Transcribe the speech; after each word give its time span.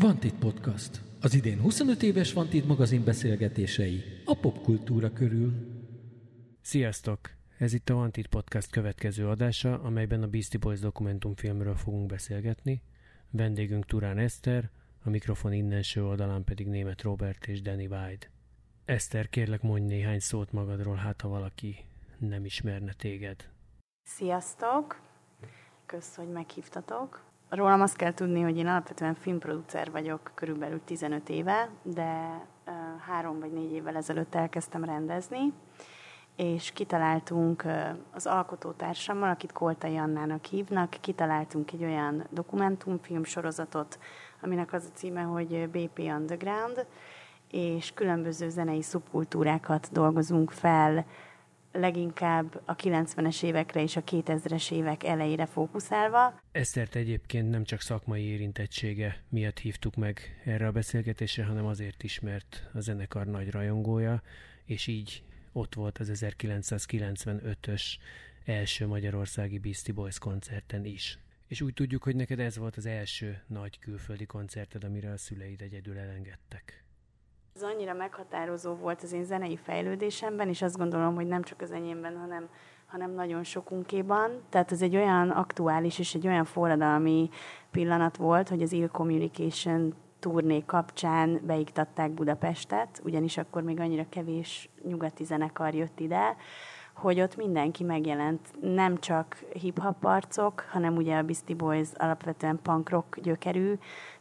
Vantit 0.00 0.34
Podcast. 0.34 1.00
Az 1.20 1.34
idén 1.34 1.60
25 1.60 2.02
éves 2.02 2.32
Vantit 2.32 2.66
magazin 2.66 3.04
beszélgetései 3.04 4.02
a 4.24 4.34
popkultúra 4.34 5.12
körül. 5.12 5.52
Sziasztok! 6.60 7.18
Ez 7.58 7.72
itt 7.72 7.88
a 7.88 7.94
Vantit 7.94 8.26
Podcast 8.26 8.70
következő 8.70 9.28
adása, 9.28 9.80
amelyben 9.80 10.22
a 10.22 10.26
Beastie 10.26 10.60
Boys 10.60 10.80
dokumentumfilmről 10.80 11.74
fogunk 11.74 12.06
beszélgetni. 12.06 12.82
Vendégünk 13.30 13.86
Turán 13.86 14.18
Eszter, 14.18 14.70
a 15.04 15.10
mikrofon 15.10 15.52
innenső 15.52 16.04
oldalán 16.04 16.44
pedig 16.44 16.66
német 16.66 17.02
Robert 17.02 17.46
és 17.46 17.62
Danny 17.62 17.86
White. 17.86 18.30
Eszter, 18.84 19.28
kérlek 19.28 19.62
mondj 19.62 19.86
néhány 19.86 20.20
szót 20.20 20.52
magadról, 20.52 20.96
hát 20.96 21.20
ha 21.20 21.28
valaki 21.28 21.76
nem 22.18 22.44
ismerne 22.44 22.92
téged. 22.92 23.48
Sziasztok! 24.02 25.00
Kösz, 25.86 26.14
hogy 26.14 26.28
meghívtatok. 26.28 27.32
Rólam 27.54 27.80
azt 27.80 27.96
kell 27.96 28.14
tudni, 28.14 28.40
hogy 28.40 28.56
én 28.56 28.66
alapvetően 28.66 29.14
filmproducer 29.14 29.90
vagyok 29.90 30.30
körülbelül 30.34 30.80
15 30.84 31.28
éve, 31.28 31.68
de 31.82 32.40
három 33.06 33.40
vagy 33.40 33.52
négy 33.52 33.72
évvel 33.72 33.96
ezelőtt 33.96 34.34
elkezdtem 34.34 34.84
rendezni, 34.84 35.52
és 36.36 36.72
kitaláltunk 36.72 37.64
az 38.10 38.26
alkotótársammal, 38.26 39.30
akit 39.30 39.52
Koltai 39.52 39.96
Annának 39.96 40.44
hívnak, 40.44 40.90
kitaláltunk 41.00 41.72
egy 41.72 41.84
olyan 41.84 42.26
dokumentumfilm 42.30 43.24
sorozatot, 43.24 43.98
aminek 44.42 44.72
az 44.72 44.90
a 44.92 44.96
címe, 44.96 45.22
hogy 45.22 45.68
BP 45.68 45.98
Underground, 45.98 46.86
és 47.50 47.92
különböző 47.94 48.48
zenei 48.48 48.82
szubkultúrákat 48.82 49.88
dolgozunk 49.92 50.50
fel 50.50 51.04
leginkább 51.74 52.62
a 52.64 52.76
90-es 52.76 53.42
évekre 53.42 53.82
és 53.82 53.96
a 53.96 54.02
2000-es 54.02 54.72
évek 54.72 55.04
elejére 55.04 55.46
fókuszálva. 55.46 56.40
Esztert 56.52 56.94
egyébként 56.94 57.50
nem 57.50 57.64
csak 57.64 57.80
szakmai 57.80 58.22
érintettsége 58.22 59.22
miatt 59.28 59.58
hívtuk 59.58 59.94
meg 59.94 60.40
erre 60.44 60.66
a 60.66 60.72
beszélgetésre, 60.72 61.44
hanem 61.44 61.66
azért 61.66 62.02
is, 62.02 62.20
mert 62.20 62.70
a 62.74 62.80
zenekar 62.80 63.26
nagy 63.26 63.50
rajongója, 63.50 64.22
és 64.64 64.86
így 64.86 65.22
ott 65.52 65.74
volt 65.74 65.98
az 65.98 66.10
1995-ös 66.14 67.82
első 68.44 68.86
magyarországi 68.86 69.58
Beastie 69.58 69.94
Boys 69.94 70.18
koncerten 70.18 70.84
is. 70.84 71.18
És 71.46 71.60
úgy 71.60 71.74
tudjuk, 71.74 72.02
hogy 72.02 72.16
neked 72.16 72.40
ez 72.40 72.56
volt 72.56 72.76
az 72.76 72.86
első 72.86 73.42
nagy 73.46 73.78
külföldi 73.78 74.26
koncerted, 74.26 74.84
amire 74.84 75.10
a 75.10 75.16
szüleid 75.16 75.60
egyedül 75.60 75.98
elengedtek. 75.98 76.83
Ez 77.56 77.62
annyira 77.62 77.92
meghatározó 77.92 78.74
volt 78.74 79.02
az 79.02 79.12
én 79.12 79.24
zenei 79.24 79.56
fejlődésemben, 79.56 80.48
és 80.48 80.62
azt 80.62 80.76
gondolom, 80.76 81.14
hogy 81.14 81.26
nem 81.26 81.42
csak 81.42 81.60
az 81.60 81.70
enyémben, 81.70 82.18
hanem, 82.18 82.48
hanem 82.86 83.10
nagyon 83.10 83.44
sokunkéban. 83.44 84.30
Tehát 84.48 84.72
ez 84.72 84.82
egy 84.82 84.96
olyan 84.96 85.30
aktuális 85.30 85.98
és 85.98 86.14
egy 86.14 86.26
olyan 86.26 86.44
forradalmi 86.44 87.30
pillanat 87.70 88.16
volt, 88.16 88.48
hogy 88.48 88.62
az 88.62 88.72
Ill 88.72 88.88
Communication 88.88 89.94
turné 90.18 90.62
kapcsán 90.66 91.40
beiktatták 91.46 92.10
Budapestet, 92.10 93.00
ugyanis 93.04 93.36
akkor 93.36 93.62
még 93.62 93.80
annyira 93.80 94.06
kevés 94.08 94.68
nyugati 94.84 95.24
zenekar 95.24 95.74
jött 95.74 96.00
ide, 96.00 96.36
hogy 96.94 97.20
ott 97.20 97.36
mindenki 97.36 97.84
megjelent, 97.84 98.48
nem 98.60 98.98
csak 98.98 99.36
hip-hop 99.52 100.04
arcok, 100.04 100.66
hanem 100.70 100.96
ugye 100.96 101.16
a 101.16 101.22
Beastie 101.22 101.56
Boys 101.56 101.88
alapvetően 101.94 102.58
punk 102.62 102.90
rock 102.90 103.20
gyökerű, 103.20 103.74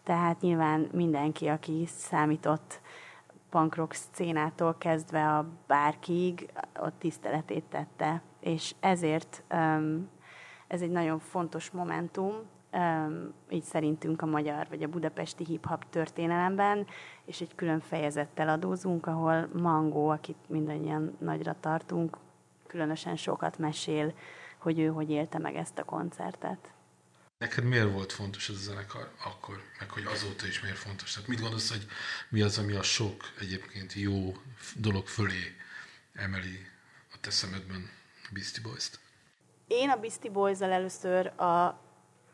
tehát 0.04 0.42
nyilván 0.42 0.89
mindenki, 0.92 1.48
aki 1.48 1.86
számított 1.88 2.81
punk 3.54 3.76
rock 3.76 3.94
szcénától 3.94 4.76
kezdve 4.78 5.38
a 5.38 5.46
bárkiig 5.68 6.54
ott 6.80 7.00
tiszteletét 7.00 7.64
tette. 7.64 8.22
És 8.40 8.76
ezért 8.80 9.44
um, 9.54 10.10
ez 10.68 10.82
egy 10.82 10.90
nagyon 10.90 11.20
fontos 11.20 11.72
momentum, 11.72 12.34
um, 12.73 13.34
így 13.50 13.64
szerintünk 13.64 14.22
a 14.22 14.26
magyar 14.26 14.67
vagy 14.70 14.83
a 14.83 14.88
budapesti 14.88 15.44
hip-hop 15.44 15.89
történelemben, 15.89 16.86
és 17.26 17.42
egy 17.42 17.55
külön 17.55 17.80
fejezettel 17.80 18.50
adózunk, 18.50 19.08
ahol 19.08 19.50
Mangó, 19.61 20.10
akit 20.10 20.38
mindannyian 20.48 21.16
nagyra 21.20 21.56
tartunk, 21.60 22.17
különösen 22.67 23.16
sokat 23.16 23.58
mesél, 23.58 24.14
hogy 24.58 24.80
ő 24.80 24.88
hogy 24.88 25.10
élte 25.10 25.38
meg 25.38 25.56
ezt 25.56 25.80
a 25.80 25.83
koncertet. 25.83 26.73
Neked 27.43 27.64
miért 27.64 27.92
volt 27.92 28.11
fontos 28.11 28.49
ez 28.49 28.55
a 28.55 28.59
zenekar 28.59 29.11
akkor, 29.23 29.61
meg 29.80 29.89
hogy 29.89 30.04
azóta 30.05 30.48
is 30.48 30.61
miért 30.61 30.77
fontos? 30.77 31.14
Tehát 31.14 31.30
mit 31.30 31.39
gondolsz, 31.42 31.70
hogy 31.70 31.86
mi 32.30 32.42
az, 32.42 32.58
ami 32.58 32.73
a 32.73 32.81
sok 32.81 33.23
egyébként 33.39 33.93
jó 33.93 34.33
dolog 34.76 35.08
fölé 35.08 35.55
emeli 36.14 36.67
a 37.14 37.17
te 37.21 37.30
szemedben 37.30 37.89
a 38.23 38.30
Beastie 38.33 38.64
Boys-t? 38.64 38.99
Én 39.67 39.89
a 39.89 39.95
Beastie 39.95 40.32
boys 40.32 40.59
először 40.59 41.27
a 41.27 41.80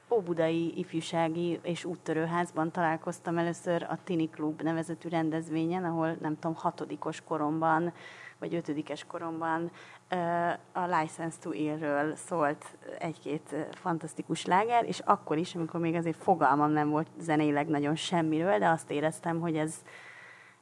Óbudai 0.10 0.80
Ifjúsági 0.80 1.60
és 1.64 1.86
Úttörőházban 1.86 2.72
találkoztam 2.72 3.38
először 3.38 3.84
a 3.84 4.00
Tini 4.04 4.30
Klub 4.30 4.62
nevezetű 4.62 5.10
rendezvényen, 5.10 5.84
ahol 5.84 6.18
nem 6.22 6.40
tudom, 6.40 6.56
hatodikos 6.56 7.22
koromban 7.22 7.94
vagy 8.40 8.56
ötödikes 8.56 9.04
koromban 9.04 9.72
a 10.72 10.86
License 10.86 11.38
to 11.42 11.52
Ill-ről 11.52 12.16
szólt 12.16 12.66
egy-két 13.00 13.56
fantasztikus 13.72 14.46
láger, 14.46 14.86
és 14.86 15.00
akkor 15.00 15.38
is, 15.38 15.56
amikor 15.56 15.80
még 15.80 15.96
azért 15.96 16.24
fogalmam 16.24 16.72
nem 16.72 16.90
volt 16.90 17.08
zeneileg 17.20 17.68
nagyon 17.68 17.96
semmiről, 17.96 18.60
de 18.60 18.68
azt 18.68 18.92
éreztem, 18.92 19.40
hogy 19.40 19.58
ez, 19.58 19.76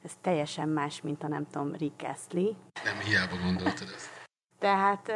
ez 0.03 0.11
teljesen 0.21 0.69
más, 0.69 1.01
mint 1.01 1.23
a 1.23 1.27
nem 1.27 1.47
tudom, 1.51 1.73
Rick 1.73 2.03
Astley. 2.03 2.55
Nem 2.83 2.97
hiába 2.97 3.35
gondoltad 3.43 3.87
ezt. 3.95 4.09
Tehát 4.59 5.11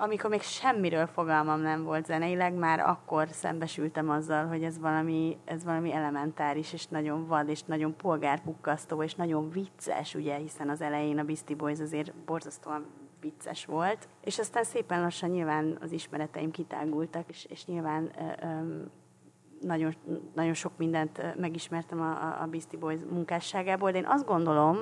amikor 0.00 0.30
még 0.30 0.42
semmiről 0.42 1.06
fogalmam 1.06 1.60
nem 1.60 1.84
volt 1.84 2.06
zeneileg, 2.06 2.54
már 2.54 2.80
akkor 2.80 3.28
szembesültem 3.30 4.10
azzal, 4.10 4.46
hogy 4.46 4.62
ez 4.62 4.78
valami, 4.78 5.36
ez 5.44 5.64
valami 5.64 5.92
elementáris, 5.92 6.72
és 6.72 6.86
nagyon 6.86 7.26
vad, 7.26 7.48
és 7.48 7.62
nagyon 7.62 7.96
polgárpukkasztó, 7.96 9.02
és 9.02 9.14
nagyon 9.14 9.50
vicces, 9.50 10.14
ugye, 10.14 10.36
hiszen 10.36 10.68
az 10.68 10.80
elején 10.80 11.18
a 11.18 11.24
Beastie 11.24 11.56
Boys 11.56 11.80
azért 11.80 12.14
borzasztóan 12.14 12.86
vicces 13.20 13.64
volt. 13.64 14.08
És 14.24 14.38
aztán 14.38 14.64
szépen 14.64 15.00
lassan 15.00 15.30
nyilván 15.30 15.78
az 15.80 15.92
ismereteim 15.92 16.50
kitágultak, 16.50 17.28
és, 17.28 17.46
és 17.50 17.66
nyilván 17.66 18.10
ö, 18.18 18.46
ö, 18.46 18.82
nagyon, 19.60 19.94
nagyon 20.34 20.54
sok 20.54 20.72
mindent 20.76 21.36
megismertem 21.36 22.00
a, 22.00 22.42
a 22.42 22.46
Beastie 22.46 22.78
Boys 22.78 23.00
munkásságából, 23.10 23.90
de 23.90 23.98
én 23.98 24.06
azt 24.06 24.26
gondolom, 24.26 24.78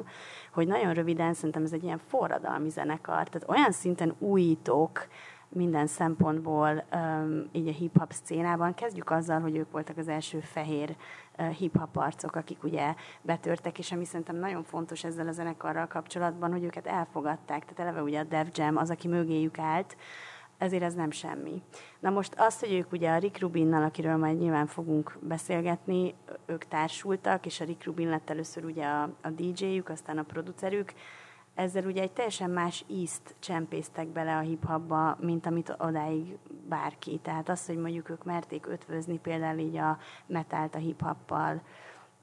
hogy 0.53 0.67
nagyon 0.67 0.95
röviden 0.95 1.35
szerintem 1.35 1.63
ez 1.63 1.73
egy 1.73 1.85
ilyen 1.85 2.01
forradalmi 2.07 2.69
zenekar, 2.69 3.29
tehát 3.29 3.49
olyan 3.49 3.73
szinten 3.73 4.15
újítók 4.19 5.07
minden 5.49 5.87
szempontból 5.87 6.85
um, 6.95 7.49
így 7.53 7.69
a 7.69 7.73
hip-hop 7.73 8.13
szcénában. 8.13 8.75
Kezdjük 8.75 9.11
azzal, 9.11 9.41
hogy 9.41 9.57
ők 9.57 9.71
voltak 9.71 9.97
az 9.97 10.09
első 10.09 10.41
fehér 10.41 10.97
uh, 11.39 11.49
hip-hop 11.49 11.97
arcok, 11.97 12.37
akik 12.37 12.63
ugye 12.63 12.95
betörtek, 13.23 13.79
és 13.79 13.93
ami 13.93 14.05
szerintem 14.05 14.37
nagyon 14.37 14.63
fontos 14.63 15.05
ezzel 15.05 15.29
a 15.29 15.33
zenekarral 15.33 15.87
kapcsolatban, 15.87 16.53
hogy 16.53 16.65
őket 16.65 16.87
elfogadták. 16.87 17.65
Tehát 17.65 17.79
eleve 17.79 18.03
ugye 18.03 18.19
a 18.19 18.25
Def 18.25 18.49
Jam 18.53 18.77
az, 18.77 18.91
aki 18.91 19.09
mögéjük 19.09 19.59
állt, 19.59 19.97
ezért 20.59 20.83
ez 20.83 20.95
nem 20.95 21.11
semmi. 21.11 21.63
Na 22.01 22.11
most 22.11 22.35
azt, 22.37 22.61
hogy 22.61 22.73
ők 22.73 22.93
ugye 22.93 23.11
a 23.11 23.19
Rick 23.19 23.39
Rubinnal, 23.39 23.83
akiről 23.83 24.17
majd 24.17 24.39
nyilván 24.39 24.67
fogunk 24.67 25.19
beszélgetni, 25.21 26.15
ők 26.47 26.65
társultak, 26.65 27.47
és 27.47 27.61
a 27.61 27.65
Rick 27.65 27.85
Rubin 27.85 28.09
lett 28.09 28.31
először 28.31 28.65
ugye 28.65 28.85
a, 28.85 29.03
a 29.23 29.31
DJ-jük, 29.31 29.89
aztán 29.89 30.19
a 30.19 30.23
producerük, 30.23 30.93
ezzel 31.57 31.85
ugye 31.85 32.03
egy 32.03 32.13
teljesen 32.13 32.51
más 32.51 32.85
ízt 32.87 33.35
csempésztek 33.39 34.09
bele 34.09 34.37
a 34.37 34.41
hip-hopba, 34.41 35.17
mint 35.21 35.47
amit 35.47 35.75
odáig 35.79 36.39
bárki. 36.69 37.19
Tehát 37.23 37.49
az, 37.49 37.67
hogy 37.67 37.77
mondjuk 37.77 38.11
ők 38.11 38.25
merték 38.25 38.67
ötvözni 38.67 39.19
például 39.19 39.59
így 39.59 39.77
a 39.77 39.99
metált 40.27 40.75
a 40.75 40.79
hip-hoppal, 40.79 41.63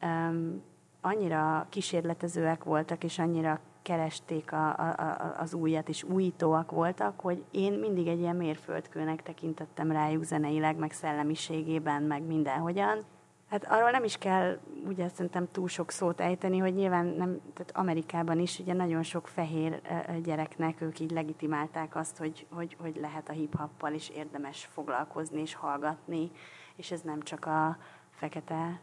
um, 0.02 0.62
annyira 1.02 1.68
kísérletezőek 1.70 2.64
voltak, 2.64 3.04
és 3.04 3.20
annyira 3.20 3.60
keresték 3.84 4.52
a, 4.52 4.70
a, 4.70 5.36
az 5.38 5.54
újat, 5.54 5.90
és 5.90 6.04
újítóak 6.04 6.72
voltak, 6.72 7.20
hogy 7.20 7.44
én 7.52 7.74
mindig 7.74 8.08
egy 8.08 8.20
ilyen 8.20 8.36
mérföldkőnek 8.36 9.24
tekintettem 9.24 9.92
rájuk 9.92 10.24
zeneileg, 10.24 10.78
meg 10.78 10.92
szellemiségében, 10.92 12.04
meg 12.04 12.22
mindenhogyan. 12.22 13.06
Hát 13.50 13.66
arról 13.70 13.92
nem 13.92 14.04
is 14.04 14.18
kell 14.18 14.60
ugye 14.88 15.08
szerintem 15.08 15.48
túl 15.52 15.68
sok 15.68 15.92
szót 15.92 16.20
ejteni, 16.20 16.58
hogy 16.58 16.74
nyilván 16.74 17.06
nem, 17.06 17.40
tehát 17.54 17.72
Amerikában 17.74 18.40
is 18.40 18.60
ugye 18.60 18.74
nagyon 18.74 19.04
sok 19.04 19.28
fehér 19.28 19.82
gyereknek 20.24 20.82
ők 20.82 21.00
így 21.00 21.12
legitimálták 21.12 21.96
azt, 21.96 22.18
hogy, 22.18 22.46
hogy, 22.50 22.78
hogy 22.80 22.98
lehet 23.02 23.30
a 23.30 23.34
hip-hoppal 23.34 23.94
is 23.94 24.10
érdemes 24.10 24.66
foglalkozni 24.72 25.42
és 25.42 25.54
hallgatni, 25.54 26.32
és 26.76 26.92
ez 26.92 27.02
nem 27.02 27.22
csak 27.22 27.46
a 27.46 27.78
fekete 28.10 28.80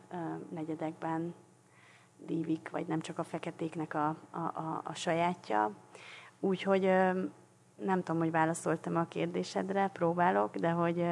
negyedekben 0.50 1.34
dívik, 2.26 2.69
vagy 2.70 2.87
nem 2.87 3.00
csak 3.00 3.19
a 3.19 3.25
feketéknek 3.25 3.94
a, 3.94 4.17
a, 4.31 4.38
a, 4.38 4.82
a 4.84 4.94
sajátja. 4.94 5.70
Úgyhogy 6.40 6.82
nem 7.84 8.02
tudom, 8.02 8.20
hogy 8.20 8.31
válaszoltam 8.31 8.96
a 8.96 9.08
kérdésedre, 9.08 9.88
próbálok, 9.93 10.56
de 10.56 10.70
hogy, 10.70 11.05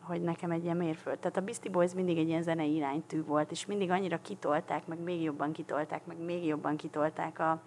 hogy 0.00 0.22
nekem 0.22 0.50
egy 0.50 0.64
ilyen 0.64 0.76
mérföld. 0.76 1.18
Tehát 1.18 1.36
a 1.36 1.40
Beastie 1.40 1.70
Boys 1.70 1.94
mindig 1.94 2.18
egy 2.18 2.28
ilyen 2.28 2.42
zenei 2.42 2.74
iránytű 2.74 3.24
volt, 3.24 3.50
és 3.50 3.66
mindig 3.66 3.90
annyira 3.90 4.20
kitolták, 4.22 4.86
meg 4.86 4.98
még 4.98 5.22
jobban 5.22 5.52
kitolták, 5.52 6.06
meg 6.06 6.18
még 6.18 6.44
jobban 6.44 6.76
kitolták 6.76 7.38
a, 7.38 7.62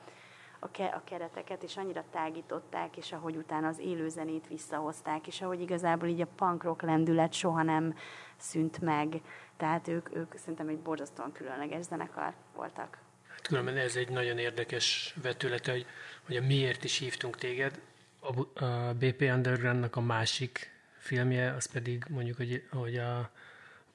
a, 0.60 0.72
ke- 0.72 0.96
a 0.96 1.02
kereteket, 1.04 1.64
és 1.64 1.78
annyira 1.78 2.04
tágították, 2.12 2.98
és 2.98 3.12
ahogy 3.12 3.36
utána 3.36 3.68
az 3.68 3.80
élőzenét 3.80 4.48
visszahozták, 4.48 5.28
és 5.28 5.42
ahogy 5.42 5.62
igazából 5.62 6.08
így 6.08 6.22
a 6.22 6.28
punk 6.36 6.64
rock 6.64 6.82
lendület 6.82 7.34
soha 7.34 7.64
nem 7.64 7.94
szűnt 8.38 8.82
meg. 8.82 9.22
Tehát 9.57 9.88
ők, 9.88 10.15
ők 10.15 10.38
szerintem 10.38 10.68
egy 10.68 10.80
borzasztóan 10.80 11.31
különleges 11.31 11.86
zenekar 11.86 12.33
voltak. 12.56 12.98
Hát 13.30 13.48
különben 13.48 13.77
ez 13.77 13.95
egy 13.95 14.09
nagyon 14.09 14.38
érdekes 14.38 15.15
vetülete, 15.21 15.71
hogy, 15.71 15.86
hogy 16.25 16.36
a 16.36 16.42
miért 16.42 16.83
is 16.83 16.98
hívtunk 16.98 17.38
téged. 17.38 17.80
A, 18.19 18.63
a 18.63 18.94
BP 18.94 19.21
Undergroundnak 19.21 19.95
a 19.95 20.01
másik 20.01 20.71
filmje, 20.98 21.54
az 21.54 21.71
pedig 21.71 22.06
mondjuk, 22.09 22.38
hogy, 22.38 22.63
hogy 22.71 22.98
a 22.98 23.31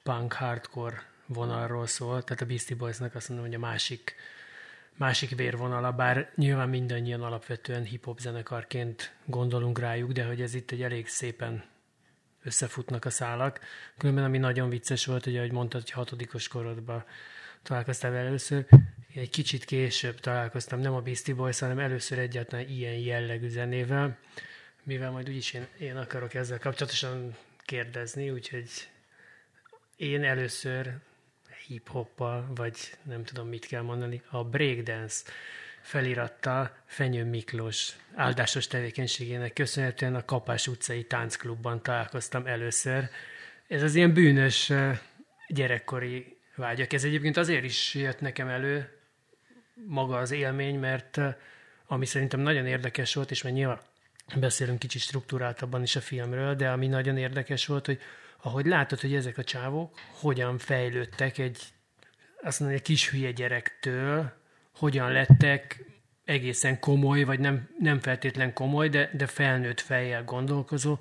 punk 0.03 0.33
hardcore 0.33 1.03
vonalról 1.27 1.87
szól, 1.87 2.23
tehát 2.23 2.43
a 2.43 2.47
Beastie 2.47 2.77
Boysnak 2.77 3.15
azt 3.15 3.29
mondom, 3.29 3.47
hogy 3.47 3.55
a 3.55 3.59
másik, 3.59 4.15
másik 4.97 5.37
vérvonala, 5.37 5.93
bár 5.93 6.33
nyilván 6.35 6.69
mindannyian 6.69 7.23
alapvetően 7.23 7.85
hip-hop 7.85 8.19
zenekarként 8.19 9.15
gondolunk 9.25 9.79
rájuk, 9.79 10.13
de 10.13 10.25
hogy 10.25 10.41
ez 10.43 10.55
itt 10.55 10.71
egy 10.71 10.83
elég 10.83 11.09
szépen 11.09 11.65
összefutnak 12.45 13.05
a 13.05 13.11
szálak. 13.11 13.61
Különben 13.99 14.25
ami 14.25 14.39
nagyon 14.39 14.69
vicces 14.69 15.07
volt, 15.07 15.25
hogy 15.25 15.37
ahogy 15.37 15.53
mondtad, 15.53 15.81
hogy 15.81 15.91
hatodikos 15.91 16.49
korodban 16.49 17.05
találkoztál 17.63 18.15
először, 18.15 18.67
egy 19.15 19.31
kicsit 19.31 19.65
később 19.65 20.21
találkoztam, 20.21 20.81
nem 20.81 20.95
a 20.95 21.01
Beastie 21.01 21.35
Boys, 21.35 21.59
hanem 21.59 21.79
először 21.79 22.19
egyáltalán 22.19 22.69
ilyen 22.69 22.95
jellegű 22.95 23.49
zenével, 23.49 24.19
mivel 24.83 25.11
majd 25.11 25.29
úgyis 25.29 25.53
én, 25.53 25.67
én 25.79 25.97
akarok 25.97 26.35
ezzel 26.35 26.59
kapcsolatosan 26.59 27.37
kérdezni, 27.65 28.31
úgyhogy 28.31 28.69
én 29.97 30.25
először 30.25 30.97
hip-hoppal, 31.67 32.51
vagy 32.55 32.77
nem 33.03 33.25
tudom 33.25 33.49
mit 33.49 33.67
kell 33.67 33.83
mondani, 33.83 34.23
a 34.31 34.45
breakdance 34.45 35.23
felirattal 35.83 36.77
Fenyő 36.85 37.25
Miklós 37.25 37.93
áldásos 38.15 38.67
tevékenységének 38.67 39.53
köszönhetően 39.53 40.15
a 40.15 40.25
Kapás 40.25 40.67
utcai 40.67 41.05
táncklubban 41.05 41.83
találkoztam 41.83 42.47
először. 42.47 43.09
Ez 43.69 43.83
az 43.83 43.95
ilyen 43.95 44.13
bűnös 44.13 44.73
gyerekkori 45.49 46.37
vágyak. 46.57 46.93
Ez 46.93 47.05
egyébként 47.05 47.37
azért 47.37 47.65
is 47.65 47.95
jött 47.95 48.21
nekem 48.21 48.49
elő, 48.49 48.89
maga 49.87 50.17
az 50.17 50.31
élmény, 50.31 50.79
mert 50.79 51.21
ami 51.87 52.07
szerintem 52.07 52.41
nagyon 52.41 52.67
érdekes 52.67 53.15
volt, 53.15 53.31
és 53.31 53.43
mert 53.43 53.55
nyilván 53.55 53.81
beszélünk 54.37 54.79
kicsit 54.79 55.01
struktúráltabban 55.01 55.83
is 55.83 55.97
a 55.97 56.01
filmről, 56.01 56.55
de 56.55 56.71
ami 56.71 56.87
nagyon 56.87 57.17
érdekes 57.17 57.67
volt, 57.67 57.87
hogy 57.87 58.01
ahogy 58.43 58.67
látod, 58.67 59.01
hogy 59.01 59.15
ezek 59.15 59.39
a 59.39 59.45
csávok 59.45 59.99
hogyan 60.21 60.59
fejlődtek 60.59 61.39
egy, 61.39 61.63
azt 62.43 62.61
egy 62.61 62.83
kis 62.83 63.11
hülye 63.11 63.31
gyerektől, 63.31 64.42
hogyan 64.75 65.13
lettek 65.13 65.85
egészen 66.25 66.81
komoly, 66.81 67.23
vagy 67.23 67.41
nem, 67.41 67.69
nem 67.79 68.01
feltétlen 68.01 68.53
komoly, 68.53 68.89
de, 68.89 69.11
de 69.13 69.27
felnőtt 69.27 69.81
fejjel 69.81 70.25
gondolkozó, 70.25 70.99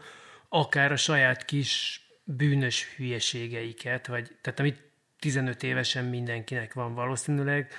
akár 0.49 0.91
a 0.91 0.95
saját 0.95 1.45
kis 1.45 2.01
bűnös 2.23 2.95
hülyeségeiket, 2.95 4.07
vagy, 4.07 4.35
tehát 4.41 4.59
amit 4.59 4.81
15 5.19 5.63
évesen 5.63 6.05
mindenkinek 6.05 6.73
van 6.73 6.93
valószínűleg, 6.93 7.71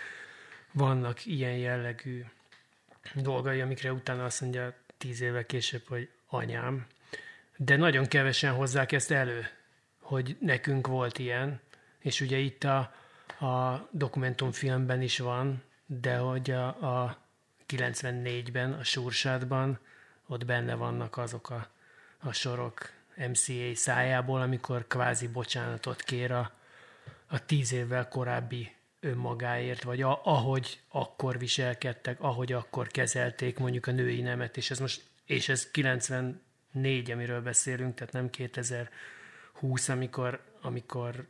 vannak 0.73 1.27
ilyen 1.27 1.56
jellegű 1.56 2.25
dolgai, 3.15 3.61
amikre 3.61 3.93
utána 3.93 4.25
azt 4.25 4.41
mondja 4.41 4.75
10 4.99 5.21
évvel 5.21 5.47
később, 5.47 5.83
hogy 5.89 6.09
anyám, 6.27 6.87
de 7.56 7.77
nagyon 7.77 8.06
kevesen 8.06 8.53
hozzák 8.53 8.93
ezt 8.93 9.11
elő, 9.11 9.47
hogy 10.00 10.37
nekünk 10.41 10.87
volt 10.87 11.19
ilyen, 11.19 11.61
és 11.99 12.21
ugye 12.21 12.37
itt 12.37 12.65
a, 12.65 12.79
a 13.47 13.89
dokumentumfilmben 13.91 15.03
is 15.03 15.19
van, 15.19 15.62
de 16.00 16.17
hogy 16.17 16.50
a, 16.50 16.67
a 16.67 17.19
94-ben, 17.69 18.73
a 18.73 18.85
Sursátban 18.85 19.79
ott 20.27 20.44
benne 20.44 20.75
vannak 20.75 21.17
azok 21.17 21.50
a, 21.50 21.69
a 22.19 22.33
sorok 22.33 22.91
MCA 23.17 23.75
szájából, 23.75 24.41
amikor 24.41 24.87
kvázi 24.87 25.29
bocsánatot 25.29 26.03
kér 26.03 26.33
a, 26.33 26.53
a 27.27 27.44
tíz 27.44 27.73
évvel 27.73 28.09
korábbi 28.09 28.75
önmagáért, 29.00 29.83
vagy 29.83 30.03
a, 30.03 30.21
ahogy 30.25 30.81
akkor 30.89 31.39
viselkedtek, 31.39 32.21
ahogy 32.21 32.53
akkor 32.53 32.87
kezelték 32.87 33.59
mondjuk 33.59 33.87
a 33.87 33.93
női 33.93 34.21
nemet, 34.21 34.56
és 34.56 34.71
ez 34.71 34.79
most, 34.79 35.03
és 35.27 35.49
ez 35.49 35.71
94, 35.71 37.11
amiről 37.11 37.43
beszélünk, 37.43 37.94
tehát 37.94 38.12
nem 38.12 38.31
2020, 38.31 39.89
amikor, 39.89 40.41
amikor 40.61 41.27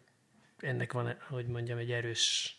ennek 0.58 0.92
van, 0.92 1.16
hogy 1.28 1.46
mondjam, 1.46 1.78
egy 1.78 1.90
erős 1.90 2.56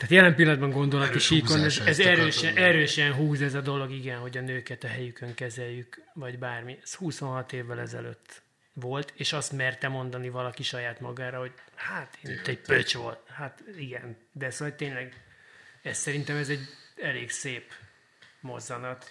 tehát 0.00 0.14
jelen 0.14 0.34
pillanatban 0.34 0.70
gondolati 0.70 1.18
síkon, 1.18 1.64
ez, 1.64 1.78
ez 1.78 1.98
erősen, 1.98 2.56
erősen 2.56 3.12
húz 3.12 3.42
ez 3.42 3.54
a 3.54 3.60
dolog, 3.60 3.90
igen, 3.90 4.18
hogy 4.18 4.38
a 4.38 4.40
nőket 4.40 4.84
a 4.84 4.86
helyükön 4.86 5.34
kezeljük, 5.34 6.02
vagy 6.14 6.38
bármi. 6.38 6.78
Ez 6.82 6.94
26 6.94 7.52
évvel 7.52 7.80
ezelőtt 7.80 8.42
volt, 8.72 9.12
és 9.16 9.32
azt 9.32 9.52
merte 9.52 9.88
mondani 9.88 10.28
valaki 10.28 10.62
saját 10.62 11.00
magára, 11.00 11.38
hogy 11.38 11.52
hát 11.74 12.18
én 12.22 12.32
itt 12.32 12.46
egy 12.46 12.60
pöcs 12.60 12.94
volt. 12.94 13.18
Hát 13.28 13.62
igen, 13.76 14.16
de 14.32 14.50
szóval 14.50 14.74
tényleg 14.74 15.24
ez 15.82 15.98
szerintem 15.98 16.36
ez 16.36 16.48
egy 16.48 16.68
elég 17.02 17.30
szép 17.30 17.72
mozzanat. 18.40 19.10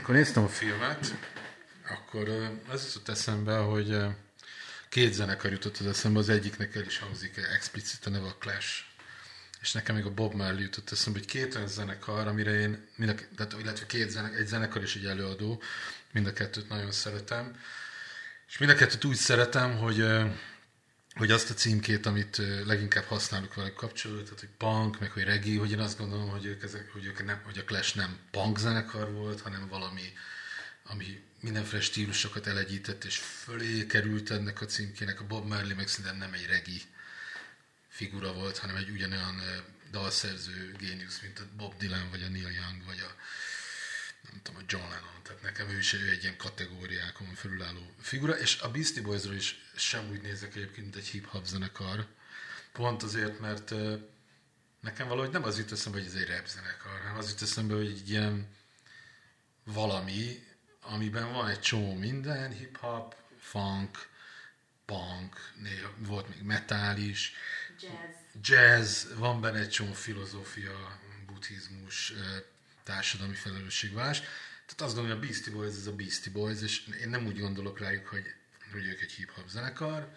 Akkor 0.00 0.14
néztem 0.14 0.42
a 0.42 0.48
filmet, 0.48 1.14
akkor 1.88 2.28
az 2.68 2.86
jutott 2.86 3.08
eszembe, 3.08 3.56
hogy 3.56 3.96
két 4.88 5.12
zenekar 5.12 5.50
jutott 5.50 5.76
az 5.76 5.86
eszembe, 5.86 6.18
az 6.18 6.28
egyiknek 6.28 6.74
el 6.74 6.82
is 6.82 6.98
hangzik 6.98 7.36
explicit 7.54 8.06
a 8.06 8.10
neve 8.10 8.26
a 8.26 8.36
Clash, 8.38 8.87
és 9.60 9.72
nekem 9.72 9.94
még 9.94 10.04
a 10.04 10.14
Bob 10.14 10.34
Marley 10.34 10.60
jutott 10.60 10.90
eszembe, 10.90 11.18
hogy 11.18 11.28
két 11.28 11.54
olyan 11.54 11.68
zenekar, 11.68 12.26
amire 12.26 12.60
én, 12.60 12.86
mind 12.96 13.10
a, 13.10 13.14
tehát, 13.36 13.56
illetve 13.60 13.86
két 13.86 14.10
zenekar, 14.10 14.38
egy 14.38 14.46
zenekar 14.46 14.82
és 14.82 14.96
egy 14.96 15.06
előadó, 15.06 15.62
mind 16.12 16.26
a 16.26 16.32
kettőt 16.32 16.68
nagyon 16.68 16.92
szeretem, 16.92 17.60
és 18.48 18.58
mind 18.58 18.70
a 18.70 18.74
kettőt 18.74 19.04
úgy 19.04 19.16
szeretem, 19.16 19.76
hogy 19.76 20.04
hogy 21.18 21.30
azt 21.30 21.50
a 21.50 21.54
címkét, 21.54 22.06
amit 22.06 22.42
leginkább 22.66 23.04
használunk 23.04 23.54
velük 23.54 23.74
kapcsolatban, 23.74 24.24
tehát 24.24 24.40
hogy 24.40 24.48
punk, 24.56 25.00
meg 25.00 25.10
hogy 25.10 25.22
reggae, 25.22 25.58
hogy 25.58 25.70
én 25.70 25.78
azt 25.78 25.98
gondolom, 25.98 26.28
hogy, 26.28 26.44
ők 26.44 26.62
ezek, 26.62 26.92
hogy, 26.92 27.04
ők 27.04 27.24
nem, 27.24 27.40
hogy 27.44 27.58
a 27.58 27.64
Clash 27.64 27.96
nem 27.96 28.18
punk 28.30 28.58
zenekar 28.58 29.12
volt, 29.12 29.40
hanem 29.40 29.68
valami, 29.68 30.12
ami 30.84 31.22
mindenféle 31.40 31.82
stílusokat 31.82 32.46
elegyített, 32.46 33.04
és 33.04 33.16
fölé 33.18 33.86
került 33.86 34.30
ennek 34.30 34.60
a 34.60 34.66
címkének. 34.66 35.20
A 35.20 35.26
Bob 35.26 35.46
Marley 35.46 35.74
meg 35.74 35.88
szerintem 35.88 36.18
nem 36.18 36.32
egy 36.32 36.46
regi 36.46 36.82
figura 37.98 38.32
volt, 38.32 38.58
hanem 38.58 38.76
egy 38.76 38.90
ugyanolyan 38.90 39.42
dalszerző 39.90 40.74
géniusz, 40.78 41.20
mint 41.20 41.38
a 41.38 41.42
Bob 41.56 41.74
Dylan, 41.78 42.10
vagy 42.10 42.22
a 42.22 42.28
Neil 42.28 42.50
Young, 42.50 42.84
vagy 42.86 42.98
a 42.98 43.14
nem 44.30 44.40
tudom, 44.42 44.60
a 44.60 44.64
John 44.68 44.90
Lennon, 44.90 45.22
tehát 45.22 45.42
nekem 45.42 45.68
ő 45.68 45.78
is 45.78 45.92
ő 45.92 46.08
egy 46.10 46.22
ilyen 46.22 46.36
kategóriákon 46.36 47.34
felülálló 47.34 47.94
figura, 48.00 48.38
és 48.38 48.60
a 48.60 48.70
Beastie 48.70 49.02
Boysról 49.02 49.34
is 49.34 49.64
sem 49.76 50.08
úgy 50.10 50.20
nézek 50.20 50.56
egyébként, 50.56 50.82
mint 50.82 50.96
egy 50.96 51.06
hip-hop 51.06 51.44
zenekar, 51.44 52.06
pont 52.72 53.02
azért, 53.02 53.40
mert 53.40 53.74
nekem 54.80 55.08
valahogy 55.08 55.30
nem 55.30 55.44
az 55.44 55.58
jut 55.58 55.72
eszembe, 55.72 55.98
hogy 55.98 56.06
ez 56.06 56.14
egy 56.14 56.28
rap 56.28 56.46
zenekar, 56.46 57.00
hanem 57.00 57.16
az 57.16 57.30
jut 57.30 57.42
eszembe, 57.42 57.74
hogy 57.74 57.86
egy 57.86 58.10
ilyen 58.10 58.48
valami, 59.64 60.46
amiben 60.80 61.32
van 61.32 61.48
egy 61.48 61.60
csomó 61.60 61.94
minden, 61.94 62.52
hip-hop, 62.52 63.14
funk, 63.38 64.08
punk, 64.84 65.52
néha 65.62 65.92
volt 65.98 66.28
még 66.28 66.42
metal 66.42 66.96
is, 66.96 67.32
jazz, 67.80 68.16
jazz 68.42 69.04
van 69.14 69.40
benne 69.40 69.58
egy 69.58 69.68
csomó 69.68 69.92
filozófia, 69.92 71.00
buddhizmus, 71.26 72.12
társadalmi 72.82 73.34
felelősségvállás. 73.34 74.18
Tehát 74.66 74.80
azt 74.80 74.94
gondolom, 74.94 75.18
hogy 75.18 75.26
a 75.26 75.30
Beastie 75.30 75.52
Boys 75.52 75.76
ez 75.76 75.86
a 75.86 75.92
Beastie 75.92 76.32
Boys, 76.32 76.62
és 76.62 76.86
én 77.00 77.08
nem 77.08 77.26
úgy 77.26 77.40
gondolok 77.40 77.78
rájuk, 77.78 78.06
hogy, 78.06 78.24
hogy 78.72 78.86
ők 78.86 79.00
egy 79.00 79.12
hip-hop 79.12 79.48
zenekar, 79.48 80.12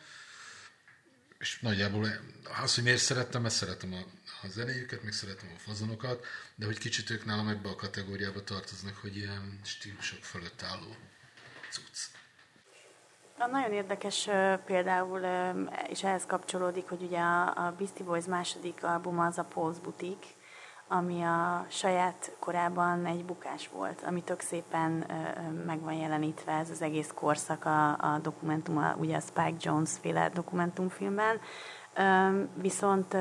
és 1.40 1.60
nagyjából 1.60 2.08
az, 2.62 2.76
hogy 2.76 2.84
miért 2.84 3.02
szerettem, 3.02 3.46
ezt 3.46 3.56
szeretem 3.56 3.94
a, 3.94 4.06
a 4.42 4.48
zenéjüket, 4.48 5.04
meg 5.04 5.14
szeretem 5.14 5.50
a 5.56 5.60
fazonokat, 5.60 6.26
de 6.56 6.66
hogy 6.66 6.78
kicsit 6.78 7.10
ők 7.10 7.26
nálam 7.26 7.48
ebbe 7.48 7.70
a 7.70 7.76
kategóriába 7.76 8.44
tartoznak, 8.44 8.98
hogy 8.98 9.18
ilyen 9.18 9.60
stílusok 9.64 10.24
fölött 10.24 10.62
álló 10.62 10.96
cucc. 11.70 12.21
A 13.44 13.48
nagyon 13.48 13.72
érdekes 13.72 14.30
például, 14.66 15.20
és 15.88 16.04
ehhez 16.04 16.26
kapcsolódik, 16.26 16.90
hogy 16.90 17.02
ugye 17.02 17.20
a, 17.20 17.48
a 17.48 17.74
Beastie 17.78 18.06
Boys 18.06 18.26
második 18.26 18.84
albuma 18.84 19.26
az 19.26 19.38
a 19.38 19.44
Pulse 19.44 19.80
Boutique, 19.84 20.28
ami 20.88 21.22
a 21.22 21.66
saját 21.70 22.36
korában 22.40 23.06
egy 23.06 23.26
bukás 23.26 23.70
volt, 23.70 24.02
ami 24.06 24.24
tök 24.24 24.40
szépen 24.40 25.06
meg 25.66 25.82
van 25.82 25.94
jelenítve 25.94 26.52
ez 26.52 26.70
az 26.70 26.82
egész 26.82 27.12
korszak 27.16 27.66
a, 27.66 27.90
a 27.90 28.20
dokumentum, 28.22 28.94
ugye 28.98 29.16
a 29.16 29.20
Spike 29.20 29.56
Jones 29.60 29.92
féle 30.02 30.30
dokumentumfilmben. 30.30 31.40
Viszont 32.54 33.14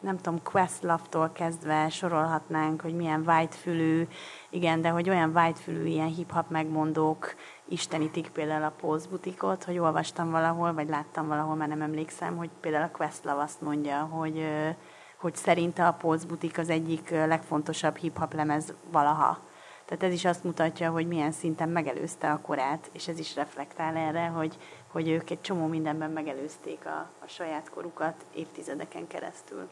nem 0.00 0.16
tudom, 0.16 0.42
Questlove-tól 0.42 1.30
kezdve 1.32 1.88
sorolhatnánk, 1.88 2.80
hogy 2.80 2.94
milyen 2.94 3.22
whitefülű, 3.26 4.06
igen, 4.50 4.80
de 4.80 4.88
hogy 4.88 5.08
olyan 5.08 5.36
whitefülű 5.36 5.84
ilyen 5.84 6.14
hip-hop 6.14 6.50
megmondók 6.50 7.34
istenítik 7.68 8.28
például 8.28 8.64
a 8.64 8.72
Pulse 8.80 9.08
butikot, 9.10 9.64
hogy 9.64 9.78
olvastam 9.78 10.30
valahol, 10.30 10.74
vagy 10.74 10.88
láttam 10.88 11.28
valahol, 11.28 11.54
mert 11.54 11.70
nem 11.70 11.82
emlékszem, 11.82 12.36
hogy 12.36 12.50
például 12.60 12.84
a 12.84 12.96
Questlove 12.96 13.42
azt 13.42 13.60
mondja, 13.60 13.98
hogy 13.98 14.46
hogy 15.16 15.36
szerinte 15.36 15.86
a 15.86 15.92
Pulse 15.92 16.26
Butik 16.26 16.58
az 16.58 16.68
egyik 16.68 17.10
legfontosabb 17.10 17.96
hip-hop 17.96 18.34
lemez 18.34 18.72
valaha. 18.92 19.38
Tehát 19.84 20.02
ez 20.02 20.12
is 20.12 20.24
azt 20.24 20.44
mutatja, 20.44 20.90
hogy 20.90 21.06
milyen 21.06 21.32
szinten 21.32 21.68
megelőzte 21.68 22.30
a 22.30 22.40
korát, 22.40 22.90
és 22.92 23.08
ez 23.08 23.18
is 23.18 23.34
reflektál 23.34 23.96
erre, 23.96 24.26
hogy, 24.26 24.56
hogy 24.86 25.08
ők 25.08 25.30
egy 25.30 25.40
csomó 25.40 25.66
mindenben 25.66 26.10
megelőzték 26.10 26.86
a, 26.86 27.10
a 27.24 27.26
saját 27.26 27.70
korukat 27.70 28.24
évtizedeken 28.34 29.06
keresztül. 29.06 29.70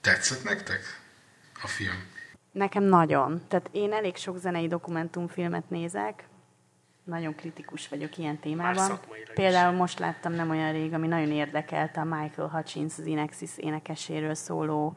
Tetszett 0.00 0.44
nektek 0.44 0.80
a 1.62 1.66
film? 1.66 2.14
Nekem 2.52 2.82
nagyon. 2.82 3.42
Tehát 3.48 3.68
én 3.72 3.92
elég 3.92 4.16
sok 4.16 4.38
zenei 4.38 4.68
dokumentumfilmet 4.68 5.70
nézek, 5.70 6.28
nagyon 7.06 7.34
kritikus 7.34 7.88
vagyok 7.88 8.18
ilyen 8.18 8.38
témában. 8.38 9.00
Például 9.34 9.72
is. 9.72 9.78
most 9.78 9.98
láttam 9.98 10.32
nem 10.32 10.50
olyan 10.50 10.72
rég, 10.72 10.92
ami 10.92 11.06
nagyon 11.06 11.30
érdekelte 11.30 12.00
a 12.00 12.04
Michael 12.04 12.48
Hutchins, 12.48 12.98
az 12.98 13.06
Inexis 13.06 13.50
énekeséről 13.56 14.34
szóló 14.34 14.96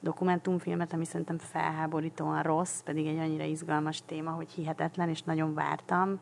dokumentumfilmet, 0.00 0.92
ami 0.92 1.04
szerintem 1.04 1.38
felháborítóan 1.38 2.42
rossz, 2.42 2.80
pedig 2.80 3.06
egy 3.06 3.18
annyira 3.18 3.44
izgalmas 3.44 4.02
téma, 4.06 4.30
hogy 4.30 4.50
hihetetlen, 4.50 5.08
és 5.08 5.22
nagyon 5.22 5.54
vártam. 5.54 6.20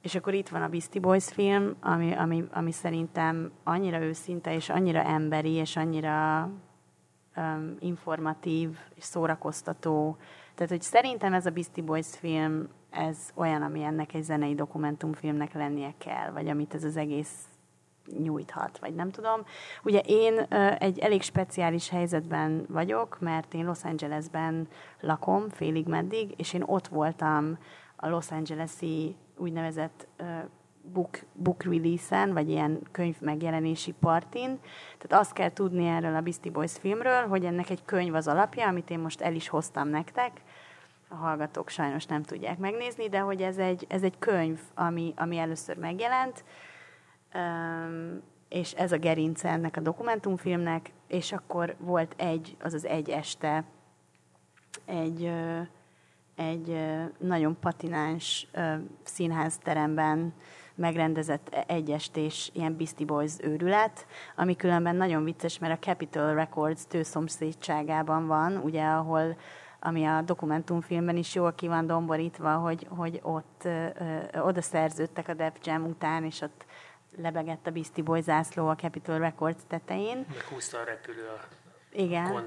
És 0.00 0.14
akkor 0.14 0.34
itt 0.34 0.48
van 0.48 0.62
a 0.62 0.68
Beastie 0.68 1.00
Boys 1.00 1.24
film, 1.24 1.74
ami, 1.80 2.12
ami, 2.12 2.44
ami 2.52 2.72
szerintem 2.72 3.52
annyira 3.62 4.00
őszinte, 4.00 4.54
és 4.54 4.68
annyira 4.68 5.02
emberi, 5.02 5.50
és 5.50 5.76
annyira 5.76 6.48
um, 7.36 7.76
informatív, 7.78 8.78
és 8.94 9.04
szórakoztató. 9.04 10.16
Tehát, 10.54 10.70
hogy 10.70 10.82
szerintem 10.82 11.32
ez 11.32 11.46
a 11.46 11.50
Beastie 11.50 11.84
Boys 11.84 12.16
film, 12.16 12.68
ez 12.90 13.18
olyan, 13.34 13.62
ami 13.62 13.82
ennek 13.82 14.14
egy 14.14 14.22
zenei 14.22 14.54
dokumentumfilmnek 14.54 15.52
lennie 15.52 15.94
kell, 15.98 16.30
vagy 16.30 16.48
amit 16.48 16.74
ez 16.74 16.84
az 16.84 16.96
egész 16.96 17.53
nyújthat, 18.22 18.78
vagy 18.78 18.94
nem 18.94 19.10
tudom. 19.10 19.40
Ugye 19.82 20.00
én 20.06 20.38
egy 20.78 20.98
elég 20.98 21.22
speciális 21.22 21.88
helyzetben 21.88 22.66
vagyok, 22.68 23.20
mert 23.20 23.54
én 23.54 23.64
Los 23.64 23.84
Angelesben 23.84 24.68
lakom 25.00 25.48
félig 25.48 25.86
meddig, 25.86 26.34
és 26.36 26.52
én 26.52 26.62
ott 26.66 26.88
voltam 26.88 27.58
a 27.96 28.08
Los 28.08 28.30
Angeles-i 28.30 29.16
úgynevezett 29.36 30.06
book, 30.92 31.18
book 31.32 31.62
release-en, 31.62 32.32
vagy 32.32 32.50
ilyen 32.50 32.80
könyv 32.90 33.20
megjelenési 33.20 33.92
partin. 33.92 34.58
Tehát 34.98 35.24
azt 35.24 35.32
kell 35.32 35.52
tudni 35.52 35.86
erről 35.86 36.14
a 36.14 36.20
Beastie 36.20 36.52
Boys 36.52 36.72
filmről, 36.72 37.26
hogy 37.26 37.44
ennek 37.44 37.70
egy 37.70 37.84
könyv 37.84 38.14
az 38.14 38.28
alapja, 38.28 38.66
amit 38.66 38.90
én 38.90 38.98
most 38.98 39.20
el 39.20 39.34
is 39.34 39.48
hoztam 39.48 39.88
nektek. 39.88 40.32
A 41.08 41.14
hallgatók 41.14 41.68
sajnos 41.68 42.06
nem 42.06 42.22
tudják 42.22 42.58
megnézni, 42.58 43.08
de 43.08 43.18
hogy 43.18 43.42
ez 43.42 43.58
egy, 43.58 43.86
ez 43.88 44.02
egy 44.02 44.18
könyv, 44.18 44.60
ami, 44.74 45.12
ami 45.16 45.38
először 45.38 45.76
megjelent, 45.76 46.44
és 48.48 48.72
ez 48.72 48.92
a 48.92 48.98
gerince 48.98 49.48
ennek 49.48 49.76
a 49.76 49.80
dokumentumfilmnek, 49.80 50.92
és 51.08 51.32
akkor 51.32 51.76
volt 51.78 52.14
egy, 52.16 52.56
azaz 52.60 52.84
egy 52.84 53.10
este, 53.10 53.64
egy, 54.84 55.32
egy 56.36 56.78
nagyon 57.18 57.56
patináns 57.60 58.46
színházteremben 59.02 60.34
megrendezett 60.74 61.64
egyestés, 61.66 62.50
ilyen 62.54 62.76
Beastie 62.76 63.06
Boys 63.06 63.32
őrület, 63.40 64.06
ami 64.36 64.56
különben 64.56 64.96
nagyon 64.96 65.24
vicces, 65.24 65.58
mert 65.58 65.72
a 65.72 65.86
Capitol 65.86 66.34
Records 66.34 66.86
tőszomszédságában 66.88 68.26
van, 68.26 68.56
ugye, 68.56 68.84
ahol 68.84 69.36
ami 69.80 70.04
a 70.04 70.22
dokumentumfilmben 70.22 71.16
is 71.16 71.34
jól 71.34 71.52
ki 71.52 71.68
van 71.68 71.86
domborítva, 71.86 72.56
hogy, 72.56 72.86
hogy 72.88 73.20
ott 73.22 73.62
ö, 73.64 73.86
ö, 74.32 74.38
oda 74.40 74.62
szerződtek 74.62 75.28
a 75.28 75.34
Def 75.34 75.58
Jam 75.62 75.84
után, 75.84 76.24
és 76.24 76.40
ott 76.40 76.64
lebegett 77.16 77.66
a 77.66 77.70
Beastie 77.70 78.04
Boy 78.04 78.20
zászló 78.20 78.68
a 78.68 78.74
Capitol 78.74 79.18
Records 79.18 79.60
tetején. 79.68 80.26
Meg 80.28 80.42
húzta 80.42 80.78
a 80.78 80.84
repülő 80.84 81.26
a 81.26 81.62
igen. 81.94 82.46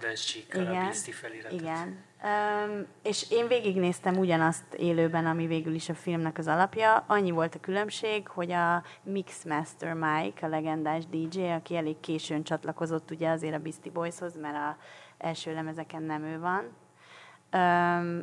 igen. 0.54 0.68
a 0.68 0.72
Beastie 0.72 1.14
feliratot. 1.14 1.60
Igen. 1.62 2.06
Um, 2.24 2.86
és 3.04 3.32
én 3.32 3.48
végignéztem 3.48 4.18
ugyanazt 4.18 4.74
élőben, 4.74 5.26
ami 5.26 5.48
végül 5.48 5.74
is 5.74 5.90
a 5.90 5.94
filmnek 5.94 6.38
az 6.38 6.48
alapja. 6.48 7.04
Annyi 7.08 7.32
volt 7.32 7.56
a 7.56 7.60
különbség, 7.60 8.28
hogy 8.28 8.52
a 8.52 8.84
Mixmaster 9.04 9.94
Mike, 9.94 10.46
a 10.46 10.50
legendás 10.50 11.06
DJ, 11.06 11.48
aki 11.48 11.76
elég 11.76 12.00
későn 12.00 12.44
csatlakozott 12.44 13.12
ugye 13.12 13.30
azért 13.30 13.56
a 13.56 13.60
Beastie 13.60 13.92
Boyshoz, 13.92 14.38
mert 14.42 14.56
a 14.56 14.78
első 15.18 15.54
lemezeken 15.54 16.04
nem 16.04 16.24
ő 16.24 16.40
van, 16.40 16.70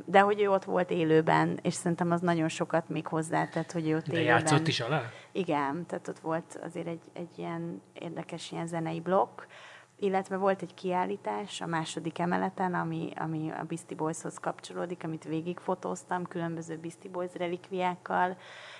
de 0.04 0.20
hogy 0.20 0.40
ő 0.40 0.50
ott 0.50 0.64
volt 0.64 0.90
élőben, 0.90 1.58
és 1.62 1.74
szerintem 1.74 2.10
az 2.10 2.20
nagyon 2.20 2.48
sokat 2.48 2.88
még 2.88 3.06
hozzátett, 3.06 3.72
hogy 3.72 3.88
ő 3.88 3.96
ott 3.96 4.06
De 4.06 4.12
élőben... 4.12 4.38
játszott 4.38 4.66
is 4.66 4.80
alá? 4.80 5.02
Igen, 5.32 5.86
tehát 5.86 6.08
ott 6.08 6.18
volt 6.18 6.60
azért 6.64 6.86
egy, 6.86 7.02
egy 7.12 7.38
ilyen 7.38 7.82
érdekes 7.92 8.52
ilyen 8.52 8.66
zenei 8.66 9.00
blokk, 9.00 9.40
illetve 9.98 10.36
volt 10.36 10.62
egy 10.62 10.74
kiállítás 10.74 11.60
a 11.60 11.66
második 11.66 12.18
emeleten, 12.18 12.74
ami, 12.74 13.12
ami 13.16 13.50
a 13.50 13.64
Beastie 13.68 13.96
Boyshoz 13.96 14.38
kapcsolódik, 14.38 15.04
amit 15.04 15.24
végigfotóztam 15.24 16.26
különböző 16.26 16.76
Beastie 16.76 17.10
Boys 17.10 17.34
relikviákkal, 17.34 18.36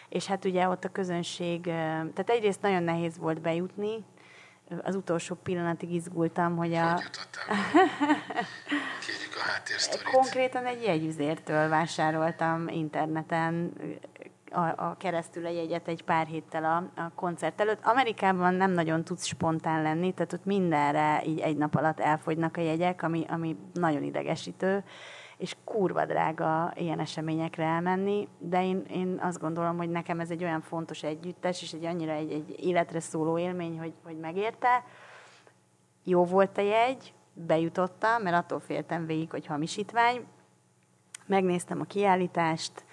és 0.08 0.26
hát 0.26 0.44
ugye 0.44 0.68
ott 0.68 0.84
a 0.84 0.92
közönség, 0.92 1.62
tehát 1.62 2.30
egyrészt 2.30 2.62
nagyon 2.62 2.82
nehéz 2.82 3.18
volt 3.18 3.40
bejutni, 3.40 4.04
az 4.82 4.94
utolsó 4.94 5.34
pillanatig 5.34 5.92
izgultam, 5.92 6.56
hogy 6.56 6.74
a... 6.74 6.94
Kérjük 9.06 9.34
a 9.36 9.50
háttérsztorit. 9.50 10.10
Konkrétan 10.12 10.66
egy 10.66 10.82
jegyüzértől 10.82 11.68
vásároltam 11.68 12.68
interneten 12.68 13.72
a, 14.54 14.72
a 14.76 14.96
keresztül 14.98 15.46
egy 15.46 15.54
jegyet 15.54 15.88
egy 15.88 16.02
pár 16.02 16.26
héttel 16.26 16.64
a, 16.64 17.00
a 17.00 17.10
koncert 17.14 17.60
előtt. 17.60 17.84
Amerikában 17.84 18.54
nem 18.54 18.70
nagyon 18.70 19.04
tudsz 19.04 19.24
spontán 19.24 19.82
lenni, 19.82 20.14
tehát 20.14 20.32
ott 20.32 20.44
mindenre 20.44 21.22
így 21.26 21.38
egy 21.38 21.56
nap 21.56 21.74
alatt 21.74 22.00
elfogynak 22.00 22.56
a 22.56 22.60
jegyek, 22.60 23.02
ami, 23.02 23.24
ami 23.28 23.56
nagyon 23.72 24.02
idegesítő 24.02 24.84
és 25.44 25.56
kurva 25.64 26.04
drága 26.04 26.72
ilyen 26.74 26.98
eseményekre 26.98 27.64
elmenni, 27.64 28.28
de 28.38 28.64
én, 28.64 28.84
én 28.88 29.18
azt 29.22 29.40
gondolom, 29.40 29.76
hogy 29.76 29.90
nekem 29.90 30.20
ez 30.20 30.30
egy 30.30 30.44
olyan 30.44 30.60
fontos 30.60 31.02
együttes, 31.02 31.62
és 31.62 31.72
egy 31.72 31.84
annyira 31.84 32.12
egy, 32.12 32.32
egy 32.32 32.54
életre 32.64 33.00
szóló 33.00 33.38
élmény, 33.38 33.78
hogy, 33.78 33.92
hogy 34.04 34.18
megérte. 34.18 34.84
Jó 36.04 36.24
volt 36.24 36.58
a 36.58 36.60
jegy, 36.60 37.14
bejutottam, 37.32 38.22
mert 38.22 38.36
attól 38.36 38.60
féltem 38.60 39.06
végig, 39.06 39.30
hogy 39.30 39.46
hamisítvány. 39.46 40.26
Megnéztem 41.26 41.80
a 41.80 41.84
kiállítást, 41.84 42.84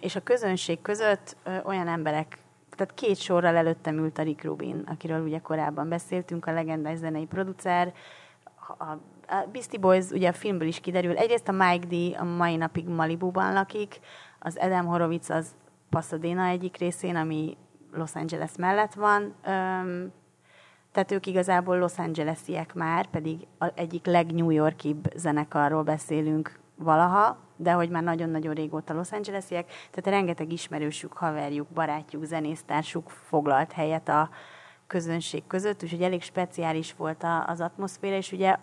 és 0.00 0.16
a 0.16 0.22
közönség 0.22 0.82
között 0.82 1.36
olyan 1.64 1.88
emberek, 1.88 2.38
tehát 2.70 2.94
két 2.94 3.16
sorral 3.16 3.56
előttem 3.56 3.98
ült 3.98 4.18
a 4.18 4.22
Rick 4.22 4.44
Rubin, 4.44 4.84
akiről 4.86 5.22
ugye 5.22 5.38
korábban 5.38 5.88
beszéltünk, 5.88 6.46
a 6.46 6.52
legendás 6.52 6.96
zenei 6.96 7.26
producer, 7.26 7.94
a 8.78 8.96
a 9.28 9.48
Beastie 9.52 9.78
Boys, 9.78 10.10
ugye 10.10 10.28
a 10.28 10.32
filmből 10.32 10.68
is 10.68 10.80
kiderül, 10.80 11.16
egyrészt 11.16 11.48
a 11.48 11.52
Mike 11.52 11.86
D 11.86 12.16
a 12.20 12.24
mai 12.24 12.56
napig 12.56 12.88
Malibuban 12.88 13.52
lakik, 13.52 14.00
az 14.38 14.56
Adam 14.60 14.86
Horowitz 14.86 15.30
az 15.30 15.54
Pasadena 15.90 16.44
egyik 16.44 16.76
részén, 16.76 17.16
ami 17.16 17.56
Los 17.92 18.14
Angeles 18.14 18.56
mellett 18.56 18.94
van, 18.94 19.34
Öm, 19.44 20.12
tehát 20.92 21.12
ők 21.12 21.26
igazából 21.26 21.78
Los 21.78 21.98
Angelesiek 21.98 22.74
már, 22.74 23.06
pedig 23.06 23.46
a 23.58 23.70
egyik 23.74 24.06
legnew 24.06 24.50
Yorkibb 24.50 25.12
zenekarról 25.16 25.82
beszélünk 25.82 26.58
valaha, 26.74 27.38
de 27.56 27.72
hogy 27.72 27.90
már 27.90 28.02
nagyon-nagyon 28.02 28.54
régóta 28.54 28.94
Los 28.94 29.12
Angelesiek, 29.12 29.66
tehát 29.66 30.18
rengeteg 30.18 30.52
ismerősük, 30.52 31.12
haverjuk, 31.12 31.68
barátjuk, 31.68 32.24
zenésztársuk 32.24 33.10
foglalt 33.10 33.72
helyet 33.72 34.08
a 34.08 34.30
közönség 34.86 35.46
között, 35.46 35.82
úgyhogy 35.82 36.02
elég 36.02 36.22
speciális 36.22 36.94
volt 36.94 37.24
az 37.46 37.60
atmoszféra, 37.60 38.16
és 38.16 38.32
ugye 38.32 38.56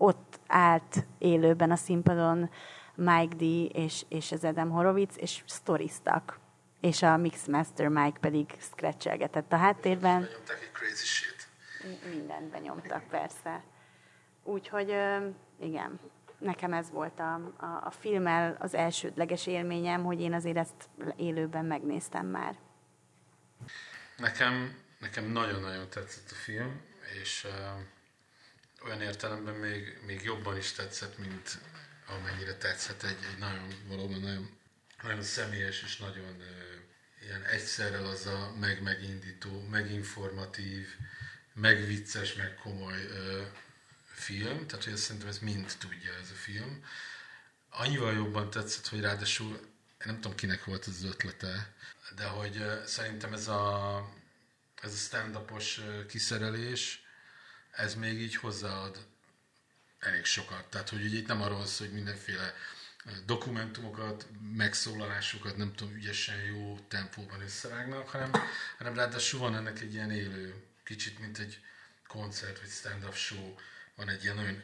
ott 0.00 0.40
állt 0.46 1.06
élőben 1.18 1.70
a 1.70 1.76
színpadon 1.76 2.50
Mike 2.94 3.34
D. 3.36 3.42
és, 3.76 4.04
és 4.08 4.32
az 4.32 4.44
Adam 4.44 4.70
Horowitz, 4.70 5.14
és 5.18 5.42
sztoriztak. 5.46 6.38
És 6.80 7.02
a 7.02 7.16
Mixmaster 7.16 7.88
Mike 7.88 8.18
pedig 8.20 8.54
scratchelgetett 8.58 9.52
a 9.52 9.56
háttérben. 9.56 10.20
Benyomták 10.20 10.62
egy 10.62 10.72
crazy 10.72 11.04
shit. 11.04 11.48
Mindent 12.14 12.50
benyomtak, 12.50 13.02
persze. 13.08 13.62
Úgyhogy 14.42 14.88
igen, 15.60 16.00
nekem 16.38 16.72
ez 16.72 16.90
volt 16.90 17.18
a, 17.18 17.34
a, 17.56 17.80
a 17.84 17.90
filmmel 17.90 18.56
az 18.58 18.74
elsődleges 18.74 19.46
élményem, 19.46 20.04
hogy 20.04 20.20
én 20.20 20.32
azért 20.32 20.56
ezt 20.56 20.88
élőben 21.16 21.64
megnéztem 21.64 22.26
már. 22.26 22.56
Nekem, 24.16 24.78
nekem 24.98 25.24
nagyon-nagyon 25.24 25.88
tetszett 25.88 26.30
a 26.30 26.34
film, 26.34 26.80
és 27.22 27.44
uh, 27.44 27.80
olyan 28.84 29.00
értelemben 29.00 29.54
még, 29.54 29.98
még 30.06 30.22
jobban 30.22 30.56
is 30.56 30.72
tetszett, 30.72 31.18
mint 31.18 31.58
amennyire 32.06 32.56
tetszett 32.56 33.02
egy, 33.02 33.18
egy 33.32 33.38
nagyon, 33.38 33.74
valóban 33.86 34.20
nagyon, 34.20 34.58
nagyon 35.02 35.22
személyes 35.22 35.82
és 35.82 35.96
nagyon 35.96 36.36
uh, 36.38 36.70
ilyen 37.22 37.44
egyszerrel 37.44 38.06
az 38.06 38.26
a 38.26 38.54
meg-megindító, 38.60 39.66
meginformatív, 39.70 40.86
megvicces, 41.54 42.34
meg 42.34 42.54
komoly 42.54 43.04
uh, 43.04 43.46
film, 44.14 44.66
tehát 44.66 44.84
hogy 44.84 44.96
szerintem 44.96 45.30
ez 45.30 45.38
mind 45.38 45.72
tudja 45.78 46.12
ez 46.22 46.30
a 46.30 46.34
film. 46.34 46.84
Annyival 47.70 48.12
jobban 48.12 48.50
tetszett, 48.50 48.86
hogy 48.86 49.00
ráadásul, 49.00 49.60
nem 50.04 50.14
tudom 50.14 50.36
kinek 50.36 50.64
volt 50.64 50.84
az 50.84 51.04
ötlete, 51.04 51.74
de 52.16 52.24
hogy 52.24 52.56
uh, 52.56 52.84
szerintem 52.84 53.32
ez 53.32 53.48
a, 53.48 54.04
ez 54.82 54.92
a 54.92 54.96
stand-upos 54.96 55.78
uh, 55.78 56.06
kiszerelés, 56.06 56.99
ez 57.80 57.94
még 57.94 58.20
így 58.20 58.36
hozzáad 58.36 59.06
elég 59.98 60.24
sokat. 60.24 60.66
Tehát, 60.70 60.88
hogy 60.88 61.04
ugye 61.04 61.16
itt 61.16 61.26
nem 61.26 61.42
arról 61.42 61.66
szól, 61.66 61.86
hogy 61.86 61.96
mindenféle 61.96 62.54
dokumentumokat, 63.26 64.26
megszólalásokat 64.52 65.56
nem 65.56 65.74
tudom, 65.74 65.94
ügyesen 65.94 66.42
jó 66.42 66.78
tempóban 66.88 67.40
összerágnak, 67.40 68.08
hanem, 68.08 68.30
hanem 68.78 68.94
ráadásul 68.94 69.40
van 69.40 69.54
ennek 69.54 69.80
egy 69.80 69.94
ilyen 69.94 70.10
élő, 70.10 70.54
kicsit 70.84 71.18
mint 71.18 71.38
egy 71.38 71.60
koncert 72.06 72.60
vagy 72.60 72.68
stand-up 72.68 73.14
show, 73.14 73.54
van 73.96 74.08
egy 74.08 74.22
ilyen 74.22 74.34
nagyon, 74.36 74.62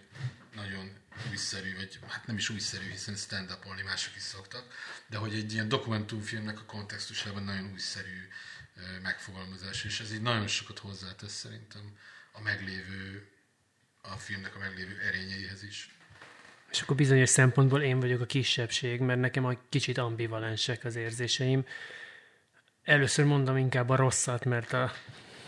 nagyon 0.55 0.93
újszerű, 1.31 1.77
vagy 1.77 1.99
hát 2.09 2.27
nem 2.27 2.37
is 2.37 2.49
újszerű, 2.49 2.91
hiszen 2.91 3.17
stand-upolni 3.17 3.83
mások 3.83 4.17
is 4.17 4.23
szoktak, 4.23 4.75
de 5.07 5.17
hogy 5.17 5.35
egy 5.35 5.53
ilyen 5.53 5.69
dokumentumfilmnek 5.69 6.61
a 6.61 6.65
kontextusában 6.65 7.43
nagyon 7.43 7.71
újszerű 7.73 8.29
megfogalmazás, 9.03 9.85
és 9.85 10.01
ez 10.01 10.13
így 10.13 10.23
nagyon 10.23 10.47
sokat 10.47 10.79
hozzátesz 10.79 11.33
szerintem 11.33 11.97
a 12.38 12.43
meglévő, 12.43 13.28
a 14.02 14.16
filmnek 14.16 14.55
a 14.55 14.59
meglévő 14.59 14.99
erényeihez 15.09 15.62
is. 15.62 15.90
És 16.71 16.81
akkor 16.81 16.97
bizonyos 16.97 17.28
szempontból 17.28 17.83
én 17.83 18.00
vagyok 18.00 18.21
a 18.21 18.26
kisebbség, 18.26 19.00
mert 19.00 19.21
nekem 19.21 19.45
a 19.45 19.52
kicsit 19.69 19.99
ambivalensek 19.99 20.85
az 20.85 20.97
érzéseim. 20.97 21.64
Először 22.83 23.25
mondom 23.25 23.57
inkább 23.57 23.88
a 23.88 23.97
rosszat, 23.97 24.45
mert, 24.45 24.73
a, 24.73 24.93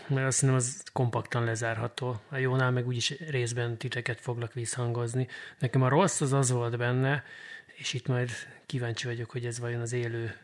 mert 0.07 0.27
azt 0.27 0.39
hiszem 0.39 0.55
az 0.55 0.83
kompaktan 0.93 1.43
lezárható. 1.43 2.21
A 2.29 2.37
jónál 2.37 2.71
meg 2.71 2.87
úgyis 2.87 3.09
részben 3.19 3.77
titeket 3.77 4.19
foglak 4.19 4.53
visszhangozni. 4.53 5.27
Nekem 5.59 5.81
a 5.81 5.89
rossz 5.89 6.21
az 6.21 6.33
az 6.33 6.49
volt 6.51 6.77
benne, 6.77 7.23
és 7.75 7.93
itt 7.93 8.07
majd 8.07 8.29
kíváncsi 8.65 9.05
vagyok, 9.05 9.29
hogy 9.29 9.45
ez 9.45 9.59
vajon 9.59 9.81
az 9.81 9.93
élő 9.93 10.37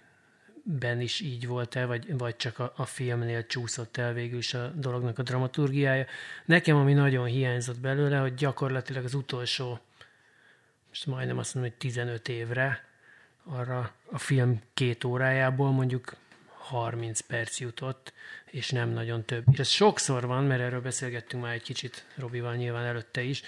ben 0.68 1.02
is 1.02 1.20
így 1.20 1.48
volt-e, 1.48 1.86
vagy, 1.86 2.18
vagy 2.18 2.36
csak 2.36 2.60
a, 2.60 2.74
a 2.76 2.86
filmnél 2.86 3.46
csúszott 3.46 3.98
el 3.98 4.14
végül 4.14 4.38
is 4.38 4.54
a 4.54 4.68
dolognak 4.76 5.20
a 5.20 5.24
dramaturgiája. 5.24 6.06
Nekem 6.46 6.76
ami 6.76 6.94
nagyon 6.94 7.26
hiányzott 7.26 7.80
belőle, 7.80 8.18
hogy 8.18 8.34
gyakorlatilag 8.34 9.04
az 9.04 9.14
utolsó 9.14 9.80
most 10.96 11.08
majdnem 11.08 11.38
azt 11.38 11.54
mondom, 11.54 11.72
hogy 11.72 11.90
15 11.92 12.28
évre, 12.30 12.84
arra 13.44 13.92
a 14.12 14.18
film 14.18 14.62
két 14.74 15.04
órájából 15.04 15.72
mondjuk 15.72 16.16
30 16.48 17.20
perc 17.20 17.60
jutott, 17.60 18.14
és 18.46 18.70
nem 18.70 18.90
nagyon 18.90 19.24
több. 19.24 19.44
És 19.52 19.60
ez 19.60 19.68
sokszor 19.68 20.26
van, 20.26 20.44
mert 20.44 20.62
erről 20.62 20.82
beszélgettünk 20.82 21.44
már 21.44 21.54
egy 21.54 21.62
kicsit 21.62 22.06
Robival 22.16 22.56
nyilván 22.56 22.86
előtte 22.86 23.22
is, 23.22 23.42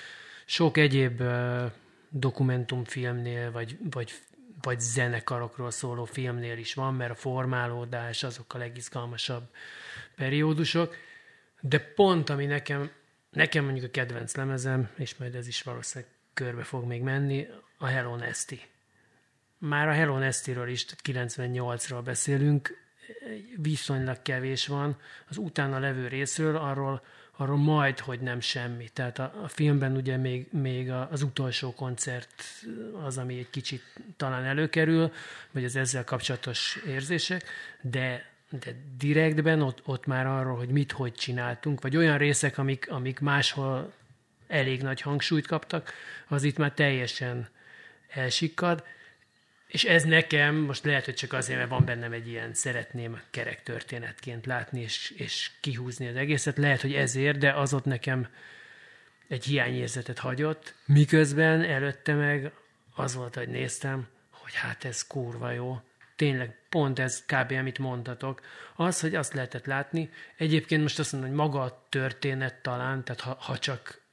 sok 0.46 0.78
egyéb 0.78 1.22
uh, 1.22 1.72
dokumentumfilmnél, 2.10 3.52
vagy, 3.52 3.78
vagy, 3.92 4.14
vagy 4.62 4.80
zenekarokról 4.80 5.72
szóló 5.72 6.06
filmnél 6.06 6.58
is 6.58 6.74
van, 6.74 6.94
mert 6.94 7.12
a 7.12 7.16
formálódás 7.16 8.24
azok 8.24 8.54
a 8.54 8.58
legizgalmasabb 8.58 9.50
periódusok, 10.16 10.96
de 11.62 11.80
pont 11.80 12.30
ami 12.30 12.46
nekem, 12.46 12.92
nekem 13.32 13.64
mondjuk 13.64 13.86
a 13.86 13.92
kedvenc 13.92 14.36
lemezem, 14.36 14.90
és 14.96 15.16
majd 15.18 15.36
ez 15.36 15.48
is 15.48 15.62
valószínűleg 15.62 16.14
körbe 16.34 16.64
fog 16.64 16.86
még 16.86 17.02
menni, 17.02 17.48
a 17.78 17.86
Hello 17.86 18.16
Nesty. 18.16 18.62
Már 19.58 19.88
a 19.88 19.94
Hello 19.94 20.18
Nesty-ről 20.18 20.70
is, 20.70 20.86
tehát 20.86 21.30
98-ról 21.30 22.02
beszélünk, 22.04 22.86
viszonylag 23.56 24.22
kevés 24.22 24.68
van. 24.68 24.98
Az 25.30 25.38
utána 25.38 25.80
levő 25.80 26.08
részről 26.08 26.56
arról, 26.56 27.04
arról 27.38 27.58
majd, 27.58 28.00
hogy 28.00 28.20
nem 28.20 28.39
semmi. 28.39 28.89
Tehát 28.94 29.20
a, 29.20 29.34
a 29.44 29.48
filmben 29.48 29.96
ugye 29.96 30.17
még, 30.17 30.48
még 30.51 30.91
az 30.91 31.22
utolsó 31.22 31.74
koncert 31.74 32.44
az, 33.06 33.17
ami 33.17 33.38
egy 33.38 33.50
kicsit 33.50 33.84
talán 34.17 34.44
előkerül, 34.44 35.12
vagy 35.51 35.63
az 35.63 35.75
ezzel 35.75 36.03
kapcsolatos 36.03 36.79
érzések, 36.88 37.44
de 37.82 38.36
de 38.50 38.75
direktben 38.98 39.62
ott, 39.62 39.82
ott 39.86 40.06
már 40.06 40.27
arról, 40.27 40.58
hogy 40.58 40.70
mit, 40.70 40.91
hogy 40.91 41.13
csináltunk, 41.13 41.82
vagy 41.82 41.98
olyan 41.98 42.17
részek, 42.17 42.58
amik, 42.58 42.91
amik 42.91 43.20
máshol 43.20 43.94
elég 44.48 44.82
nagy 44.82 45.01
hangsúlyt 45.01 45.48
kaptak, 45.48 45.94
az 46.27 46.44
itt 46.44 46.58
már 46.58 46.72
teljesen 46.72 47.48
elsikkad, 48.10 48.84
és 49.68 49.84
ez 49.84 50.04
nekem, 50.04 50.56
most 50.56 50.84
lehet, 50.84 51.06
hogy 51.06 51.14
csak 51.14 51.34
azért, 51.34 51.58
mert 51.58 51.70
van 51.70 51.86
bennem 51.86 52.12
egy 52.12 52.28
ilyen 52.28 52.54
szeretném 52.54 53.22
kerek 53.30 53.64
történetként 53.64 54.46
látni 54.46 54.82
és, 54.82 55.13
és 55.18 55.52
kihúzni 55.62 56.08
az 56.08 56.15
egészet, 56.15 56.58
lehet, 56.58 56.82
hogy 56.82 56.94
ezért, 56.94 57.38
de 57.38 57.52
az 57.52 57.74
ott 57.74 57.86
nekem 57.86 58.28
egy 59.28 59.46
hiányérzetet 59.46 60.20
hagyott, 60.20 60.74
miközben 60.86 61.63
előtte 61.63 62.13
meg 62.13 62.52
az 62.96 63.15
volt, 63.15 63.36
hogy 63.36 63.50
néztem, 63.50 64.08
hogy 64.30 64.54
hát 64.54 64.86
ez 64.86 65.08
kurva 65.08 65.52
jó, 65.52 65.82
tényleg 66.15 66.56
pont 66.70 67.00
ez 67.00 67.26
kb. 67.26 67.52
amit 67.52 67.80
mondtatok, 67.80 68.41
az, 68.76 69.00
hogy 69.00 69.15
azt 69.15 69.34
lehetett 69.34 69.65
látni. 69.65 70.10
Egyébként 70.38 70.82
most 70.82 71.00
azt 71.00 71.12
mondom, 71.12 71.30
hogy 71.30 71.39
maga 71.39 71.62
a 71.62 71.86
történet 71.89 72.62
talán, 72.62 73.04
tehát 73.04 73.22
ha, 73.22 73.38
ha 73.39 73.58
csak 73.58 74.06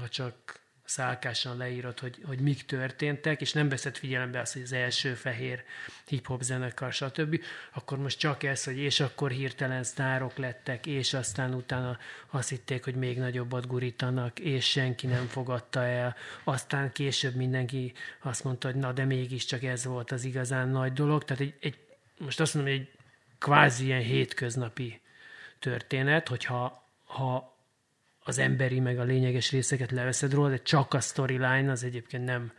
ha 0.00 0.08
csak 0.08 0.60
szálkásan 0.86 1.56
leírod, 1.56 1.98
hogy, 1.98 2.18
hogy 2.24 2.38
mik 2.38 2.64
történtek, 2.64 3.40
és 3.40 3.52
nem 3.52 3.68
veszed 3.68 3.96
figyelembe 3.96 4.40
azt, 4.40 4.52
hogy 4.52 4.62
az 4.62 4.72
első 4.72 5.14
fehér 5.14 5.64
hip-hop 6.06 6.42
zenekar, 6.42 6.92
stb., 6.92 7.40
akkor 7.72 7.98
most 7.98 8.18
csak 8.18 8.42
ez, 8.42 8.64
hogy 8.64 8.78
és 8.78 9.00
akkor 9.00 9.30
hirtelen 9.30 9.82
sztárok 9.82 10.36
lettek, 10.36 10.86
és 10.86 11.14
aztán 11.14 11.54
utána 11.54 11.98
azt 12.30 12.48
hitték, 12.48 12.84
hogy 12.84 12.94
még 12.94 13.18
nagyobbat 13.18 13.66
gurítanak, 13.66 14.38
és 14.38 14.70
senki 14.70 15.06
nem 15.06 15.26
fogadta 15.26 15.84
el. 15.84 16.16
Aztán 16.44 16.92
később 16.92 17.34
mindenki 17.34 17.92
azt 18.22 18.44
mondta, 18.44 18.70
hogy 18.70 18.80
na, 18.80 18.92
de 18.92 19.04
mégiscsak 19.04 19.62
ez 19.62 19.84
volt 19.84 20.12
az 20.12 20.24
igazán 20.24 20.68
nagy 20.68 20.92
dolog. 20.92 21.24
Tehát 21.24 21.42
egy, 21.42 21.54
egy 21.60 21.78
most 22.18 22.40
azt 22.40 22.54
mondom, 22.54 22.72
hogy 22.72 22.82
egy 22.82 22.90
kvázi 23.38 23.84
ilyen 23.84 24.02
hétköznapi 24.02 25.00
történet, 25.58 26.28
hogyha 26.28 26.84
ha 27.04 27.55
az 28.26 28.38
emberi 28.38 28.80
meg 28.80 28.98
a 28.98 29.02
lényeges 29.02 29.50
részeket 29.50 29.90
leveszed 29.90 30.32
róla, 30.32 30.48
de 30.48 30.62
csak 30.62 30.94
a 30.94 31.00
storyline 31.00 31.70
az 31.70 31.84
egyébként 31.84 32.24
nem, 32.24 32.52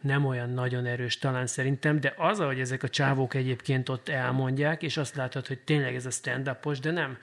nem 0.00 0.26
olyan 0.26 0.50
nagyon 0.50 0.86
erős 0.86 1.18
talán 1.18 1.46
szerintem, 1.46 2.00
de 2.00 2.14
az, 2.16 2.40
ahogy 2.40 2.60
ezek 2.60 2.82
a 2.82 2.88
csávók 2.88 3.34
egyébként 3.34 3.88
ott 3.88 4.08
elmondják, 4.08 4.82
és 4.82 4.96
azt 4.96 5.14
látod, 5.14 5.46
hogy 5.46 5.58
tényleg 5.58 5.94
ez 5.94 6.06
a 6.06 6.10
stand 6.10 6.50
de 6.80 6.90
nem. 6.90 7.18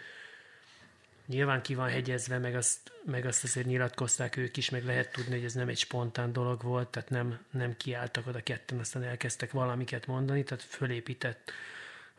Nyilván 1.25 1.61
ki 1.61 1.75
van 1.75 1.89
hegyezve, 1.89 2.37
meg 2.37 2.55
azt, 2.55 2.91
meg 3.05 3.25
azt 3.25 3.43
azért 3.43 3.65
nyilatkozták 3.65 4.37
ők 4.37 4.57
is, 4.57 4.69
meg 4.69 4.85
lehet 4.85 5.11
tudni, 5.11 5.35
hogy 5.35 5.43
ez 5.43 5.53
nem 5.53 5.67
egy 5.67 5.77
spontán 5.77 6.33
dolog 6.33 6.61
volt, 6.63 6.87
tehát 6.87 7.09
nem, 7.09 7.39
nem 7.51 7.77
kiálltak 7.77 8.27
oda 8.27 8.39
ketten, 8.43 8.79
aztán 8.79 9.03
elkezdtek 9.03 9.51
valamiket 9.51 10.07
mondani, 10.07 10.43
tehát 10.43 10.63
fölépített 10.63 11.51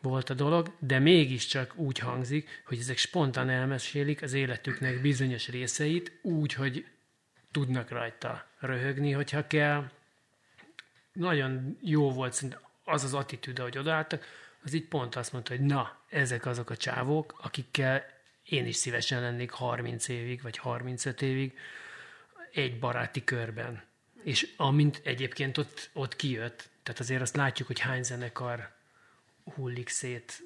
volt 0.02 0.30
a 0.30 0.34
dolog, 0.34 0.74
de 0.78 0.98
mégiscsak 0.98 1.76
úgy 1.76 1.98
hangzik, 1.98 2.62
hogy 2.66 2.78
ezek 2.78 2.96
spontán 2.96 3.48
elmesélik 3.48 4.22
az 4.22 4.32
életüknek 4.32 5.00
bizonyos 5.00 5.48
részeit, 5.48 6.18
úgy, 6.22 6.52
hogy 6.52 6.86
tudnak 7.50 7.90
rajta 7.90 8.46
röhögni, 8.58 9.12
hogyha 9.12 9.46
kell. 9.46 9.90
Nagyon 11.12 11.78
jó 11.82 12.10
volt 12.10 12.42
az 12.84 13.04
az 13.04 13.14
attitűd, 13.14 13.58
ahogy 13.58 13.78
odaálltak, 13.78 14.26
az 14.64 14.72
így 14.72 14.88
pont 14.88 15.16
azt 15.16 15.32
mondta, 15.32 15.56
hogy 15.56 15.64
na, 15.66 16.00
ezek 16.08 16.46
azok 16.46 16.70
a 16.70 16.76
csávók, 16.76 17.38
akikkel 17.42 18.04
én 18.44 18.66
is 18.66 18.76
szívesen 18.76 19.20
lennék 19.20 19.50
30 19.50 20.08
évig, 20.08 20.42
vagy 20.42 20.56
35 20.56 21.22
évig 21.22 21.58
egy 22.52 22.78
baráti 22.78 23.24
körben. 23.24 23.82
És 24.22 24.52
amint 24.56 25.00
egyébként 25.04 25.58
ott, 25.58 25.90
ott 25.92 26.16
kijött, 26.16 26.68
tehát 26.82 27.00
azért 27.00 27.20
azt 27.20 27.36
látjuk, 27.36 27.66
hogy 27.66 27.78
hány 27.78 28.02
zenekar 28.02 28.80
hullik 29.44 29.88
szét 29.88 30.42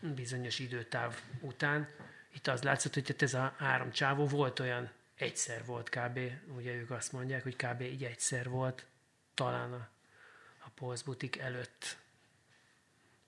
bizonyos 0.00 0.58
időtáv 0.58 1.20
után. 1.40 1.88
Itt 2.34 2.46
az 2.46 2.62
látszott, 2.62 2.94
hogy 2.94 3.14
ez 3.18 3.34
a 3.34 3.54
három 3.58 3.90
csávó 3.90 4.26
volt 4.26 4.60
olyan, 4.60 4.90
egyszer 5.14 5.64
volt 5.64 5.88
kb. 5.88 6.18
Ugye 6.56 6.74
ők 6.74 6.90
azt 6.90 7.12
mondják, 7.12 7.42
hogy 7.42 7.56
kb. 7.56 7.80
így 7.80 8.04
egyszer 8.04 8.48
volt, 8.48 8.86
talán 9.34 9.72
a, 9.72 9.88
a 10.58 10.68
Polszbutik 10.74 11.38
előtt, 11.38 11.96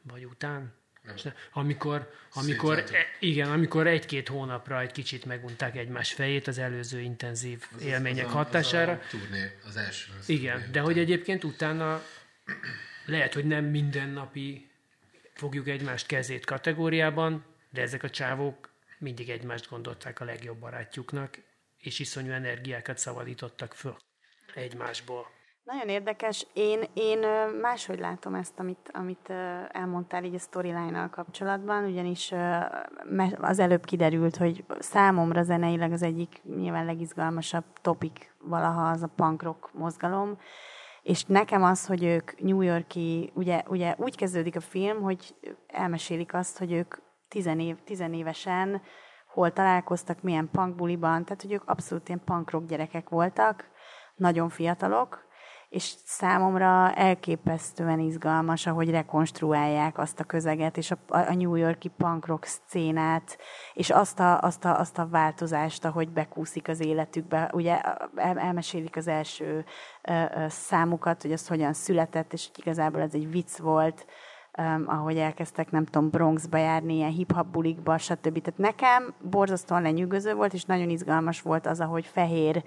vagy 0.02 0.24
után. 0.24 0.74
Nem. 1.02 1.34
Amikor, 1.52 2.12
amikor, 2.32 2.78
e, 2.78 2.84
igen, 3.20 3.50
amikor 3.50 3.86
egy-két 3.86 4.28
hónapra 4.28 4.80
egy 4.80 4.92
kicsit 4.92 5.24
megunták 5.24 5.76
egymás 5.76 6.12
fejét 6.12 6.46
az 6.46 6.58
előző 6.58 7.00
intenzív 7.00 7.64
az 7.74 7.82
élmények 7.82 8.26
az 8.26 8.32
hatására. 8.32 8.92
Az 8.92 8.98
a 8.98 9.08
turné, 9.08 9.58
az 9.66 9.76
első. 9.76 10.12
Az 10.18 10.28
igen, 10.28 10.56
turné 10.56 10.70
de 10.70 10.80
hogy 10.80 10.98
egyébként 10.98 11.44
utána 11.44 12.02
lehet, 13.04 13.34
hogy 13.34 13.44
nem 13.44 13.64
mindennapi 13.64 14.65
fogjuk 15.36 15.68
egymást 15.68 16.06
kezét 16.06 16.44
kategóriában, 16.44 17.44
de 17.70 17.80
ezek 17.82 18.02
a 18.02 18.10
csávók 18.10 18.74
mindig 18.98 19.30
egymást 19.30 19.68
gondolták 19.70 20.20
a 20.20 20.24
legjobb 20.24 20.58
barátjuknak, 20.58 21.38
és 21.78 21.98
iszonyú 21.98 22.30
energiákat 22.30 22.98
szabadítottak 22.98 23.74
föl 23.74 23.96
egymásból. 24.54 25.26
Nagyon 25.64 25.88
érdekes. 25.88 26.46
Én, 26.52 26.82
én 26.94 27.18
máshogy 27.60 27.98
látom 27.98 28.34
ezt, 28.34 28.58
amit, 28.58 28.90
amit 28.92 29.30
elmondtál 29.68 30.24
így 30.24 30.34
a 30.34 30.38
storyline 30.38 31.08
kapcsolatban, 31.10 31.84
ugyanis 31.84 32.32
az 33.36 33.58
előbb 33.58 33.84
kiderült, 33.84 34.36
hogy 34.36 34.64
számomra 34.78 35.42
zeneileg 35.42 35.92
az 35.92 36.02
egyik 36.02 36.42
nyilván 36.56 36.84
legizgalmasabb 36.84 37.64
topik 37.80 38.34
valaha 38.38 38.90
az 38.90 39.02
a 39.02 39.10
punk 39.16 39.42
rock 39.42 39.72
mozgalom, 39.72 40.38
és 41.06 41.24
nekem 41.24 41.62
az, 41.62 41.86
hogy 41.86 42.04
ők 42.04 42.40
New 42.40 42.60
Yorki, 42.60 43.30
ugye, 43.34 43.62
ugye 43.68 43.94
úgy 43.98 44.16
kezdődik 44.16 44.56
a 44.56 44.60
film, 44.60 45.02
hogy 45.02 45.34
elmesélik 45.66 46.34
azt, 46.34 46.58
hogy 46.58 46.72
ők 46.72 46.94
tizenév, 47.28 47.76
tizenévesen 47.84 48.82
hol 49.26 49.52
találkoztak, 49.52 50.22
milyen 50.22 50.50
punkbuliban, 50.52 51.24
tehát 51.24 51.42
hogy 51.42 51.52
ők 51.52 51.68
abszolút 51.68 52.08
ilyen 52.08 52.24
punk 52.24 52.50
rock 52.50 52.66
gyerekek 52.66 53.08
voltak, 53.08 53.64
nagyon 54.16 54.48
fiatalok, 54.48 55.25
és 55.68 55.94
számomra 56.04 56.92
elképesztően 56.94 57.98
izgalmas, 57.98 58.66
ahogy 58.66 58.90
rekonstruálják 58.90 59.98
azt 59.98 60.20
a 60.20 60.24
közeget, 60.24 60.76
és 60.76 60.90
a, 60.90 60.96
a 61.08 61.34
New 61.34 61.54
Yorki 61.54 61.88
punk 61.88 62.26
rock 62.26 62.44
szcénát, 62.44 63.38
és 63.74 63.90
azt 63.90 64.20
a, 64.20 64.40
azt, 64.40 64.64
a, 64.64 64.78
azt 64.78 64.98
a 64.98 65.08
változást, 65.08 65.84
ahogy 65.84 66.08
bekúszik 66.08 66.68
az 66.68 66.80
életükbe. 66.80 67.50
Ugye 67.52 67.80
el, 68.14 68.38
elmesélik 68.38 68.96
az 68.96 69.06
első 69.06 69.64
uh, 70.08 70.48
számukat, 70.48 71.22
hogy 71.22 71.32
az 71.32 71.48
hogyan 71.48 71.72
született, 71.72 72.32
és 72.32 72.46
hogy 72.46 72.58
igazából 72.66 73.00
ez 73.00 73.14
egy 73.14 73.30
vicc 73.30 73.56
volt, 73.56 74.06
um, 74.58 74.84
ahogy 74.86 75.18
elkezdtek, 75.18 75.70
nem 75.70 75.84
tudom, 75.84 76.10
Bronxba 76.10 76.56
járni, 76.56 76.94
ilyen 76.94 77.10
hip-hop 77.10 77.46
bulikba, 77.46 77.98
stb. 77.98 78.40
Tehát 78.40 78.58
nekem 78.58 79.14
borzasztóan 79.30 79.82
lenyűgöző 79.82 80.34
volt, 80.34 80.52
és 80.52 80.64
nagyon 80.64 80.88
izgalmas 80.88 81.40
volt 81.40 81.66
az, 81.66 81.80
ahogy 81.80 82.06
fehér 82.06 82.64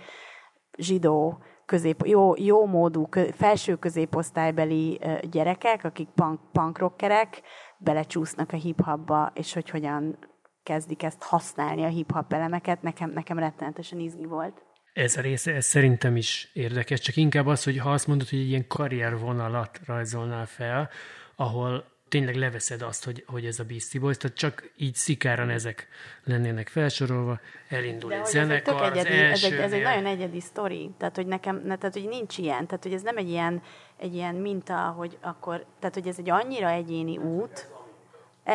zsidó 0.77 1.38
közép, 1.69 2.05
jó, 2.05 2.34
jó 2.38 2.65
módú, 2.65 3.10
felső 3.32 3.75
középosztálybeli 3.75 4.99
gyerekek, 5.32 5.84
akik 5.84 6.08
punk 6.51 6.77
rockerek, 6.77 7.41
belecsúsznak 7.77 8.51
a 8.51 8.58
hip-hopba, 8.58 9.32
és 9.36 9.53
hogy 9.53 9.69
hogyan 9.69 10.17
kezdik 10.63 11.03
ezt 11.03 11.23
használni, 11.23 11.84
a 11.84 11.88
hip-hop 11.88 12.34
elemeket, 12.34 12.82
nekem, 12.82 13.10
nekem 13.10 13.39
rettenetesen 13.39 13.99
izgi 13.99 14.25
volt. 14.25 14.62
Ez 14.93 15.17
a 15.17 15.21
része, 15.21 15.53
ez 15.53 15.65
szerintem 15.65 16.15
is 16.15 16.49
érdekes, 16.53 16.99
csak 16.99 17.15
inkább 17.15 17.47
az, 17.47 17.63
hogy 17.63 17.77
ha 17.77 17.91
azt 17.91 18.08
mondod, 18.08 18.29
hogy 18.29 18.39
egy 18.39 18.49
ilyen 18.49 18.67
karriervonalat 18.67 19.79
rajzolnál 19.86 20.45
fel, 20.45 20.89
ahol 21.36 21.86
tényleg 22.09 22.35
leveszed 22.35 22.81
azt, 22.81 23.05
hogy, 23.05 23.23
hogy 23.27 23.45
ez 23.45 23.59
a 23.59 23.63
Beastie 23.63 24.01
Boys, 24.01 24.17
tehát 24.17 24.37
csak 24.37 24.71
így 24.77 24.95
szikáran 24.95 25.49
ezek 25.49 25.87
lennének 26.23 26.67
felsorolva, 26.67 27.39
elindul 27.69 28.13
egy 28.13 28.25
zenekar, 28.25 28.97
ez 28.97 29.05
egy, 29.05 29.05
egyedi, 29.05 29.31
ez, 29.31 29.43
egy, 29.43 29.53
ez 29.53 29.71
egy 29.71 29.83
nagyon 29.83 30.05
egyedi 30.05 30.39
sztori, 30.39 30.91
tehát 30.97 31.15
hogy 31.15 31.27
nekem, 31.27 31.63
tehát 31.63 31.93
hogy 31.93 32.07
nincs 32.07 32.37
ilyen, 32.37 32.67
tehát 32.67 32.83
hogy 32.83 32.93
ez 32.93 33.01
nem 33.01 33.17
egy 33.17 33.29
ilyen, 33.29 33.61
egy 33.97 34.13
ilyen 34.13 34.35
minta, 34.35 34.75
hogy 34.75 35.17
akkor, 35.21 35.65
tehát 35.79 35.95
hogy 35.95 36.07
ez 36.07 36.15
egy 36.19 36.29
annyira 36.29 36.69
egyéni 36.69 37.17
út, 37.17 37.69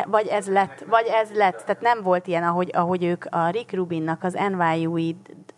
vagy 0.07 0.27
ez 0.27 0.49
lett, 0.49 0.85
vagy 0.89 1.05
ez 1.07 1.31
lett, 1.31 1.63
tehát 1.65 1.81
nem 1.81 2.01
volt 2.01 2.27
ilyen, 2.27 2.43
ahogy, 2.43 2.69
ahogy 2.73 3.03
ők 3.03 3.25
a 3.29 3.49
Rick 3.49 3.73
Rubinnak 3.73 4.23
az 4.23 4.37
NYU-i 4.57 5.15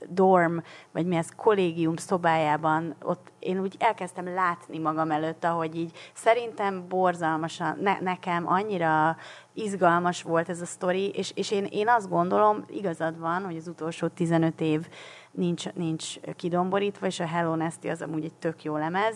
dorm, 0.10 0.58
vagy 0.91 1.06
mi 1.06 1.15
ez, 1.15 1.30
kollégium 1.36 1.95
szobájában, 1.95 2.95
ott 3.04 3.32
én 3.39 3.60
úgy 3.60 3.76
elkezdtem 3.80 4.34
látni 4.34 4.78
magam 4.78 5.12
előtt, 5.12 5.43
ahogy 5.43 5.76
így 5.76 5.97
szerintem 6.13 6.86
borzalmasan, 6.88 7.78
ne, 7.82 8.00
nekem 8.00 8.47
annyira 8.47 9.17
izgalmas 9.54 10.21
volt 10.21 10.50
ez 10.50 10.62
a 10.62 10.65
sztori, 10.65 11.10
és, 11.10 11.32
és 11.36 11.52
én, 11.52 11.65
én 11.65 11.88
azt 11.88 12.10
gondolom, 12.10 12.65
igazad 12.69 13.19
van, 13.19 13.45
hogy 13.45 13.56
az 13.56 13.67
utolsó 13.67 14.08
15 14.08 14.62
év 14.62 14.88
nincs, 15.32 15.73
nincs 15.73 16.19
kidomborítva, 16.36 17.06
és 17.06 17.19
a 17.19 17.28
Hello 17.28 17.56
Nasty 17.56 17.88
az 17.88 18.02
amúgy 18.02 18.23
egy 18.23 18.34
tök 18.34 18.63
jó 18.63 18.78
lemez, 18.78 19.15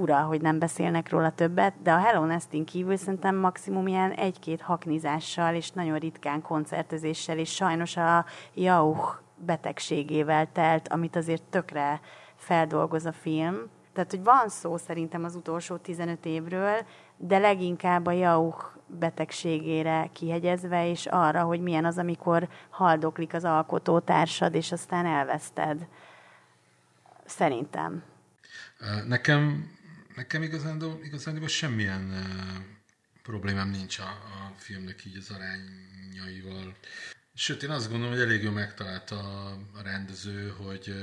fura, 0.00 0.20
hogy 0.20 0.40
nem 0.40 0.58
beszélnek 0.58 1.10
róla 1.10 1.30
többet, 1.30 1.74
de 1.82 1.92
a 1.92 1.98
Hello 1.98 2.24
Nestin 2.24 2.64
kívül 2.64 2.96
szerintem 2.96 3.36
maximum 3.36 3.86
ilyen 3.86 4.10
egy-két 4.10 4.60
haknizással, 4.60 5.54
és 5.54 5.70
nagyon 5.70 5.98
ritkán 5.98 6.42
koncertezéssel, 6.42 7.38
és 7.38 7.54
sajnos 7.54 7.96
a 7.96 8.24
Jauch 8.54 9.18
betegségével 9.36 10.48
telt, 10.52 10.88
amit 10.88 11.16
azért 11.16 11.42
tökre 11.42 12.00
feldolgoz 12.36 13.04
a 13.04 13.12
film. 13.12 13.56
Tehát, 13.92 14.10
hogy 14.10 14.22
van 14.22 14.48
szó 14.48 14.76
szerintem 14.76 15.24
az 15.24 15.34
utolsó 15.34 15.76
15 15.76 16.26
évről, 16.26 16.76
de 17.16 17.38
leginkább 17.38 18.06
a 18.06 18.12
Jauch 18.12 18.64
betegségére 18.86 20.10
kihegyezve, 20.12 20.88
és 20.88 21.06
arra, 21.06 21.42
hogy 21.42 21.60
milyen 21.60 21.84
az, 21.84 21.98
amikor 21.98 22.48
haldoklik 22.70 23.34
az 23.34 23.44
alkotótársad, 23.44 24.54
és 24.54 24.72
aztán 24.72 25.06
elveszted. 25.06 25.86
Szerintem. 27.24 28.02
Nekem, 29.06 29.70
nekem 30.20 30.42
igazán, 30.42 31.00
igazán 31.02 31.48
semmilyen 31.48 32.04
problémám 33.22 33.70
nincs 33.70 33.98
a, 33.98 34.08
a 34.08 34.54
filmnek 34.58 35.04
így 35.04 35.16
az 35.16 35.30
arányaival. 35.30 36.76
Sőt, 37.34 37.62
én 37.62 37.70
azt 37.70 37.88
gondolom, 37.88 38.12
hogy 38.12 38.22
elég 38.22 38.42
jól 38.42 38.52
megtalálta 38.52 39.44
a 39.50 39.82
rendező, 39.82 40.48
hogy 40.48 40.94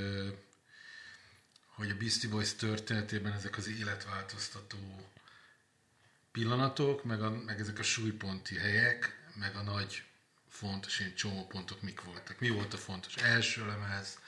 hogy 1.75 1.89
a 1.89 1.97
Beastie 1.97 2.29
Boys 2.29 2.55
történetében 2.55 3.33
ezek 3.33 3.57
az 3.57 3.67
életváltoztató 3.67 5.09
pillanatok, 6.31 7.03
meg, 7.03 7.21
a, 7.21 7.29
meg 7.45 7.59
ezek 7.59 7.79
a 7.79 7.83
súlyponti 7.83 8.55
helyek, 8.55 9.29
meg 9.35 9.55
a 9.55 9.61
nagy 9.61 10.03
fontos 10.49 10.99
én 10.99 11.15
csomópontok 11.15 11.81
mik 11.81 12.01
voltak. 12.01 12.39
Mi 12.39 12.49
volt 12.49 12.73
a 12.73 12.77
fontos? 12.77 13.15
Első 13.15 13.65
lemez, 13.65 14.19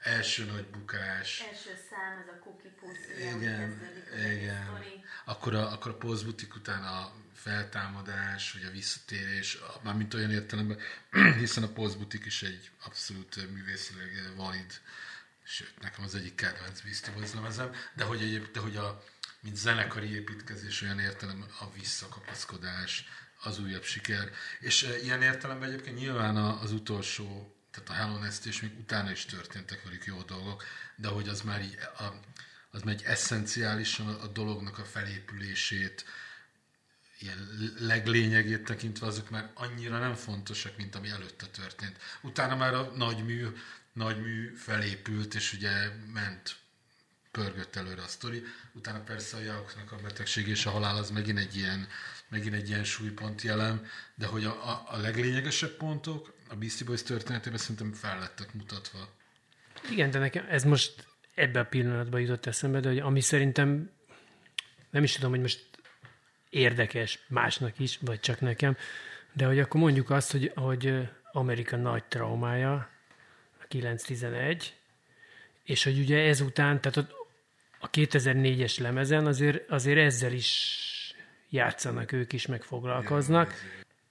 első 0.00 0.44
nagy 0.44 0.66
bukás. 0.66 1.40
Első 1.40 1.70
szám, 1.90 2.18
ez 2.18 2.28
a 2.28 2.38
Cookie 2.42 2.70
Pussy. 2.70 3.36
Igen, 3.36 3.80
igen. 4.32 4.82
Akkor 5.24 5.54
a, 5.54 5.72
akkor 5.72 5.90
a 5.90 5.96
Postbutik 5.96 6.54
után 6.54 6.82
a 6.82 7.12
feltámadás, 7.34 8.52
vagy 8.52 8.64
a 8.64 8.70
visszatérés, 8.70 9.58
mármint 9.82 10.14
olyan 10.14 10.30
értelemben, 10.30 10.78
hiszen 11.38 11.62
a 11.62 11.68
Postbutik 11.68 12.24
is 12.24 12.42
egy 12.42 12.70
abszolút 12.84 13.50
művészileg 13.52 14.32
valid, 14.36 14.80
sőt, 15.42 15.80
nekem 15.80 16.04
az 16.04 16.14
egyik 16.14 16.34
kedvenc 16.34 16.80
Beastie 16.80 17.14
lemezem, 17.34 17.72
de 17.94 18.04
hogy, 18.04 18.22
egyéb, 18.22 18.50
de 18.52 18.60
hogy 18.60 18.76
a, 18.76 19.04
mint 19.40 19.56
zenekari 19.56 20.14
építkezés 20.14 20.82
olyan 20.82 20.98
értelem 20.98 21.44
a 21.60 21.72
visszakapaszkodás, 21.72 23.08
az 23.42 23.58
újabb 23.58 23.82
siker. 23.82 24.30
És 24.60 24.82
e, 24.82 24.98
ilyen 24.98 25.22
értelemben 25.22 25.68
egyébként 25.68 25.98
nyilván 25.98 26.36
az 26.36 26.72
utolsó 26.72 27.54
tehát 27.70 27.88
a 27.88 27.92
Hello 27.92 28.18
Nest 28.18 28.46
és 28.46 28.60
még 28.60 28.78
utána 28.78 29.10
is 29.10 29.24
történtek 29.24 29.82
velük 29.84 30.04
jó 30.04 30.22
dolgok, 30.22 30.64
de 30.96 31.08
hogy 31.08 31.28
az 31.28 31.40
már 31.40 31.62
így, 31.62 31.78
a, 31.98 32.04
az 32.70 32.82
már 32.82 32.94
egy 32.94 33.02
eszenciálisan 33.02 34.08
a, 34.08 34.22
a 34.22 34.26
dolognak 34.26 34.78
a 34.78 34.84
felépülését, 34.84 36.04
ilyen 37.18 37.72
leglényegét 37.78 38.64
tekintve 38.64 39.06
azok 39.06 39.30
már 39.30 39.50
annyira 39.54 39.98
nem 39.98 40.14
fontosak, 40.14 40.76
mint 40.76 40.94
ami 40.94 41.08
előtte 41.08 41.46
történt. 41.46 41.96
Utána 42.22 42.56
már 42.56 42.74
a 42.74 42.92
nagymű, 42.96 43.46
nagymű 43.92 44.54
felépült, 44.56 45.34
és 45.34 45.52
ugye 45.52 45.70
ment 46.12 46.56
pörgött 47.30 47.76
előre 47.76 48.02
a 48.02 48.08
sztori. 48.08 48.44
Utána 48.72 49.00
persze 49.00 49.36
a 49.36 49.40
Jauknak 49.40 49.92
a 49.92 49.96
betegség 49.96 50.48
és 50.48 50.66
a 50.66 50.70
halál 50.70 50.96
az 50.96 51.10
megint 51.10 51.38
egy 51.38 51.56
ilyen, 51.56 51.88
megint 52.28 52.54
egy 52.54 52.68
ilyen 52.68 52.84
súlypont 52.84 53.42
jelen, 53.42 53.86
de 54.14 54.26
hogy 54.26 54.44
a, 54.44 54.68
a, 54.70 54.86
a 54.90 54.96
leglényegesebb 54.96 55.76
pontok 55.76 56.34
a 56.50 56.56
Beastie 56.56 56.86
Boys 56.86 57.02
történetében 57.02 57.58
szerintem 57.58 57.92
fel 57.92 58.18
lettek 58.18 58.54
mutatva. 58.54 59.08
Igen, 59.90 60.10
de 60.10 60.18
nekem 60.18 60.46
ez 60.48 60.64
most 60.64 61.06
ebben 61.34 61.62
a 61.64 61.68
pillanatban 61.68 62.20
jutott 62.20 62.46
eszembe, 62.46 62.80
de 62.80 62.88
hogy 62.88 62.98
ami 62.98 63.20
szerintem 63.20 63.90
nem 64.90 65.02
is 65.02 65.12
tudom, 65.12 65.30
hogy 65.30 65.40
most 65.40 65.68
érdekes 66.50 67.18
másnak 67.28 67.78
is, 67.78 67.98
vagy 68.00 68.20
csak 68.20 68.40
nekem, 68.40 68.76
de 69.32 69.46
hogy 69.46 69.58
akkor 69.58 69.80
mondjuk 69.80 70.10
azt, 70.10 70.32
hogy, 70.32 70.52
hogy 70.54 71.08
Amerika 71.32 71.76
nagy 71.76 72.04
traumája, 72.04 72.88
a 73.62 73.64
911, 73.68 74.76
és 75.64 75.84
hogy 75.84 75.98
ugye 75.98 76.18
ezután, 76.18 76.80
tehát 76.80 77.10
a 77.80 77.90
2004-es 77.90 78.80
lemezen 78.80 79.26
azért, 79.26 79.70
azért 79.70 79.98
ezzel 79.98 80.32
is 80.32 80.78
játszanak 81.48 82.12
ők 82.12 82.32
is, 82.32 82.46
meg 82.46 82.62
foglalkoznak. 82.62 83.54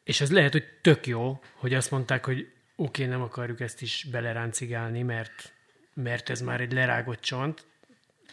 És 0.10 0.22
az 0.22 0.32
lehet, 0.32 0.52
hogy 0.52 0.68
tök 0.82 1.08
jó, 1.08 1.40
hogy 1.54 1.74
azt 1.74 1.92
mondták, 1.92 2.26
hogy 2.26 2.40
oké, 2.76 3.04
okay, 3.04 3.06
nem 3.06 3.22
akarjuk 3.22 3.60
ezt 3.60 3.82
is 3.82 4.08
beleráncigálni, 4.12 5.04
mert, 5.04 5.54
mert 5.94 6.30
ez 6.30 6.42
már 6.42 6.62
egy 6.62 6.72
lerágott 6.72 7.22
csont. 7.22 7.66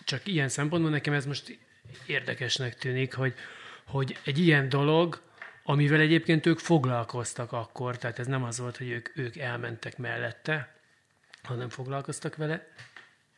Csak 0.05 0.27
ilyen 0.27 0.49
szempontból 0.49 0.91
nekem 0.91 1.13
ez 1.13 1.27
most 1.27 1.59
érdekesnek 2.07 2.75
tűnik, 2.75 3.15
hogy, 3.15 3.35
hogy 3.87 4.19
egy 4.25 4.39
ilyen 4.39 4.69
dolog, 4.69 5.23
amivel 5.63 6.01
egyébként 6.01 6.47
ők 6.47 6.59
foglalkoztak 6.59 7.53
akkor, 7.53 7.97
tehát 7.99 8.19
ez 8.19 8.27
nem 8.27 8.45
az 8.45 8.59
volt, 8.59 8.77
hogy 8.77 8.91
ők, 8.91 9.17
ők 9.17 9.37
elmentek 9.37 9.99
mellette, 9.99 10.75
hanem 11.43 11.69
foglalkoztak 11.69 12.37
vele, 12.37 12.69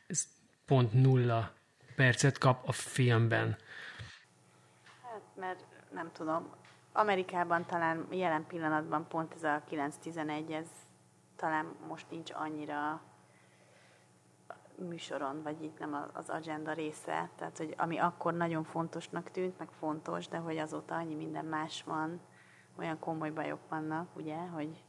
ez 0.07 0.27
pont 0.67 0.93
nulla 0.93 1.55
percet 1.95 2.39
kap 2.39 2.69
a 2.69 2.73
filmben. 2.73 3.57
Hát, 5.03 5.23
mert 5.37 5.65
nem 5.93 6.11
tudom, 6.13 6.57
Amerikában 6.99 7.65
talán 7.67 8.07
jelen 8.11 8.47
pillanatban 8.47 9.09
pont 9.09 9.35
ez 9.35 9.43
a 9.43 9.63
9-11, 9.71 10.53
ez 10.53 10.69
talán 11.37 11.75
most 11.89 12.11
nincs 12.11 12.31
annyira 12.33 13.01
műsoron, 14.75 15.43
vagy 15.43 15.63
így 15.63 15.73
nem 15.79 16.11
az 16.13 16.29
agenda 16.29 16.73
része. 16.73 17.29
Tehát, 17.37 17.59
hogy 17.59 17.75
ami 17.77 17.99
akkor 17.99 18.35
nagyon 18.35 18.65
fontosnak 18.65 19.31
tűnt, 19.31 19.59
meg 19.59 19.69
fontos, 19.79 20.29
de 20.29 20.37
hogy 20.37 20.59
azóta 20.59 20.95
annyi 20.95 21.15
minden 21.15 21.45
más 21.45 21.83
van, 21.83 22.21
olyan 22.79 22.99
komoly 22.99 23.31
bajok 23.31 23.61
vannak, 23.69 24.17
ugye, 24.17 24.37
hogy 24.37 24.85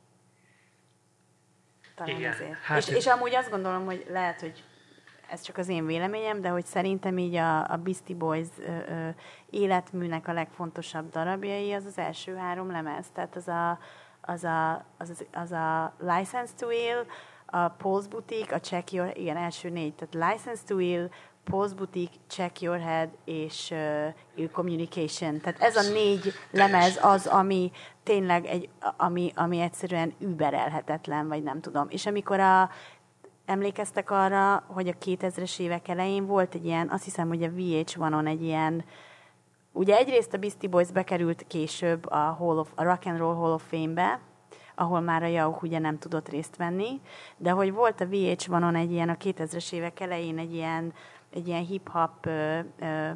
talán 1.96 2.16
Igen, 2.16 2.32
ezért. 2.32 2.60
Hát 2.60 2.78
és, 2.78 2.88
és 2.88 3.08
amúgy 3.08 3.36
azt 3.36 3.50
gondolom, 3.50 3.86
hogy 3.86 4.06
lehet, 4.10 4.40
hogy 4.40 4.64
ez 5.32 5.42
csak 5.42 5.58
az 5.58 5.68
én 5.68 5.86
véleményem, 5.86 6.42
de 6.42 6.50
hogy 6.50 6.66
szerintem 6.66 7.18
így 7.18 7.36
a, 7.36 7.72
a 7.72 7.78
Beastie 7.84 8.16
Boys 8.16 8.48
ö, 8.60 8.64
ö, 8.64 9.10
életműnek 9.50 10.28
a 10.28 10.34
legfontosabb 10.34 11.10
darabjai 11.12 11.74
az 11.74 11.86
az 11.86 11.98
első 11.98 12.36
három 12.36 12.72
lemez. 12.72 13.06
Tehát 13.14 13.36
az 13.36 13.48
a, 13.48 13.80
az 14.22 14.44
a, 14.44 14.86
az, 14.98 15.10
az, 15.10 15.26
az 15.34 15.52
a 15.52 15.94
License 16.00 16.54
to 16.58 16.70
Ill, 16.70 17.06
a 17.46 17.68
Pulse 17.68 18.08
Boutique, 18.08 18.56
a 18.56 18.60
Check 18.60 18.92
Your, 18.92 19.18
igen, 19.18 19.38
első 19.38 19.70
négy, 19.70 19.94
tehát 19.94 20.32
License 20.32 20.62
to 20.68 20.80
Ill, 20.80 21.10
Pulse 21.44 21.76
Boutique, 21.76 22.16
Check 22.28 22.62
Your 22.62 22.80
Head 22.80 23.10
és 23.26 23.72
uh, 23.72 24.14
Ill 24.36 24.50
Communication. 24.50 25.40
Tehát 25.40 25.62
ez 25.62 25.76
a 25.76 25.92
négy 25.92 26.34
lemez 26.52 27.00
az, 27.02 27.28
ami 27.28 27.72
tényleg 28.04 28.46
egy, 28.46 28.70
ami, 28.98 29.32
ami 29.36 29.60
egyszerűen 29.60 30.14
überelhetetlen, 30.20 31.28
vagy 31.28 31.44
nem 31.44 31.62
tudom. 31.62 31.88
És 31.90 32.06
amikor 32.06 32.40
a, 32.40 32.70
emlékeztek 33.50 34.12
arra, 34.12 34.64
hogy 34.68 34.88
a 34.88 35.06
2000-es 35.06 35.60
évek 35.60 35.88
elején 35.88 36.26
volt 36.26 36.56
egy 36.56 36.66
ilyen, 36.66 36.90
azt 36.90 37.04
hiszem, 37.04 37.28
hogy 37.28 37.44
a 37.44 37.50
VH1-on 37.50 38.28
egy 38.28 38.44
ilyen, 38.44 38.84
ugye 39.72 39.98
egyrészt 39.98 40.34
a 40.34 40.38
Beastie 40.38 40.70
Boys 40.70 40.92
bekerült 40.92 41.46
később 41.48 42.10
a, 42.10 42.18
Hall 42.18 42.58
of, 42.58 42.72
a 42.76 42.84
Rock 42.84 43.06
and 43.06 43.18
Roll 43.18 43.36
Hall 43.36 43.52
of 43.52 43.64
Fame-be, 43.70 44.20
ahol 44.76 45.00
már 45.00 45.24
a 45.24 45.28
Jauch 45.28 45.64
ugye 45.64 45.80
nem 45.80 45.98
tudott 45.98 46.30
részt 46.30 46.56
venni, 46.56 47.02
de 47.38 47.52
hogy 47.52 47.74
volt 47.74 48.02
a 48.02 48.06
VH1-on 48.06 48.76
egy 48.76 48.92
ilyen, 48.92 49.10
a 49.10 49.16
2000-es 49.16 49.74
évek 49.74 50.00
elején 50.00 50.38
egy 50.38 50.54
ilyen, 50.54 50.94
egy 51.34 51.48
ilyen 51.48 51.66
hip-hop, 51.66 52.26
ö, 52.26 52.60
ö, 52.80 53.10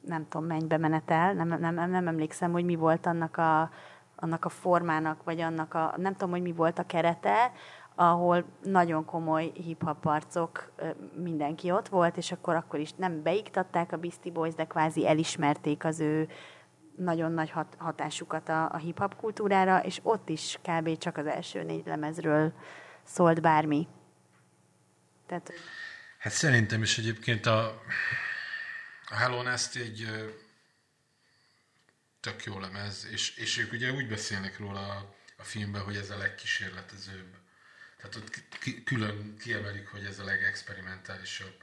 nem 0.00 0.28
tudom, 0.28 0.46
mennybe 0.46 0.78
menetel, 0.78 1.32
nem, 1.32 1.48
nem, 1.48 1.74
nem, 1.74 1.90
nem 1.90 2.08
emlékszem, 2.08 2.52
hogy 2.52 2.64
mi 2.64 2.74
volt 2.74 3.06
annak 3.06 3.36
a, 3.36 3.70
annak 4.16 4.44
a 4.44 4.48
formának, 4.48 5.24
vagy 5.24 5.40
annak 5.40 5.74
a, 5.74 5.94
nem 5.96 6.12
tudom, 6.12 6.30
hogy 6.30 6.42
mi 6.42 6.52
volt 6.52 6.78
a 6.78 6.86
kerete, 6.86 7.52
ahol 7.94 8.44
nagyon 8.62 9.04
komoly 9.04 9.52
hip-hop 9.54 10.06
arcok, 10.06 10.72
mindenki 11.14 11.70
ott 11.70 11.88
volt, 11.88 12.16
és 12.16 12.32
akkor 12.32 12.54
akkor 12.54 12.80
is 12.80 12.92
nem 12.92 13.22
beiktatták 13.22 13.92
a 13.92 13.96
Beastie 13.96 14.32
Boys, 14.32 14.54
de 14.54 14.64
kvázi 14.64 15.06
elismerték 15.06 15.84
az 15.84 16.00
ő 16.00 16.28
nagyon 16.96 17.32
nagy 17.32 17.50
hat, 17.50 17.74
hatásukat 17.78 18.48
a, 18.48 18.70
a 18.72 18.76
hip-hop 18.76 19.16
kultúrára, 19.16 19.84
és 19.84 20.00
ott 20.02 20.28
is 20.28 20.58
kb. 20.62 20.98
csak 20.98 21.16
az 21.16 21.26
első 21.26 21.62
négy 21.62 21.86
lemezről 21.86 22.52
szólt 23.02 23.40
bármi. 23.40 23.88
Tehát... 25.26 25.52
Hát 26.18 26.32
szerintem 26.32 26.82
is 26.82 26.98
egyébként 26.98 27.46
a, 27.46 27.66
a 29.08 29.14
Hello 29.14 29.42
Nest 29.42 29.76
egy 29.76 30.08
tök 32.20 32.44
jó 32.44 32.58
lemez, 32.58 33.06
és, 33.10 33.36
és 33.36 33.58
ők 33.58 33.72
ugye 33.72 33.92
úgy 33.92 34.08
beszélnek 34.08 34.58
róla 34.58 34.80
a, 34.80 35.14
a 35.36 35.42
filmben, 35.42 35.82
hogy 35.82 35.96
ez 35.96 36.10
a 36.10 36.16
legkísérletezőbb 36.16 37.43
tehát 38.08 38.16
ott 38.16 38.84
külön 38.84 39.36
kiemelik, 39.38 39.88
hogy 39.88 40.04
ez 40.04 40.18
a 40.18 40.24
legexperimentálisabb 40.24 41.62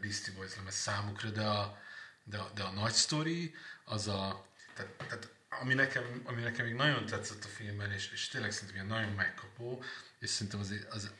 Beastie 0.00 0.34
Boys 0.34 0.56
lemez 0.56 0.74
számukra, 0.74 1.30
de 1.30 1.44
a, 1.44 1.82
de 2.24 2.38
a, 2.38 2.50
de 2.54 2.62
a 2.62 2.70
nagy 2.70 2.92
sztori, 2.92 3.54
az 3.84 4.08
a, 4.08 4.46
tehát, 4.74 4.92
tehát 4.92 5.30
ami 5.48 5.74
nekem, 5.74 6.22
ami 6.24 6.42
nekem 6.42 6.66
még 6.66 6.74
nagyon 6.74 7.06
tetszett 7.06 7.44
a 7.44 7.48
filmben, 7.48 7.92
és, 7.92 8.10
és 8.12 8.28
tényleg 8.28 8.52
szerintem 8.52 8.86
nagyon 8.86 9.12
megkapó, 9.12 9.82
és 10.18 10.30
szerintem 10.30 10.60
az, 10.60 10.74
az, 10.90 11.10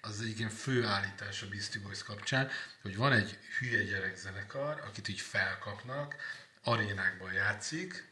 az 0.00 0.20
egyik 0.20 0.38
ilyen 0.38 0.50
fő 0.50 0.84
állítás 0.84 1.42
a 1.42 1.48
Beastie 1.48 1.80
Boys 1.80 2.02
kapcsán, 2.02 2.50
hogy 2.82 2.96
van 2.96 3.12
egy 3.12 3.38
hülye 3.58 3.82
gyerekzenekar, 3.82 4.80
akit 4.86 5.08
így 5.08 5.20
felkapnak, 5.20 6.14
arénákban 6.62 7.32
játszik, 7.32 8.08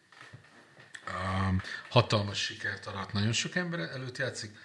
um, 1.08 1.62
hatalmas 1.88 2.38
sikert 2.44 2.86
arat, 2.86 3.12
nagyon 3.12 3.32
sok 3.32 3.54
ember 3.54 3.80
előtt 3.80 4.18
játszik, 4.18 4.56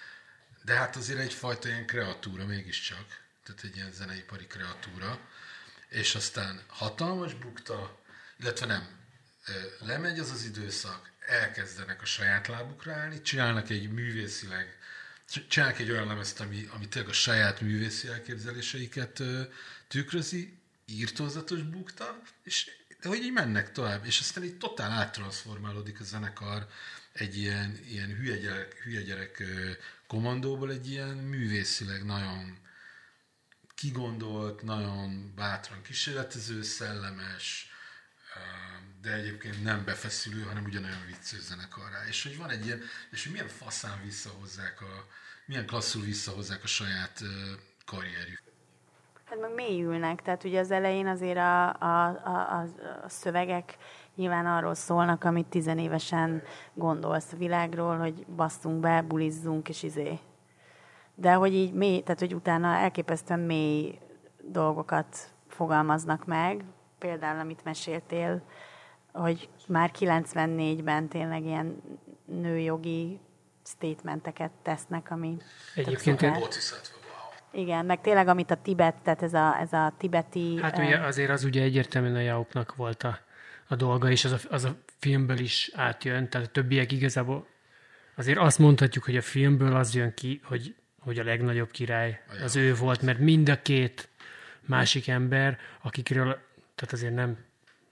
de 0.63 0.73
hát 0.73 0.95
azért 0.95 1.19
egyfajta 1.19 1.67
ilyen 1.67 1.86
kreatúra 1.86 2.45
mégiscsak, 2.45 3.21
tehát 3.43 3.63
egy 3.63 3.76
ilyen 3.76 3.91
zeneipari 3.91 4.47
kreatúra, 4.47 5.19
és 5.89 6.15
aztán 6.15 6.62
hatalmas 6.67 7.34
bukta, 7.34 7.99
illetve 8.39 8.65
nem, 8.65 8.88
lemegy 9.80 10.19
az 10.19 10.32
az 10.32 10.43
időszak, 10.43 11.12
elkezdenek 11.19 12.02
a 12.02 12.06
saját 12.06 12.47
lábukra 12.47 12.93
állni, 12.93 13.21
csinálnak 13.21 13.69
egy 13.69 13.91
művészileg, 13.91 14.78
csinálnak 15.47 15.80
egy 15.80 15.91
olyan 15.91 16.08
lemezt, 16.08 16.39
ami, 16.39 16.69
ami 16.73 16.88
tényleg 16.88 17.12
a 17.12 17.13
saját 17.13 17.62
művészi 17.62 18.08
elképzeléseiket 18.08 19.21
tükrözi, 19.88 20.58
írtózatos 20.86 21.62
bukta, 21.62 22.21
és 22.43 22.69
de 23.02 23.10
hogy 23.10 23.23
így 23.23 23.32
mennek 23.32 23.71
tovább, 23.71 24.06
és 24.06 24.19
aztán 24.19 24.43
így 24.43 24.58
totál 24.58 24.91
áttransformálódik 24.91 25.99
a 25.99 26.04
zenekar 26.04 26.67
egy 27.13 27.38
ilyen, 27.38 27.80
ilyen 27.89 28.15
hülye 28.15 28.38
gyerek, 28.38 28.73
hülye 28.84 29.02
gyerek 29.02 29.43
komandóból 30.08 30.71
egy 30.71 30.89
ilyen 30.89 31.17
művészileg 31.17 32.06
nagyon 32.06 32.58
kigondolt, 33.76 34.62
nagyon 34.62 35.34
bátran 35.36 35.82
kísérletező, 35.82 36.62
szellemes, 36.62 37.71
de 39.02 39.13
egyébként 39.13 39.63
nem 39.63 39.86
befeszülő, 39.86 40.41
hanem 40.41 40.63
ugyanolyan 40.63 41.06
vicces 41.06 41.39
zenekarrá. 41.39 42.08
És 42.08 42.23
hogy 42.23 42.38
van 42.38 42.49
egy 42.49 42.65
ilyen, 42.65 42.82
és 43.12 43.23
hogy 43.23 43.32
milyen 43.32 43.47
faszán 43.47 44.02
visszahozzák 44.04 44.82
a, 44.82 45.08
milyen 45.45 45.65
klasszul 45.65 46.04
visszahozzák 46.04 46.63
a 46.63 46.67
saját 46.67 47.21
karrierjük. 47.86 48.41
Hát 49.26 49.39
meg 49.39 49.54
mélyülnek, 49.54 50.21
tehát 50.21 50.43
ugye 50.43 50.60
az 50.60 50.71
elején 50.71 51.08
azért 51.08 51.38
a, 51.38 51.69
a, 51.69 52.08
a, 52.08 52.62
a 53.04 53.10
szövegek 53.10 53.78
nyilván 54.15 54.45
arról 54.45 54.73
szólnak, 54.73 55.23
amit 55.23 55.45
tizenévesen 55.45 56.41
gondolsz 56.73 57.34
a 57.34 57.38
világról, 57.38 57.97
hogy 57.97 58.26
basszunk 58.26 58.80
be, 58.80 59.02
bulizzunk, 59.02 59.69
és 59.69 59.84
izé. 59.84 60.19
De 61.15 61.34
hogy 61.34 61.54
így 61.54 61.73
mély, 61.73 62.02
tehát 62.02 62.19
hogy 62.19 62.34
utána 62.34 62.67
elképesztően 62.67 63.39
mély 63.39 63.99
dolgokat 64.41 65.17
fogalmaznak 65.47 66.26
meg, 66.26 66.63
például 66.99 67.39
amit 67.39 67.63
meséltél, 67.63 68.41
hogy 69.13 69.49
már 69.67 69.91
94-ben 69.99 71.08
tényleg 71.08 71.45
ilyen 71.45 71.82
nőjogi 72.26 73.19
statementeket 73.65 74.52
tesznek, 74.62 75.12
ami 75.12 75.38
Egyébként 75.76 76.26
igen, 77.52 77.86
meg 77.86 78.02
tényleg 78.02 78.28
amit 78.28 78.52
a 78.52 78.56
Tibet, 78.56 78.95
tehát 78.95 79.21
ez 79.21 79.34
a, 79.34 79.58
ez 79.60 79.73
a 79.73 79.93
tibeti... 79.97 80.60
Hát 80.62 80.78
ugye 80.78 80.97
azért 80.97 81.30
az 81.30 81.43
ugye 81.43 81.62
egyértelműen 81.62 82.15
a 82.15 82.19
Jaupnak 82.19 82.76
volt 82.76 83.04
a 83.04 83.19
a 83.67 83.76
dolga, 83.76 84.12
és 84.12 84.26
az 84.26 84.32
a, 84.32 84.38
az 84.49 84.63
a 84.63 84.78
filmből 84.99 85.39
is 85.39 85.71
átjön, 85.73 86.30
tehát 86.30 86.47
a 86.47 86.52
többiek 86.52 86.91
igazából 86.91 87.47
azért 88.15 88.38
azt 88.38 88.60
mondhatjuk, 88.60 89.04
hogy 89.04 89.17
a 89.17 89.21
filmből 89.21 89.76
az 89.76 89.95
jön 89.95 90.13
ki, 90.13 90.41
hogy, 90.43 90.76
hogy 90.99 91.19
a 91.19 91.23
legnagyobb 91.23 91.71
király 91.71 92.21
az 92.43 92.56
ő 92.56 92.76
volt, 92.76 93.02
mert 93.02 93.19
mind 93.19 93.49
a 93.49 93.62
két 93.62 94.10
másik 94.62 95.08
ember, 95.08 95.60
akikről, 95.82 96.38
tehát 96.76 96.93
azért 96.93 97.13
nem, 97.13 97.38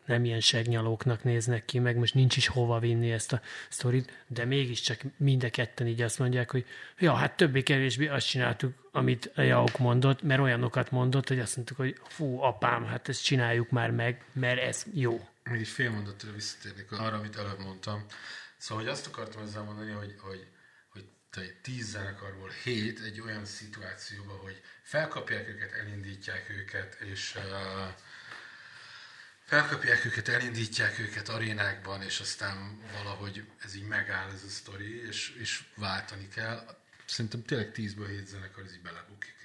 nem 0.06 0.26
ilyen 0.26 0.40
segnyalóknak 0.40 1.24
néznek 1.24 1.66
ki, 1.66 1.80
meg 1.80 1.98
most 1.98 2.14
nincs 2.14 2.38
is 2.38 2.48
hova 2.48 2.80
vinni 2.80 3.12
ezt 3.12 3.34
a 3.34 3.42
sztorit, 3.70 4.24
de 4.28 4.46
mégiscsak 4.46 5.02
mind 5.18 5.44
a 5.44 5.50
ketten 5.50 5.88
így 5.88 6.02
azt 6.02 6.20
mondják, 6.20 6.52
hogy 6.52 6.66
ja, 7.00 7.14
hát 7.14 7.38
többé-kevésbé 7.38 8.08
azt 8.08 8.28
csináltuk, 8.28 8.90
amit 8.92 9.32
a 9.36 9.42
Jauk 9.42 9.78
mondott, 9.78 10.22
mert 10.22 10.42
olyanokat 10.42 10.92
mondott, 10.92 11.28
hogy 11.28 11.40
azt 11.40 11.56
mondtuk, 11.56 11.78
hogy 11.78 11.96
fú, 12.08 12.42
apám, 12.42 12.86
hát 12.86 13.10
ezt 13.10 13.24
csináljuk 13.24 13.70
már 13.70 13.92
meg, 13.92 14.26
mert 14.34 14.60
ez 14.60 14.86
jó 14.94 15.30
még 15.44 15.60
egy 15.60 15.68
fél 15.68 15.90
mondatra 15.90 16.32
visszatérnék 16.32 16.92
arra, 16.92 17.18
amit 17.18 17.38
előbb 17.38 17.60
mondtam. 17.60 18.06
Szóval, 18.58 18.84
hogy 18.84 18.94
azt 18.94 19.08
akartam 19.08 19.42
ezzel 19.42 19.64
mondani, 19.64 19.92
hogy, 19.92 20.16
hogy, 20.20 20.48
hogy 20.90 21.10
te 21.30 21.42
tíz 21.62 21.90
zenekarból 21.90 22.50
hét 22.64 23.00
egy 23.00 23.22
olyan 23.22 23.46
szituációban, 23.46 24.38
hogy 24.38 24.62
felkapják 24.84 25.48
őket, 25.48 25.72
elindítják 25.72 26.50
őket, 26.50 26.94
és 27.00 27.36
uh, 27.36 27.94
felkapják 29.46 30.06
őket, 30.06 30.28
elindítják 30.28 31.00
őket 31.00 31.30
arénákban, 31.30 32.02
és 32.02 32.20
aztán 32.20 32.82
valahogy 32.92 33.46
ez 33.64 33.76
így 33.76 33.88
megáll 33.88 34.32
ez 34.32 34.44
a 34.44 34.50
sztori, 34.50 35.08
és, 35.08 35.30
és 35.40 35.64
váltani 35.76 36.28
kell. 36.28 36.78
Szerintem 37.06 37.44
tényleg 37.44 37.72
tízből 37.72 38.08
hét 38.08 38.28
zenekar 38.28 38.64
ez 38.64 38.74
így 38.74 38.82
belebukik. 38.82 39.36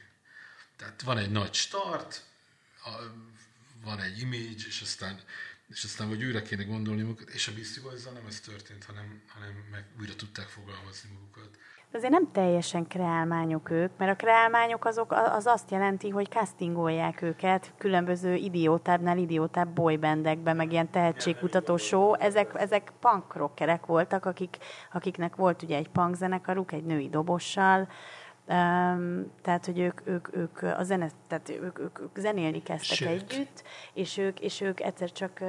Tehát 0.77 1.03
van 1.03 1.19
egy 1.19 1.31
nagy 1.31 1.55
start, 1.55 2.25
a, 2.85 2.91
van 3.83 4.01
egy 4.01 4.19
image, 4.19 4.67
és 4.67 4.81
aztán 4.81 5.21
és 5.69 5.85
aztán 5.85 6.09
vagy 6.09 6.25
újra 6.25 6.43
kéne 6.43 6.65
gondolni 6.65 7.03
magukat, 7.03 7.29
és 7.29 7.49
a 7.49 7.53
Beastie 7.53 7.83
boys 7.83 8.05
nem 8.05 8.27
ez 8.29 8.41
történt, 8.41 8.85
hanem, 8.85 9.23
hanem 9.29 9.55
meg 9.71 9.85
újra 10.01 10.15
tudták 10.15 10.47
fogalmazni 10.47 11.11
magukat. 11.15 11.59
Azért 11.93 12.13
nem 12.13 12.33
teljesen 12.33 12.87
kreálmányok 12.87 13.71
ők, 13.71 13.97
mert 13.97 14.13
a 14.13 14.17
kreálmányok 14.17 14.85
azok, 14.85 15.13
az 15.13 15.47
azt 15.47 15.71
jelenti, 15.71 16.09
hogy 16.09 16.29
castingolják 16.29 17.23
őket 17.23 17.73
különböző 17.79 18.35
idiótábbnál 18.35 19.19
idiótább 19.19 19.69
boybandekbe, 19.69 20.53
meg 20.53 20.73
ilyen 20.73 20.91
tehetségkutató 20.91 21.77
show. 21.77 22.15
Ezek, 22.15 22.51
ezek 22.55 22.93
punk 23.01 23.35
rockerek 23.35 23.87
voltak, 23.87 24.25
akik, 24.25 24.57
akiknek 24.93 25.37
volt 25.37 25.63
ugye 25.63 25.77
egy 25.77 25.89
punk 25.89 26.15
zenekaruk, 26.15 26.73
egy 26.73 26.85
női 26.85 27.09
dobossal, 27.09 27.89
tehát, 28.47 29.65
hogy 29.65 29.79
ők, 29.79 30.01
ők, 30.05 30.37
ők, 30.37 30.63
a 30.63 30.83
zene, 30.83 31.09
tehát 31.29 31.49
ők, 31.49 31.79
ők, 31.79 32.01
ők 32.01 32.17
zenélni 32.17 32.63
kezdtek 32.63 32.97
Sőt. 32.97 33.09
együtt, 33.09 33.63
és 33.93 34.17
ők, 34.19 34.41
és 34.41 34.61
ők 34.61 34.81
egyszer 34.81 35.13
csak 35.13 35.41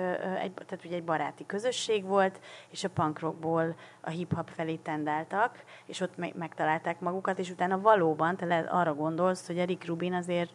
egy, 0.41 0.53
tehát 0.53 0.85
ugye 0.85 0.95
egy 0.95 1.03
baráti 1.03 1.45
közösség 1.45 2.03
volt, 2.03 2.39
és 2.69 2.83
a 2.83 2.89
punk 2.89 3.19
rockból 3.19 3.75
a 4.01 4.09
hip-hop 4.09 4.49
felé 4.55 4.75
tendáltak, 4.75 5.63
és 5.85 5.99
ott 5.99 6.17
me- 6.17 6.35
megtalálták 6.35 6.99
magukat, 6.99 7.39
és 7.39 7.49
utána 7.49 7.81
valóban 7.81 8.35
te 8.37 8.45
le, 8.45 8.57
arra 8.57 8.93
gondolsz, 8.93 9.47
hogy 9.47 9.65
Rick 9.65 9.85
Rubin 9.85 10.13
azért 10.13 10.49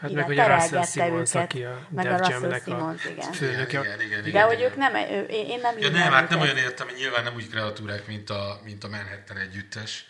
Hát 0.00 0.12
meg 0.12 0.28
ugye 0.28 0.54
Russell 0.54 0.84
Simmons, 0.84 1.34
őket, 1.34 1.42
aki 1.42 1.64
a 1.64 1.86
meg 1.88 2.04
Def 2.04 2.14
a 2.14 2.16
Russell 2.16 2.60
Simmons, 2.60 3.04
igen. 3.04 3.32
főnöke. 3.32 3.80
Igen, 3.80 4.00
igen, 4.00 4.26
igen, 4.26 4.32
De 4.32 4.42
hogy 4.42 4.60
ők 4.60 4.76
nem, 4.76 4.94
én 5.28 5.60
nem 5.60 5.78
ja, 5.78 5.90
nem, 5.90 6.12
hát 6.12 6.28
nem 6.28 6.40
olyan 6.40 6.56
értem, 6.56 6.86
hogy 6.86 6.96
nyilván 6.96 7.24
nem 7.24 7.34
úgy 7.34 7.48
kreatúrák, 7.48 8.06
mint 8.06 8.30
a, 8.30 8.60
mint 8.64 8.84
a 8.84 8.88
Manhattan 8.88 9.36
együttes, 9.36 10.06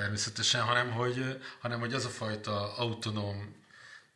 természetesen, 0.00 0.60
hanem 0.60 0.90
hogy, 0.90 1.40
hanem 1.60 1.80
hogy 1.80 1.92
az 1.92 2.04
a 2.04 2.08
fajta 2.08 2.76
autonóm 2.76 3.54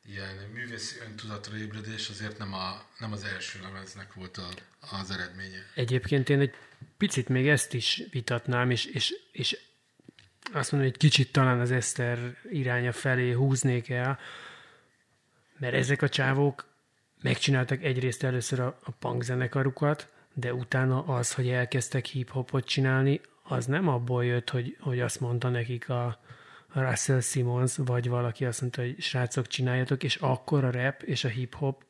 ilyen 0.07 0.37
művészi 0.53 0.97
öntudatra 1.07 1.57
ébredés 1.57 2.09
azért 2.09 2.39
nem, 2.39 2.55
a, 2.55 2.83
nem 2.99 3.13
az 3.13 3.25
első 3.25 3.59
lemeznek 3.63 4.15
volt 4.15 4.37
a, 4.37 4.49
az 5.01 5.11
eredménye. 5.11 5.67
Egyébként 5.75 6.29
én 6.29 6.41
egy 6.41 6.55
picit 6.97 7.29
még 7.29 7.49
ezt 7.49 7.75
is 7.75 8.03
vitatnám, 8.11 8.71
és, 8.71 8.85
és, 8.85 9.15
és 9.33 9.59
azt 10.53 10.73
mondom, 10.73 10.91
hogy 10.91 10.99
egy 11.01 11.11
kicsit 11.11 11.33
talán 11.33 11.61
az 11.61 11.71
Eszter 11.71 12.37
iránya 12.51 12.93
felé 12.93 13.33
húznék 13.33 13.91
el, 13.91 14.19
mert 15.59 15.75
ezek 15.75 16.03
a 16.03 16.09
csávók 16.09 16.67
megcsináltak 17.23 17.83
egyrészt 17.83 18.23
először 18.23 18.61
a, 18.61 18.79
a 18.83 18.91
punk 18.91 19.23
zenekarukat, 19.23 20.09
de 20.35 20.55
utána 20.55 21.05
az, 21.05 21.35
hogy 21.35 21.49
elkezdtek 21.49 22.05
hip-hopot 22.05 22.65
csinálni, 22.65 23.21
az 23.49 23.67
nem 23.67 23.89
abból 23.89 24.25
jött, 24.25 24.51
hogy, 24.51 24.77
hogy 24.81 25.01
azt 25.01 25.21
mondta 25.21 25.49
nekik 25.49 25.89
a, 25.89 26.19
Russell 26.75 27.21
Simmons, 27.21 27.77
vagy 27.77 28.09
valaki 28.09 28.45
azt 28.45 28.61
mondta, 28.61 28.81
hogy 28.81 29.01
srácok, 29.01 29.47
csináljatok, 29.47 30.03
és 30.03 30.17
akkor 30.17 30.65
a 30.65 30.71
rap 30.71 31.03
és 31.03 31.25
a 31.25 31.29
hip-hop 31.29 31.85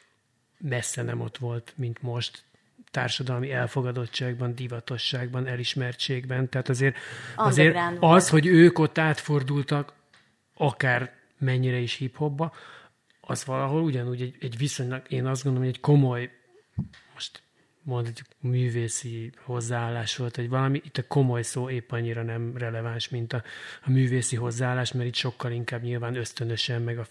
messze 0.59 1.03
nem 1.03 1.21
ott 1.21 1.39
volt, 1.39 1.73
mint 1.77 2.03
most 2.03 2.45
társadalmi 2.91 3.53
elfogadottságban, 3.53 4.55
divatosságban, 4.55 5.47
elismertségben. 5.47 6.49
Tehát 6.49 6.69
azért, 6.69 6.97
azért 7.35 7.77
az, 8.01 8.29
hogy 8.29 8.47
ők 8.47 8.79
ott 8.79 8.99
átfordultak, 8.99 9.93
akár 10.55 11.13
mennyire 11.39 11.79
is 11.79 11.95
hip-hopba, 11.95 12.53
az 13.21 13.45
valahol 13.45 13.83
ugyanúgy 13.83 14.23
egy, 14.23 14.37
egy 14.41 14.59
viszonylag, 14.59 15.03
én 15.09 15.27
azt 15.27 15.43
gondolom, 15.43 15.69
hogy 15.69 15.77
egy 15.77 15.83
komoly, 15.83 16.31
most 17.13 17.43
mondjuk 17.85 18.27
művészi 18.41 19.33
hozzáállás 19.37 20.17
volt, 20.17 20.37
hogy 20.37 20.49
valami, 20.49 20.81
itt 20.85 20.99
a 20.99 21.07
komoly 21.09 21.43
szó 21.43 21.71
épp 21.71 21.91
annyira 21.91 22.23
nem 22.23 22.57
releváns, 22.57 23.09
mint 23.09 23.33
a, 23.33 23.43
a 23.85 23.91
művészi 23.91 24.37
hozzáállás, 24.37 24.93
mert 24.93 25.07
itt 25.07 25.15
sokkal 25.15 25.53
inkább 25.53 25.83
nyilván 25.83 26.17
ösztönösen, 26.17 26.83
meg 26.83 26.99
a, 26.99 27.07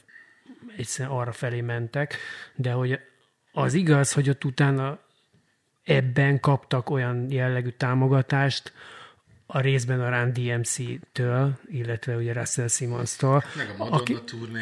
egyszerűen 0.78 1.16
arra 1.16 1.32
felé 1.32 1.62
mentek, 1.62 2.18
de 2.56 2.72
hogy 2.72 3.00
az 3.52 3.74
igaz, 3.74 4.12
hogy 4.12 4.30
ott 4.30 4.44
utána 4.44 5.00
ebben 5.84 6.40
kaptak 6.40 6.90
olyan 6.90 7.32
jellegű 7.32 7.70
támogatást, 7.70 8.74
a 9.46 9.60
részben 9.60 10.02
a 10.02 10.10
Run 10.10 10.34
DMC-től, 10.34 11.60
illetve 11.68 12.16
ugye 12.16 12.34
Russell 12.34 12.68
Simmons-tól. 12.68 13.44
Meg 13.58 13.70
a 13.70 13.78
Madonna 13.78 13.98
aki, 13.98 14.18
turné. 14.26 14.62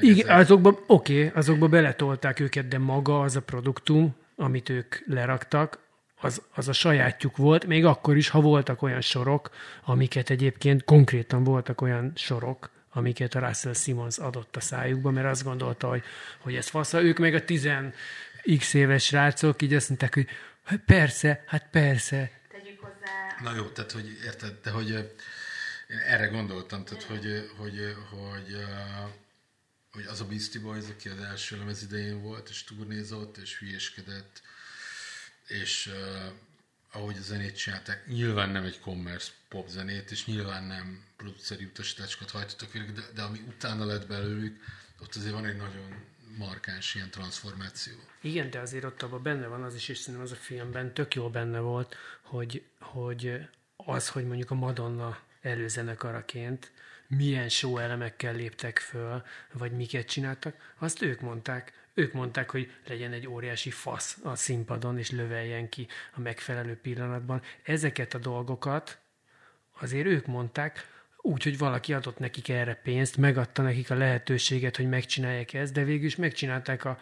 Igen, 0.00 0.38
azokba, 0.38 0.68
oké, 0.86 1.26
okay, 1.26 1.38
azokba 1.40 1.68
beletolták 1.68 2.40
őket, 2.40 2.68
de 2.68 2.78
maga 2.78 3.20
az 3.20 3.36
a 3.36 3.42
produktum, 3.42 4.14
amit 4.38 4.68
ők 4.68 4.96
leraktak, 5.06 5.78
az, 6.20 6.42
az 6.54 6.68
a 6.68 6.72
sajátjuk 6.72 7.36
volt, 7.36 7.66
még 7.66 7.84
akkor 7.84 8.16
is, 8.16 8.28
ha 8.28 8.40
voltak 8.40 8.82
olyan 8.82 9.00
sorok, 9.00 9.50
amiket 9.84 10.30
egyébként 10.30 10.84
konkrétan 10.84 11.44
voltak 11.44 11.80
olyan 11.80 12.12
sorok, 12.14 12.70
amiket 12.90 13.34
a 13.34 13.38
Russell 13.38 13.74
Simmons 13.74 14.18
adott 14.18 14.56
a 14.56 14.60
szájukba, 14.60 15.10
mert 15.10 15.26
azt 15.26 15.44
gondolta, 15.44 15.88
hogy, 15.88 16.02
hogy 16.38 16.54
ez 16.54 16.68
fasz. 16.68 16.92
Ők 16.92 17.18
meg 17.18 17.34
a 17.34 17.44
10 17.44 17.68
x 18.58 18.74
éves 18.74 19.04
srácok 19.04 19.62
így 19.62 19.74
azt 19.74 19.88
mondták, 19.88 20.14
hogy 20.14 20.26
hát 20.64 20.80
persze, 20.86 21.44
hát 21.46 21.68
persze. 21.70 22.30
Tegyük 22.50 22.80
hozzá. 22.80 23.50
Na 23.50 23.56
jó, 23.56 23.64
tehát 23.64 23.92
hogy 23.92 24.06
érted, 24.24 24.54
de 24.62 24.70
hogy 24.70 24.88
én 24.88 25.98
erre 26.06 26.26
gondoltam, 26.26 26.84
tehát 26.84 27.02
hogy, 27.02 27.50
hogy, 27.58 27.96
hogy, 28.10 28.20
hogy 28.20 28.56
hogy 29.92 30.04
az 30.04 30.20
a 30.20 30.26
Beastie 30.26 30.60
Boys, 30.60 30.88
aki 30.88 31.08
az 31.08 31.18
első 31.18 31.58
lemez 31.58 31.82
idején 31.82 32.22
volt, 32.22 32.48
és 32.48 32.64
turnézott, 32.64 33.36
és 33.36 33.58
hülyéskedett, 33.58 34.42
és 35.46 35.86
uh, 35.86 36.32
ahogy 36.92 37.16
a 37.16 37.22
zenét 37.22 37.56
csinálták, 37.56 38.06
nyilván 38.06 38.50
nem 38.50 38.64
egy 38.64 38.80
commerce 38.80 39.30
pop 39.48 39.68
zenét, 39.68 40.10
és 40.10 40.26
nyilván 40.26 40.64
nem 40.64 41.04
produceri 41.16 41.64
utasításokat 41.64 42.30
hajtottak 42.30 42.72
végig, 42.72 42.92
de, 42.92 43.02
de 43.14 43.22
ami 43.22 43.38
utána 43.48 43.84
lett 43.84 44.06
belőlük, 44.06 44.60
ott 45.00 45.14
azért 45.14 45.32
van 45.32 45.46
egy 45.46 45.56
nagyon 45.56 46.06
markáns 46.36 46.94
ilyen 46.94 47.10
transformáció. 47.10 47.94
Igen, 48.20 48.50
de 48.50 48.58
azért 48.58 48.84
ott 48.84 49.02
abban 49.02 49.22
benne 49.22 49.46
van 49.46 49.62
az 49.62 49.74
is, 49.74 49.88
és 49.88 49.98
szerintem 49.98 50.22
az 50.22 50.32
a 50.32 50.36
filmben 50.36 50.94
tök 50.94 51.14
jó 51.14 51.30
benne 51.30 51.58
volt, 51.58 51.96
hogy, 52.22 52.64
hogy 52.80 53.48
az, 53.76 54.08
hogy 54.08 54.26
mondjuk 54.26 54.50
a 54.50 54.54
Madonna 54.54 55.18
előzenekaraként 55.40 56.72
milyen 57.08 57.48
show 57.48 57.78
elemekkel 57.78 58.34
léptek 58.34 58.78
föl, 58.78 59.22
vagy 59.52 59.72
miket 59.72 60.06
csináltak, 60.06 60.74
azt 60.78 61.02
ők 61.02 61.20
mondták. 61.20 61.72
Ők 61.94 62.12
mondták, 62.12 62.50
hogy 62.50 62.72
legyen 62.86 63.12
egy 63.12 63.28
óriási 63.28 63.70
fasz 63.70 64.18
a 64.22 64.34
színpadon, 64.34 64.98
és 64.98 65.10
löveljen 65.10 65.68
ki 65.68 65.86
a 66.14 66.20
megfelelő 66.20 66.76
pillanatban. 66.76 67.42
Ezeket 67.62 68.14
a 68.14 68.18
dolgokat 68.18 68.98
azért 69.80 70.06
ők 70.06 70.26
mondták, 70.26 70.96
úgy, 71.16 71.42
hogy 71.42 71.58
valaki 71.58 71.92
adott 71.92 72.18
nekik 72.18 72.48
erre 72.48 72.74
pénzt, 72.74 73.16
megadta 73.16 73.62
nekik 73.62 73.90
a 73.90 73.94
lehetőséget, 73.94 74.76
hogy 74.76 74.88
megcsinálják 74.88 75.52
ezt, 75.52 75.72
de 75.72 75.84
végül 75.84 76.06
is 76.06 76.16
megcsinálták 76.16 76.84
a, 76.84 76.98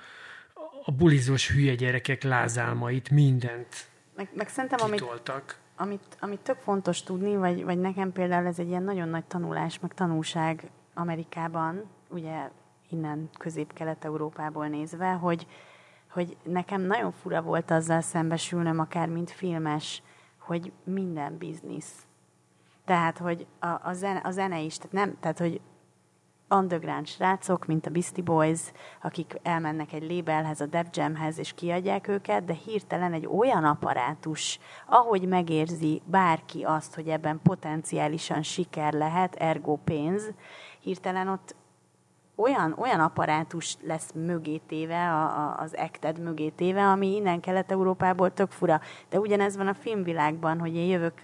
a 0.85 0.93
bulizós 0.93 1.51
hülye 1.51 1.75
gyerekek 1.75 2.23
lázálmait, 2.23 3.11
mindent 3.11 3.87
meg, 4.17 4.29
meg 4.35 4.49
szerintem, 4.49 4.91
kitoltak. 4.91 5.57
Amit 5.77 6.17
amit, 6.21 6.41
tök 6.41 6.59
fontos 6.59 7.03
tudni, 7.03 7.37
vagy, 7.37 7.65
vagy 7.65 7.79
nekem 7.79 8.13
például 8.13 8.47
ez 8.47 8.59
egy 8.59 8.69
ilyen 8.69 8.83
nagyon 8.83 9.09
nagy 9.09 9.25
tanulás, 9.25 9.81
meg 9.81 9.95
tanulság 9.95 10.71
Amerikában, 10.95 11.85
ugye 12.09 12.51
innen 12.91 13.29
közép-kelet-európából 13.39 14.67
nézve, 14.67 15.13
hogy, 15.13 15.47
hogy 16.11 16.37
nekem 16.43 16.81
nagyon 16.81 17.13
fura 17.13 17.43
volt 17.43 17.71
azzal 17.71 18.01
szembesülnöm, 18.01 18.79
akár 18.79 19.09
mint 19.09 19.31
filmes, 19.31 20.03
hogy 20.39 20.73
minden 20.85 21.37
biznisz. 21.39 22.07
Tehát, 22.85 23.19
hogy 23.19 23.47
a, 23.59 23.67
a, 23.67 23.93
zene, 23.93 24.21
a 24.25 24.31
zene 24.31 24.61
is, 24.61 24.77
tehát, 24.77 24.93
nem, 24.93 25.17
tehát, 25.21 25.39
hogy 25.39 25.61
underground 26.49 27.07
srácok, 27.07 27.67
mint 27.67 27.87
a 27.87 27.91
Beastie 27.91 28.25
Boys, 28.25 28.61
akik 29.03 29.41
elmennek 29.43 29.93
egy 29.93 30.11
labelhez, 30.11 30.61
a 30.61 30.67
Def 30.67 30.87
Jamhez, 30.93 31.39
és 31.39 31.53
kiadják 31.55 32.09
őket, 32.09 32.45
de 32.45 32.53
hirtelen 32.53 33.13
egy 33.13 33.27
olyan 33.27 33.65
apparátus, 33.65 34.59
ahogy 34.87 35.29
megérzi 35.29 36.03
bárki 36.05 36.63
azt, 36.63 36.95
hogy 36.95 37.09
ebben 37.09 37.41
potenciálisan 37.43 38.43
siker 38.43 38.93
lehet, 38.93 39.35
ergo 39.35 39.77
pénz, 39.77 40.33
hirtelen 40.81 41.29
ott 41.29 41.55
olyan, 42.37 42.75
olyan 42.79 43.01
apparátus 43.01 43.77
lesz 43.83 44.13
mögé 44.13 44.57
téve, 44.57 45.13
a, 45.13 45.23
a, 45.23 45.61
az 45.61 45.77
ekted 45.77 46.19
mögé 46.19 46.49
téve, 46.49 46.83
ami 46.83 47.15
innen 47.15 47.41
Kelet-Európából 47.41 48.33
tök 48.33 48.51
fura. 48.51 48.81
De 49.09 49.19
ugyanez 49.19 49.57
van 49.57 49.67
a 49.67 49.75
filmvilágban, 49.75 50.61
hogy 50.61 50.75
én 50.77 50.87
jövök 50.89 51.15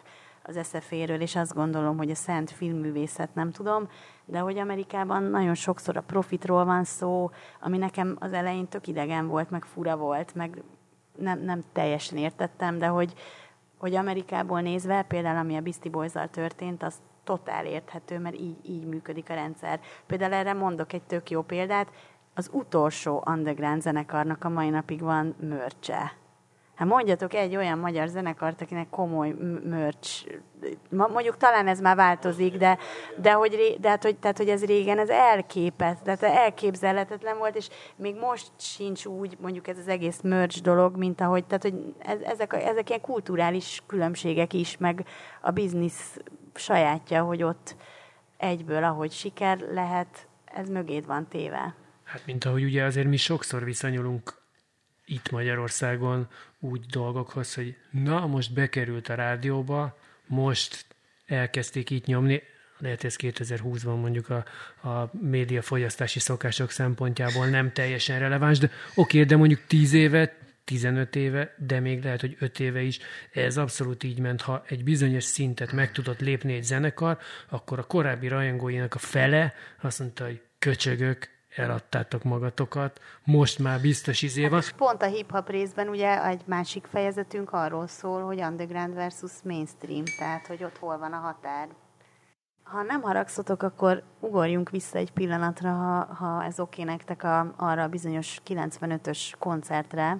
az 0.42 0.58
SZF-ről, 0.62 1.20
és 1.20 1.36
azt 1.36 1.54
gondolom, 1.54 1.96
hogy 1.96 2.10
a 2.10 2.14
szent 2.14 2.50
filmművészet 2.50 3.34
nem 3.34 3.50
tudom, 3.50 3.88
de 4.24 4.38
hogy 4.38 4.58
Amerikában 4.58 5.22
nagyon 5.22 5.54
sokszor 5.54 5.96
a 5.96 6.00
profitról 6.00 6.64
van 6.64 6.84
szó, 6.84 7.30
ami 7.60 7.78
nekem 7.78 8.16
az 8.20 8.32
elején 8.32 8.68
tök 8.68 8.86
idegen 8.86 9.26
volt, 9.26 9.50
meg 9.50 9.64
fura 9.64 9.96
volt, 9.96 10.34
meg 10.34 10.62
nem, 11.16 11.40
nem 11.40 11.62
teljesen 11.72 12.18
értettem, 12.18 12.78
de 12.78 12.86
hogy, 12.86 13.14
hogy 13.78 13.94
Amerikából 13.94 14.60
nézve, 14.60 15.02
például 15.02 15.38
ami 15.38 15.56
a 15.56 15.60
Beastie 15.60 15.90
boys 15.90 16.12
történt, 16.30 16.82
az 16.82 16.94
totál 17.24 17.66
érthető, 17.66 18.18
mert 18.18 18.38
így, 18.38 18.56
így 18.62 18.84
működik 18.84 19.30
a 19.30 19.34
rendszer. 19.34 19.80
Például 20.06 20.32
erre 20.32 20.52
mondok 20.52 20.92
egy 20.92 21.02
tök 21.02 21.30
jó 21.30 21.42
példát, 21.42 21.90
az 22.34 22.50
utolsó 22.52 23.22
underground 23.26 23.82
zenekarnak 23.82 24.44
a 24.44 24.48
mai 24.48 24.68
napig 24.68 25.00
van 25.00 25.34
mörcse 25.40 26.12
Hát 26.74 26.88
mondjatok 26.88 27.34
egy 27.34 27.56
olyan 27.56 27.78
magyar 27.78 28.08
zenekart, 28.08 28.62
akinek 28.62 28.88
komoly 28.90 29.34
merch, 29.64 30.26
mondjuk 30.90 31.36
talán 31.36 31.68
ez 31.68 31.80
már 31.80 31.96
változik, 31.96 32.56
de, 32.56 32.78
de, 33.16 33.32
hogy, 33.32 33.76
de 33.80 33.88
hát, 33.88 34.02
hogy, 34.02 34.16
tehát, 34.16 34.36
hogy 34.36 34.48
ez 34.48 34.64
régen 34.64 34.98
ez 34.98 35.08
elképet, 35.08 36.02
tehát 36.02 36.22
elképzelhetetlen 36.22 37.38
volt, 37.38 37.56
és 37.56 37.68
még 37.96 38.16
most 38.16 38.50
sincs 38.58 39.04
úgy 39.04 39.36
mondjuk 39.40 39.68
ez 39.68 39.78
az 39.78 39.88
egész 39.88 40.20
merch 40.20 40.62
dolog, 40.62 40.96
mint 40.96 41.20
ahogy, 41.20 41.44
tehát 41.44 41.62
hogy 41.62 41.94
ez, 41.98 42.20
ezek, 42.20 42.52
ezek 42.52 42.88
ilyen 42.88 43.00
kulturális 43.00 43.82
különbségek 43.86 44.52
is, 44.52 44.76
meg 44.76 45.06
a 45.40 45.50
biznisz 45.50 46.20
sajátja, 46.54 47.22
hogy 47.22 47.42
ott 47.42 47.76
egyből, 48.36 48.84
ahogy 48.84 49.12
siker 49.12 49.58
lehet, 49.58 50.28
ez 50.44 50.68
mögéd 50.68 51.06
van 51.06 51.28
téve. 51.28 51.74
Hát 52.04 52.26
mint 52.26 52.44
ahogy 52.44 52.64
ugye 52.64 52.84
azért 52.84 53.06
mi 53.06 53.16
sokszor 53.16 53.64
viszonyulunk 53.64 54.40
itt 55.04 55.30
Magyarországon 55.30 56.28
úgy 56.62 56.86
dolgokhoz, 56.86 57.54
hogy 57.54 57.76
na, 57.90 58.26
most 58.26 58.52
bekerült 58.52 59.08
a 59.08 59.14
rádióba, 59.14 59.98
most 60.26 60.86
elkezdték 61.26 61.90
itt 61.90 62.06
nyomni, 62.06 62.42
lehet 62.78 63.04
ez 63.04 63.16
2020-ban 63.18 64.00
mondjuk 64.00 64.28
a, 64.30 64.44
a 64.88 65.10
média 65.20 65.62
fogyasztási 65.62 66.18
szokások 66.18 66.70
szempontjából 66.70 67.46
nem 67.46 67.72
teljesen 67.72 68.18
releváns, 68.18 68.58
de 68.58 68.70
oké, 68.94 69.24
de 69.24 69.36
mondjuk 69.36 69.60
10 69.66 69.92
éve, 69.92 70.36
15 70.64 71.16
éve, 71.16 71.54
de 71.58 71.80
még 71.80 72.02
lehet, 72.02 72.20
hogy 72.20 72.36
5 72.38 72.60
éve 72.60 72.80
is, 72.80 72.98
ez 73.32 73.56
abszolút 73.56 74.02
így 74.02 74.18
ment. 74.18 74.40
Ha 74.40 74.64
egy 74.66 74.84
bizonyos 74.84 75.24
szintet 75.24 75.72
meg 75.72 75.92
tudott 75.92 76.20
lépni 76.20 76.54
egy 76.54 76.62
zenekar, 76.62 77.18
akkor 77.48 77.78
a 77.78 77.86
korábbi 77.86 78.28
rajongóinak 78.28 78.94
a 78.94 78.98
fele 78.98 79.54
azt 79.80 79.98
mondta, 79.98 80.24
hogy 80.24 80.40
köcsögök, 80.58 81.28
eladtátok 81.56 82.22
magatokat, 82.22 83.00
most 83.24 83.58
már 83.58 83.80
biztos 83.80 84.22
izé 84.22 84.48
van. 84.48 84.60
Hát 84.60 84.72
pont 84.72 85.02
a 85.02 85.06
hip-hop 85.06 85.48
részben 85.48 85.88
ugye 85.88 86.26
egy 86.26 86.42
másik 86.44 86.86
fejezetünk 86.86 87.52
arról 87.52 87.86
szól, 87.86 88.22
hogy 88.22 88.40
underground 88.40 88.94
versus 88.94 89.32
mainstream, 89.44 90.04
tehát 90.18 90.46
hogy 90.46 90.64
ott 90.64 90.78
hol 90.78 90.98
van 90.98 91.12
a 91.12 91.18
határ. 91.18 91.68
Ha 92.62 92.82
nem 92.82 93.02
haragszotok, 93.02 93.62
akkor 93.62 94.02
ugorjunk 94.20 94.70
vissza 94.70 94.98
egy 94.98 95.12
pillanatra, 95.12 95.70
ha, 95.70 96.14
ha 96.14 96.44
ez 96.44 96.60
oké 96.60 96.82
nektek 96.82 97.22
a, 97.22 97.54
arra 97.56 97.82
a 97.82 97.88
bizonyos 97.88 98.40
95-ös 98.46 99.32
koncertre, 99.38 100.18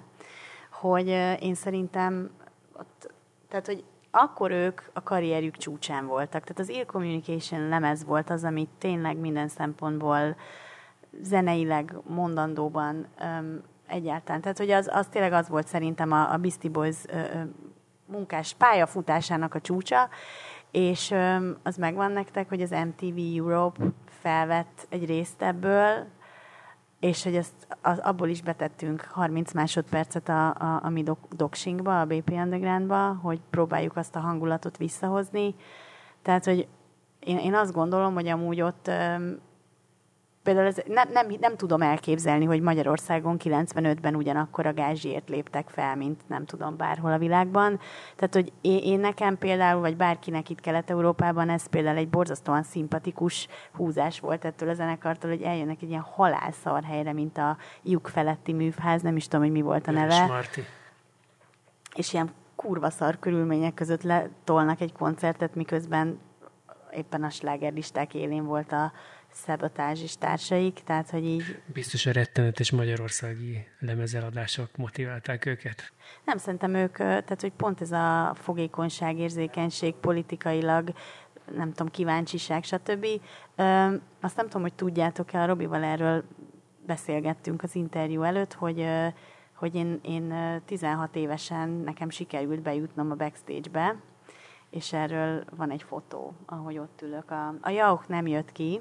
hogy 0.71 1.07
én 1.39 1.53
szerintem, 1.53 2.29
ott, 2.73 3.13
tehát 3.49 3.65
hogy 3.65 3.83
akkor 4.11 4.51
ők 4.51 4.81
a 4.93 5.03
karrierjük 5.03 5.57
csúcsán 5.57 6.05
voltak. 6.05 6.43
Tehát 6.43 6.59
az 6.59 6.69
Ear 6.69 6.85
Communication 6.85 7.67
lemez 7.67 8.05
volt 8.05 8.29
az, 8.29 8.43
amit 8.43 8.69
tényleg 8.77 9.17
minden 9.17 9.47
szempontból 9.47 10.35
zeneileg, 11.21 11.95
mondandóban 12.07 13.07
um, 13.21 13.61
egyáltalán. 13.87 14.41
Tehát, 14.41 14.57
hogy 14.57 14.71
az, 14.71 14.89
az 14.91 15.07
tényleg 15.07 15.33
az 15.33 15.49
volt 15.49 15.67
szerintem 15.67 16.11
a, 16.11 16.31
a 16.31 16.37
Beastie 16.37 16.71
Boys 16.71 16.97
ö, 17.07 17.17
ö, 17.17 17.41
munkás 18.05 18.53
pályafutásának 18.53 19.55
a 19.55 19.61
csúcsa, 19.61 20.09
és 20.71 21.11
ö, 21.11 21.51
az 21.63 21.77
megvan 21.77 22.11
nektek, 22.11 22.49
hogy 22.49 22.61
az 22.61 22.69
MTV 22.69 23.17
Europe 23.37 23.83
felvett 24.05 24.87
egy 24.89 25.05
részt 25.05 25.41
ebből, 25.41 26.05
és 26.99 27.23
hogy 27.23 27.35
ezt 27.35 27.67
az, 27.81 27.99
abból 27.99 28.27
is 28.27 28.41
betettünk 28.41 29.01
30 29.01 29.53
másodpercet 29.53 30.29
a, 30.29 30.47
a, 30.47 30.79
a 30.83 30.89
mi 30.89 31.03
doxingba, 31.35 32.01
a 32.01 32.05
BP 32.05 32.29
Undergroundba, 32.29 33.19
hogy 33.21 33.39
próbáljuk 33.49 33.97
azt 33.97 34.15
a 34.15 34.19
hangulatot 34.19 34.77
visszahozni. 34.77 35.55
Tehát, 36.21 36.45
hogy 36.45 36.67
én, 37.19 37.37
én 37.37 37.53
azt 37.53 37.73
gondolom, 37.73 38.13
hogy 38.13 38.27
amúgy 38.27 38.61
ott 38.61 38.91
például 40.43 40.67
ez, 40.67 40.77
nem, 40.87 41.09
nem, 41.11 41.27
nem 41.39 41.55
tudom 41.55 41.81
elképzelni, 41.81 42.45
hogy 42.45 42.61
Magyarországon 42.61 43.37
95-ben 43.43 44.15
ugyanakkor 44.15 44.65
a 44.65 44.73
gázsiért 44.73 45.29
léptek 45.29 45.69
fel, 45.69 45.95
mint 45.95 46.21
nem 46.27 46.45
tudom 46.45 46.77
bárhol 46.77 47.11
a 47.11 47.17
világban. 47.17 47.79
Tehát, 48.15 48.33
hogy 48.33 48.51
én, 48.61 48.77
én 48.77 48.99
nekem 48.99 49.37
például, 49.37 49.81
vagy 49.81 49.97
bárkinek 49.97 50.49
itt 50.49 50.61
Kelet-Európában 50.61 51.49
ez 51.49 51.67
például 51.67 51.97
egy 51.97 52.09
borzasztóan 52.09 52.63
szimpatikus 52.63 53.47
húzás 53.73 54.19
volt 54.19 54.45
ettől 54.45 54.69
a 54.69 54.73
zenekartól, 54.73 55.29
hogy 55.29 55.41
eljönnek 55.41 55.81
egy 55.81 55.89
ilyen 55.89 56.05
halálszar 56.13 56.83
helyre, 56.83 57.13
mint 57.13 57.37
a 57.37 57.57
lyuk 57.83 58.07
feletti 58.07 58.53
művház, 58.53 59.01
nem 59.01 59.15
is 59.15 59.27
tudom, 59.27 59.45
hogy 59.45 59.53
mi 59.53 59.61
volt 59.61 59.87
a 59.87 59.91
neve. 59.91 60.25
Marti. 60.25 60.63
És 61.95 62.13
ilyen 62.13 62.31
kurva 62.55 62.89
szar 62.89 63.19
körülmények 63.19 63.73
között 63.73 64.03
letolnak 64.03 64.81
egy 64.81 64.93
koncertet, 64.93 65.55
miközben 65.55 66.19
éppen 66.91 67.23
a 67.23 67.29
slágerlisták 67.29 68.13
élén 68.13 68.45
volt 68.45 68.71
a 68.71 68.91
szabotázs 69.33 70.01
és 70.01 70.17
társaik, 70.17 70.79
tehát 70.85 71.09
hogy 71.09 71.25
így... 71.25 71.61
Biztos 71.73 72.05
a 72.05 72.11
rettenetes 72.11 72.71
magyarországi 72.71 73.67
lemezeladások 73.79 74.77
motiválták 74.77 75.45
őket? 75.45 75.91
Nem, 76.25 76.37
szerintem 76.37 76.73
ők, 76.73 76.97
tehát 76.97 77.41
hogy 77.41 77.51
pont 77.51 77.81
ez 77.81 77.91
a 77.91 78.33
fogékonyság, 78.35 79.17
érzékenység 79.17 79.93
politikailag, 79.93 80.93
nem 81.55 81.69
tudom, 81.69 81.91
kíváncsiság, 81.91 82.63
stb. 82.63 83.05
Azt 84.21 84.35
nem 84.35 84.45
tudom, 84.45 84.61
hogy 84.61 84.73
tudjátok-e, 84.73 85.41
a 85.41 85.45
Robival 85.45 85.83
erről 85.83 86.23
beszélgettünk 86.85 87.63
az 87.63 87.75
interjú 87.75 88.21
előtt, 88.21 88.53
hogy 88.53 88.85
hogy 89.63 89.75
én, 89.75 89.99
én 90.01 90.33
16 90.65 91.15
évesen 91.15 91.69
nekem 91.69 92.09
sikerült 92.09 92.61
bejutnom 92.61 93.11
a 93.11 93.15
backstage-be, 93.15 93.95
és 94.69 94.93
erről 94.93 95.43
van 95.57 95.71
egy 95.71 95.83
fotó, 95.83 96.33
ahogy 96.45 96.77
ott 96.77 97.01
ülök. 97.01 97.31
A, 97.31 97.55
a 97.61 97.69
Jauch 97.69 98.09
nem 98.09 98.27
jött 98.27 98.51
ki, 98.51 98.79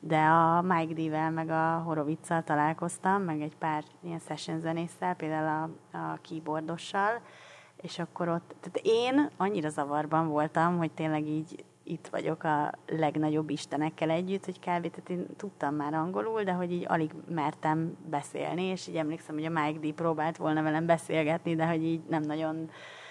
de 0.00 0.18
a 0.18 0.62
Mike 0.62 1.02
D-vel 1.02 1.30
meg 1.30 1.50
a 1.50 1.82
Horovicsal 1.84 2.42
találkoztam, 2.42 3.22
meg 3.22 3.40
egy 3.40 3.56
pár 3.56 3.84
ilyen 4.00 4.18
session 4.18 4.60
zenésszel, 4.60 5.14
például 5.14 5.70
a, 5.92 5.96
a 5.96 6.18
keyboardossal, 6.28 7.20
és 7.76 7.98
akkor 7.98 8.28
ott, 8.28 8.54
tehát 8.60 8.80
én 8.82 9.30
annyira 9.36 9.68
zavarban 9.68 10.28
voltam, 10.28 10.78
hogy 10.78 10.90
tényleg 10.90 11.26
így 11.26 11.64
itt 11.82 12.06
vagyok 12.06 12.44
a 12.44 12.72
legnagyobb 12.86 13.50
istenekkel 13.50 14.10
együtt, 14.10 14.44
hogy 14.44 14.58
kb. 14.58 14.64
Tehát 14.64 15.08
én 15.08 15.26
tudtam 15.36 15.74
már 15.74 15.94
angolul, 15.94 16.42
de 16.42 16.52
hogy 16.52 16.72
így 16.72 16.84
alig 16.88 17.10
mertem 17.28 17.96
beszélni, 18.10 18.62
és 18.62 18.86
így 18.86 18.96
emlékszem, 18.96 19.34
hogy 19.34 19.44
a 19.44 19.60
Mike 19.60 19.88
D 19.88 19.92
próbált 19.92 20.36
volna 20.36 20.62
velem 20.62 20.86
beszélgetni, 20.86 21.54
de 21.54 21.66
hogy 21.66 21.84
így 21.84 22.00
nem 22.08 22.22
nagyon, 22.22 22.66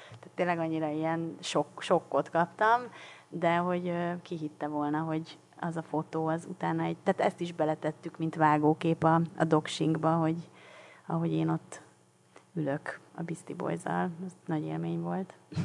tehát 0.06 0.36
tényleg 0.36 0.60
annyira 0.60 0.90
ilyen 0.90 1.36
sok, 1.40 1.68
sokkot 1.82 2.30
kaptam, 2.30 2.82
de 3.30 3.56
hogy 3.56 3.94
kihitte 4.22 4.68
volna, 4.68 5.00
hogy 5.00 5.38
az 5.60 5.78
a 5.78 5.82
fotó, 5.82 6.28
az 6.28 6.46
utána 6.50 6.84
egy, 6.84 6.98
tehát 6.98 7.20
ezt 7.32 7.40
is 7.40 7.52
beletettük, 7.52 8.18
mint 8.18 8.36
vágókép 8.36 9.04
a, 9.04 9.22
a 9.38 9.44
doxingba, 9.44 10.16
hogy 10.16 10.50
ahogy 11.06 11.32
én 11.32 11.50
ott 11.50 11.82
ülök 12.54 13.00
a 13.16 13.24
Beastie 13.24 13.56
boys 13.56 13.82
az 13.84 14.36
nagy 14.46 14.64
élmény 14.64 15.00
volt. 15.00 15.34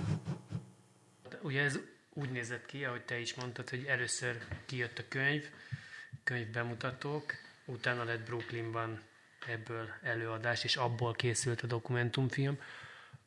Ugye 1.42 1.62
ez 1.62 1.78
úgy 2.14 2.30
nézett 2.30 2.66
ki, 2.66 2.84
ahogy 2.84 3.04
te 3.04 3.18
is 3.18 3.34
mondtad, 3.34 3.68
hogy 3.70 3.84
először 3.84 4.38
kijött 4.66 4.98
a 4.98 5.02
könyv, 5.08 5.44
könyv 6.24 6.50
bemutatók, 6.50 7.32
utána 7.64 8.04
lett 8.04 8.26
Brooklynban 8.26 9.00
ebből 9.48 9.88
előadás, 10.02 10.64
és 10.64 10.76
abból 10.76 11.12
készült 11.12 11.60
a 11.60 11.66
dokumentumfilm. 11.66 12.58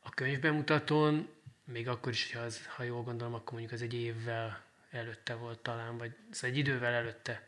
A 0.00 0.10
könyv 0.10 0.40
bemutatón, 0.40 1.28
még 1.64 1.88
akkor 1.88 2.12
is, 2.12 2.32
ha, 2.32 2.40
az, 2.40 2.66
ha 2.66 2.82
jól 2.82 3.02
gondolom, 3.02 3.34
akkor 3.34 3.52
mondjuk 3.52 3.72
az 3.72 3.82
egy 3.82 3.94
évvel 3.94 4.64
előtte 4.90 5.34
volt 5.34 5.58
talán, 5.58 5.98
vagy 5.98 6.10
szóval 6.30 6.50
egy 6.50 6.56
idővel 6.56 6.92
előtte 6.92 7.46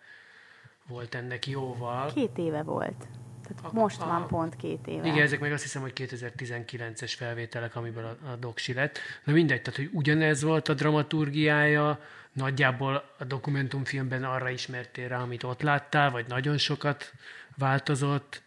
volt 0.86 1.14
ennek 1.14 1.46
jóval. 1.46 2.12
Két 2.12 2.38
éve 2.38 2.62
volt. 2.62 3.06
Tehát 3.42 3.64
a, 3.64 3.80
most 3.80 4.00
a, 4.00 4.06
van 4.06 4.26
pont 4.26 4.56
két 4.56 4.86
éve. 4.86 5.06
Igen, 5.06 5.22
ezek 5.22 5.40
meg 5.40 5.52
azt 5.52 5.62
hiszem, 5.62 5.82
hogy 5.82 5.92
2019-es 5.94 7.12
felvételek, 7.16 7.76
amiből 7.76 8.04
a, 8.04 8.30
a 8.30 8.36
doksi 8.36 8.72
lett. 8.72 8.98
Na 9.24 9.32
mindegy, 9.32 9.62
tehát 9.62 9.78
hogy 9.78 9.90
ugyanez 9.92 10.42
volt 10.42 10.68
a 10.68 10.74
dramaturgiája, 10.74 12.00
nagyjából 12.32 13.14
a 13.18 13.24
dokumentumfilmben 13.24 14.24
arra 14.24 14.48
ismertél 14.48 15.08
rá, 15.08 15.20
amit 15.20 15.42
ott 15.42 15.62
láttál, 15.62 16.10
vagy 16.10 16.26
nagyon 16.26 16.58
sokat 16.58 17.12
változott. 17.56 18.42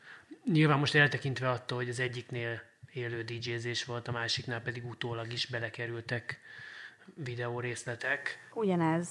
Nyilván 0.52 0.80
most 0.80 0.96
eltekintve 0.96 1.50
attól, 1.50 1.78
hogy 1.78 1.90
az 1.90 2.00
egyiknél 2.00 2.62
élő 2.94 3.24
DJ-zés 3.24 3.86
volt, 3.86 4.08
a 4.08 4.12
másiknál 4.12 4.62
pedig 4.62 4.86
utólag 4.86 5.32
is 5.32 5.46
belekerültek 5.46 6.40
videó 7.16 7.60
részletek. 7.60 8.38
Ugyanez, 8.54 9.10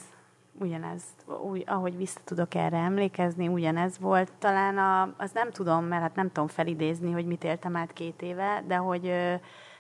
ugyanez, 0.53 1.03
úgy, 1.43 1.65
ahogy 1.67 1.97
vissza 1.97 2.21
tudok 2.25 2.55
erre 2.55 2.77
emlékezni, 2.77 3.49
ugyanez 3.49 3.99
volt. 3.99 4.33
Talán 4.39 4.79
a, 4.79 5.15
az 5.19 5.33
nem 5.33 5.51
tudom, 5.51 5.85
mert 5.85 6.03
hát 6.03 6.15
nem 6.15 6.27
tudom 6.27 6.49
felidézni, 6.49 7.13
hogy 7.13 7.27
mit 7.27 7.45
éltem 7.45 7.77
át 7.77 7.93
két 7.93 8.23
éve, 8.23 8.65
de 8.67 8.77
hogy 8.77 9.07
ö, 9.07 9.35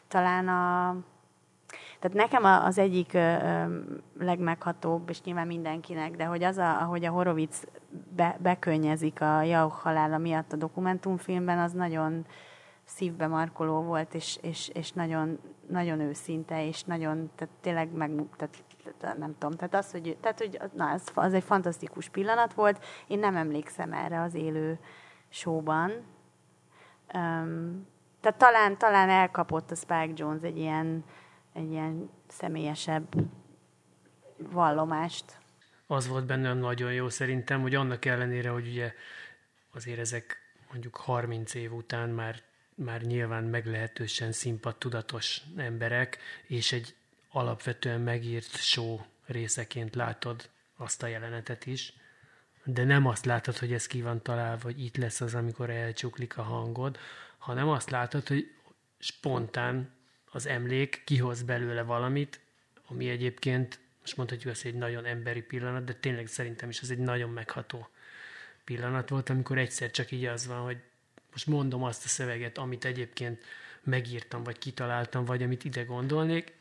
talán 0.08 0.48
a 0.48 0.96
tehát 1.98 2.16
nekem 2.16 2.44
az 2.44 2.78
egyik 2.78 3.14
ö, 3.14 3.34
legmeghatóbb, 4.18 5.08
és 5.08 5.22
nyilván 5.22 5.46
mindenkinek, 5.46 6.16
de 6.16 6.24
hogy 6.24 6.42
az, 6.42 6.58
a, 6.58 6.80
ahogy 6.80 7.04
a 7.04 7.10
Horovic 7.10 7.62
be, 8.16 8.36
bekönyezik 8.42 9.20
a 9.20 9.42
Jauch 9.42 9.74
halála 9.74 10.18
miatt 10.18 10.52
a 10.52 10.56
dokumentumfilmben, 10.56 11.58
az 11.58 11.72
nagyon 11.72 12.26
szívbe 12.84 13.26
markoló 13.26 13.82
volt, 13.82 14.14
és, 14.14 14.38
és, 14.42 14.68
és 14.68 14.92
nagyon, 14.92 15.38
nagyon 15.70 16.00
őszinte, 16.00 16.66
és 16.66 16.82
nagyon, 16.82 17.30
tehát 17.34 17.54
tényleg 17.60 17.92
meg, 17.92 18.10
tehát, 18.36 19.18
nem 19.18 19.34
tudom, 19.38 19.56
tehát 19.56 19.74
az, 19.74 19.90
hogy, 19.90 20.16
tehát, 20.20 20.38
hogy 20.38 20.60
na, 20.72 20.90
ez, 20.90 21.02
az 21.14 21.34
egy 21.34 21.44
fantasztikus 21.44 22.08
pillanat 22.08 22.54
volt. 22.54 22.84
Én 23.06 23.18
nem 23.18 23.36
emlékszem 23.36 23.92
erre 23.92 24.20
az 24.20 24.34
élő 24.34 24.78
showban. 25.28 25.90
Um, 27.14 27.86
tehát 28.20 28.38
talán, 28.38 28.78
talán 28.78 29.08
elkapott 29.08 29.70
a 29.70 29.74
Spike 29.74 30.12
Jones 30.14 30.42
egy 30.42 30.58
ilyen, 30.58 31.04
egy 31.52 31.70
ilyen 31.70 32.10
személyesebb 32.28 33.14
vallomást. 34.36 35.38
Az 35.86 36.08
volt 36.08 36.26
benne 36.26 36.54
nagyon 36.54 36.92
jó 36.92 37.08
szerintem, 37.08 37.60
hogy 37.60 37.74
annak 37.74 38.04
ellenére, 38.04 38.50
hogy 38.50 38.68
ugye 38.68 38.92
azért 39.74 39.98
ezek 39.98 40.36
mondjuk 40.70 40.96
30 40.96 41.54
év 41.54 41.72
után 41.72 42.08
már 42.08 42.42
már 42.84 43.02
nyilván 43.02 43.44
meglehetősen 43.44 44.32
tudatos 44.78 45.40
emberek, 45.56 46.18
és 46.46 46.72
egy 46.72 46.94
alapvetően 47.28 48.00
megírt 48.00 48.56
show 48.56 49.00
részeként 49.26 49.94
látod 49.94 50.50
azt 50.76 51.02
a 51.02 51.06
jelenetet 51.06 51.66
is, 51.66 51.92
de 52.64 52.84
nem 52.84 53.06
azt 53.06 53.24
látod, 53.24 53.58
hogy 53.58 53.72
ez 53.72 53.86
ki 53.86 54.02
van 54.02 54.22
találva, 54.22 54.62
hogy 54.62 54.84
itt 54.84 54.96
lesz 54.96 55.20
az, 55.20 55.34
amikor 55.34 55.70
elcsuklik 55.70 56.38
a 56.38 56.42
hangod, 56.42 56.98
hanem 57.38 57.68
azt 57.68 57.90
látod, 57.90 58.28
hogy 58.28 58.54
spontán 58.98 59.90
az 60.24 60.46
emlék 60.46 61.02
kihoz 61.04 61.42
belőle 61.42 61.82
valamit, 61.82 62.40
ami 62.86 63.08
egyébként, 63.08 63.78
most 64.00 64.16
mondhatjuk 64.16 64.52
azt, 64.52 64.64
egy 64.64 64.74
nagyon 64.74 65.04
emberi 65.04 65.42
pillanat, 65.42 65.84
de 65.84 65.94
tényleg 65.94 66.26
szerintem 66.26 66.68
is 66.68 66.80
az 66.80 66.90
egy 66.90 66.98
nagyon 66.98 67.30
megható 67.30 67.88
pillanat 68.64 69.08
volt, 69.08 69.28
amikor 69.28 69.58
egyszer 69.58 69.90
csak 69.90 70.10
így 70.10 70.24
az 70.24 70.46
van, 70.46 70.60
hogy 70.60 70.78
most 71.30 71.46
mondom 71.46 71.82
azt 71.82 72.04
a 72.04 72.08
szöveget, 72.08 72.58
amit 72.58 72.84
egyébként 72.84 73.44
megírtam, 73.82 74.42
vagy 74.42 74.58
kitaláltam, 74.58 75.24
vagy 75.24 75.42
amit 75.42 75.64
ide 75.64 75.82
gondolnék, 75.82 76.52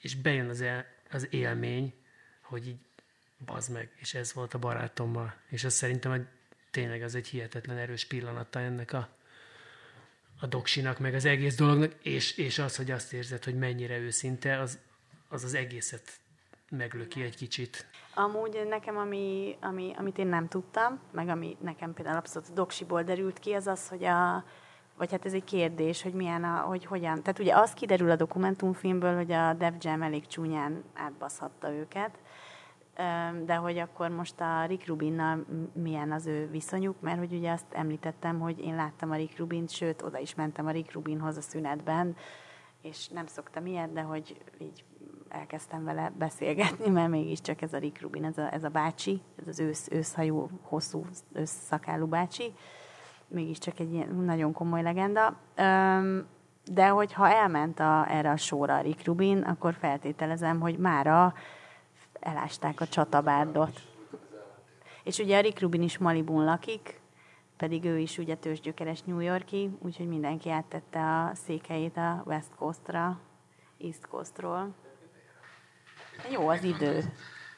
és 0.00 0.14
bejön 0.14 0.48
az, 0.48 0.60
el, 0.60 0.86
az 1.10 1.26
élmény, 1.30 1.94
hogy 2.40 2.66
így 2.66 2.78
bazd 3.44 3.72
meg, 3.72 3.90
és 3.96 4.14
ez 4.14 4.32
volt 4.32 4.54
a 4.54 4.58
barátommal. 4.58 5.34
És 5.48 5.64
az 5.64 5.74
szerintem 5.74 6.10
hogy 6.10 6.26
tényleg 6.70 7.02
az 7.02 7.14
egy 7.14 7.28
hihetetlen 7.28 7.76
erős 7.76 8.04
pillanata 8.04 8.60
ennek 8.60 8.92
a, 8.92 9.16
a 10.40 10.46
doksinak, 10.46 10.98
meg 10.98 11.14
az 11.14 11.24
egész 11.24 11.56
dolognak, 11.56 11.94
és, 12.02 12.36
és 12.36 12.58
az, 12.58 12.76
hogy 12.76 12.90
azt 12.90 13.12
érzed, 13.12 13.44
hogy 13.44 13.58
mennyire 13.58 13.98
őszinte, 13.98 14.58
az 14.58 14.78
az, 15.32 15.44
az 15.44 15.54
egészet 15.54 16.12
meglöki 16.76 17.22
egy 17.22 17.36
kicsit. 17.36 17.86
Amúgy 18.14 18.66
nekem, 18.68 18.96
ami, 18.96 19.56
ami, 19.60 19.92
amit 19.96 20.18
én 20.18 20.26
nem 20.26 20.48
tudtam, 20.48 21.00
meg 21.10 21.28
ami 21.28 21.56
nekem 21.60 21.94
például 21.94 22.16
abszolút 22.16 22.52
doksiból 22.52 23.02
derült 23.02 23.38
ki, 23.38 23.52
az 23.52 23.66
az, 23.66 23.88
hogy 23.88 24.04
a, 24.04 24.44
vagy 24.96 25.10
hát 25.10 25.24
ez 25.24 25.32
egy 25.32 25.44
kérdés, 25.44 26.02
hogy 26.02 26.12
milyen, 26.12 26.44
a, 26.44 26.60
hogy 26.60 26.84
hogyan. 26.84 27.22
Tehát 27.22 27.38
ugye 27.38 27.56
az 27.56 27.72
kiderül 27.72 28.10
a 28.10 28.16
dokumentumfilmből, 28.16 29.16
hogy 29.16 29.32
a 29.32 29.52
Def 29.52 29.74
Jam 29.78 30.02
elég 30.02 30.26
csúnyán 30.26 30.84
átbaszhatta 30.94 31.72
őket, 31.72 32.18
de 33.44 33.54
hogy 33.54 33.78
akkor 33.78 34.08
most 34.08 34.40
a 34.40 34.64
Rick 34.64 34.86
Rubinnal 34.86 35.44
milyen 35.72 36.12
az 36.12 36.26
ő 36.26 36.48
viszonyuk, 36.50 37.00
mert 37.00 37.18
hogy 37.18 37.32
ugye 37.32 37.52
azt 37.52 37.72
említettem, 37.72 38.40
hogy 38.40 38.58
én 38.58 38.74
láttam 38.74 39.10
a 39.10 39.16
Rick 39.16 39.38
Rubint, 39.38 39.70
sőt, 39.70 40.02
oda 40.02 40.18
is 40.18 40.34
mentem 40.34 40.66
a 40.66 40.70
Rick 40.70 40.92
Rubinhoz 40.92 41.36
a 41.36 41.40
szünetben, 41.40 42.16
és 42.82 43.08
nem 43.08 43.26
szoktam 43.26 43.66
ilyet, 43.66 43.92
de 43.92 44.00
hogy 44.00 44.36
így 44.58 44.84
elkezdtem 45.32 45.84
vele 45.84 46.12
beszélgetni, 46.18 46.90
mert 46.90 47.08
mégiscsak 47.08 47.62
ez 47.62 47.72
a 47.72 47.78
Rick 47.78 48.00
Rubin, 48.00 48.24
ez 48.24 48.38
a, 48.38 48.52
ez 48.52 48.64
a 48.64 48.68
bácsi, 48.68 49.22
ez 49.40 49.48
az 49.48 49.60
ősz, 49.60 49.88
őszhajú, 49.90 50.48
hosszú 50.62 51.06
őszszakálú 51.32 52.06
bácsi, 52.06 52.54
mégiscsak 53.28 53.78
egy 53.78 53.92
ilyen 53.92 54.14
nagyon 54.14 54.52
komoly 54.52 54.82
legenda. 54.82 55.36
De 56.64 56.88
hogyha 56.88 57.28
elment 57.28 57.80
a, 57.80 58.06
erre 58.08 58.30
a 58.30 58.36
sorra 58.36 58.76
a 58.76 58.80
Rick 58.80 59.04
Rubin, 59.04 59.38
akkor 59.38 59.74
feltételezem, 59.74 60.60
hogy 60.60 60.78
mára 60.78 61.34
elásták 62.20 62.80
a 62.80 62.86
csatabárdot. 62.86 63.80
És 65.04 65.18
ugye 65.18 65.38
a 65.38 65.40
Rick 65.40 65.60
Rubin 65.60 65.82
is 65.82 65.98
Malibun 65.98 66.44
lakik, 66.44 67.00
pedig 67.56 67.84
ő 67.84 67.98
is 67.98 68.18
ugye 68.18 68.34
tőzsgyökeres 68.36 69.02
New 69.02 69.18
Yorki, 69.18 69.70
úgyhogy 69.78 70.08
mindenki 70.08 70.50
áttette 70.50 71.00
a 71.00 71.34
székhelyét 71.34 71.96
a 71.96 72.22
West 72.26 72.54
Coastra, 72.56 73.20
East 73.78 74.06
Coastról. 74.06 74.74
Jó 76.30 76.48
az 76.48 76.62
idő. 76.62 77.04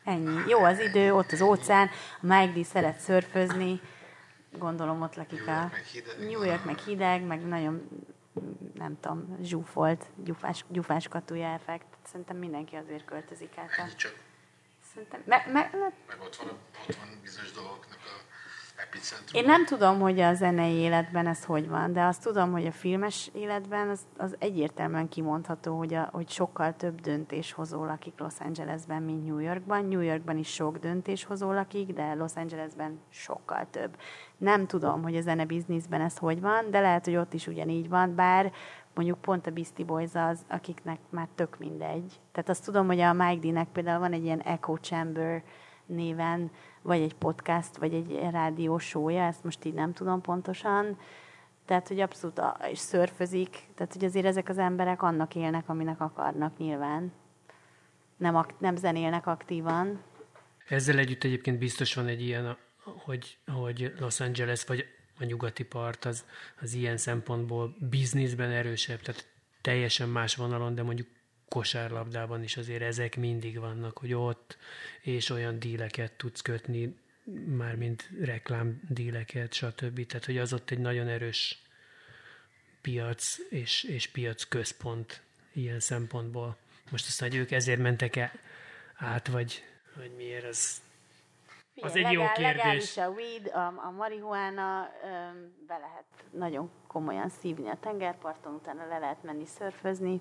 Ennyi. 0.04 0.48
Jó 0.48 0.58
az 0.58 0.78
idő, 0.78 1.14
ott 1.14 1.32
az 1.32 1.40
óceán. 1.40 1.90
A 2.20 2.26
Mike 2.26 2.60
D 2.60 2.64
szeret 2.64 2.98
szörfözni. 2.98 3.80
Gondolom 4.58 5.02
ott 5.02 5.14
lakik 5.14 5.46
a 5.46 5.70
New 6.18 6.42
York, 6.42 6.64
meg 6.64 6.78
hideg, 6.78 7.22
meg 7.22 7.46
nagyon 7.46 7.88
nem 8.74 9.00
tudom, 9.00 9.36
zsúfolt, 9.42 10.06
gyufás, 10.16 10.64
gyufás 10.68 11.08
katuja 11.08 11.48
effekt. 11.48 11.86
Szerintem 12.06 12.36
mindenki 12.36 12.76
azért 12.76 13.04
költözik 13.04 13.58
át. 13.58 13.96
Csak 13.96 14.14
Szerintem, 14.94 15.22
me, 15.24 15.44
me, 15.52 15.70
meg 16.06 16.20
ott 16.20 16.36
van, 16.36 16.48
ott 16.88 16.94
van 16.94 17.18
bizonyos 17.22 17.52
dolgoknak 17.52 17.98
a 18.04 18.33
epicentrum. 18.76 19.42
Én 19.42 19.48
nem 19.48 19.64
tudom, 19.64 20.00
hogy 20.00 20.20
a 20.20 20.34
zenei 20.34 20.74
életben 20.74 21.26
ez 21.26 21.44
hogy 21.44 21.68
van, 21.68 21.92
de 21.92 22.02
azt 22.02 22.22
tudom, 22.22 22.52
hogy 22.52 22.66
a 22.66 22.72
filmes 22.72 23.30
életben 23.32 23.88
az, 23.88 24.00
az 24.16 24.36
egyértelműen 24.38 25.08
kimondható, 25.08 25.76
hogy, 25.76 25.94
a, 25.94 26.08
hogy 26.12 26.28
sokkal 26.28 26.76
több 26.76 27.00
döntéshozó 27.00 27.84
lakik 27.84 28.12
Los 28.16 28.34
Angelesben, 28.38 29.02
mint 29.02 29.26
New 29.26 29.38
Yorkban. 29.38 29.84
New 29.84 30.00
Yorkban 30.00 30.38
is 30.38 30.48
sok 30.52 30.78
döntéshozó 30.78 31.52
lakik, 31.52 31.92
de 31.92 32.14
Los 32.14 32.32
Angelesben 32.34 33.00
sokkal 33.08 33.66
több. 33.70 33.96
Nem 34.36 34.66
tudom, 34.66 35.02
hogy 35.02 35.16
a 35.16 35.20
zene 35.20 35.44
bizniszben 35.44 36.00
ez 36.00 36.18
hogy 36.18 36.40
van, 36.40 36.70
de 36.70 36.80
lehet, 36.80 37.04
hogy 37.04 37.16
ott 37.16 37.32
is 37.32 37.46
ugyanígy 37.46 37.88
van, 37.88 38.14
bár 38.14 38.52
mondjuk 38.94 39.20
pont 39.20 39.46
a 39.46 39.50
Beastie 39.50 39.84
Boys 39.84 40.14
az, 40.14 40.44
akiknek 40.48 40.98
már 41.10 41.28
tök 41.34 41.58
mindegy. 41.58 42.20
Tehát 42.32 42.48
azt 42.48 42.64
tudom, 42.64 42.86
hogy 42.86 43.00
a 43.00 43.12
Mike 43.12 43.48
D-nek 43.48 43.68
például 43.68 43.98
van 43.98 44.12
egy 44.12 44.24
ilyen 44.24 44.40
Echo 44.40 44.76
Chamber 44.76 45.42
néven, 45.86 46.50
vagy 46.84 47.00
egy 47.00 47.14
podcast, 47.14 47.76
vagy 47.76 47.94
egy 47.94 48.18
rádió 48.30 48.78
show 48.78 49.08
ezt 49.08 49.44
most 49.44 49.64
így 49.64 49.74
nem 49.74 49.92
tudom 49.92 50.20
pontosan. 50.20 50.98
Tehát, 51.64 51.88
hogy 51.88 52.00
abszolút 52.00 52.38
a, 52.38 52.58
és 52.70 52.78
szörfözik, 52.78 53.48
tehát, 53.74 53.92
hogy 53.92 54.04
azért 54.04 54.26
ezek 54.26 54.48
az 54.48 54.58
emberek 54.58 55.02
annak 55.02 55.34
élnek, 55.34 55.68
aminek 55.68 56.00
akarnak 56.00 56.58
nyilván. 56.58 57.12
Nem, 58.16 58.36
ak- 58.36 58.60
nem 58.60 58.76
zenélnek 58.76 59.26
aktívan. 59.26 60.02
Ezzel 60.68 60.98
együtt 60.98 61.24
egyébként 61.24 61.58
biztos 61.58 61.94
van 61.94 62.06
egy 62.06 62.22
ilyen, 62.22 62.56
hogy, 63.04 63.38
hogy 63.46 63.92
Los 63.98 64.20
Angeles, 64.20 64.64
vagy 64.64 64.84
a 65.18 65.24
nyugati 65.24 65.64
part 65.64 66.04
az, 66.04 66.24
az 66.60 66.74
ilyen 66.74 66.96
szempontból 66.96 67.76
bizniszben 67.90 68.50
erősebb, 68.50 69.00
tehát 69.00 69.28
teljesen 69.60 70.08
más 70.08 70.36
vonalon, 70.36 70.74
de 70.74 70.82
mondjuk 70.82 71.08
kosárlabdában 71.54 72.42
is 72.42 72.56
azért 72.56 72.82
ezek 72.82 73.16
mindig 73.16 73.58
vannak, 73.58 73.98
hogy 73.98 74.14
ott, 74.14 74.56
és 75.00 75.30
olyan 75.30 75.58
díleket 75.58 76.12
tudsz 76.12 76.40
kötni, 76.40 76.96
mármint 77.46 78.10
reklám 78.20 78.80
díleket, 78.88 79.52
stb. 79.52 80.06
Tehát, 80.06 80.24
hogy 80.24 80.38
az 80.38 80.52
ott 80.52 80.70
egy 80.70 80.78
nagyon 80.78 81.08
erős 81.08 81.62
piac 82.80 83.36
és, 83.50 83.82
és 83.82 84.08
piac 84.08 84.44
központ 84.44 85.22
ilyen 85.52 85.80
szempontból. 85.80 86.56
Most 86.90 87.06
azt 87.06 87.20
hogy 87.20 87.34
ők 87.34 87.50
ezért 87.50 87.80
mentek 87.80 88.16
-e 88.16 88.32
át, 88.94 89.28
vagy, 89.28 89.64
vagy 89.96 90.10
miért, 90.16 90.44
az 90.44 90.82
az 91.80 91.96
egy 91.96 92.12
jó 92.12 92.22
kérdés. 92.32 92.56
Legális 92.56 92.96
a 92.96 93.08
weed, 93.08 93.46
a, 93.46 93.66
a 93.66 93.90
marihuána, 93.90 94.90
be 95.66 95.78
lehet 95.78 96.04
nagyon 96.30 96.70
komolyan 96.86 97.28
szívni 97.28 97.68
a 97.68 97.78
tengerparton, 97.80 98.54
utána 98.54 98.86
le 98.86 98.98
lehet 98.98 99.22
menni 99.22 99.46
szörfözni. 99.46 100.20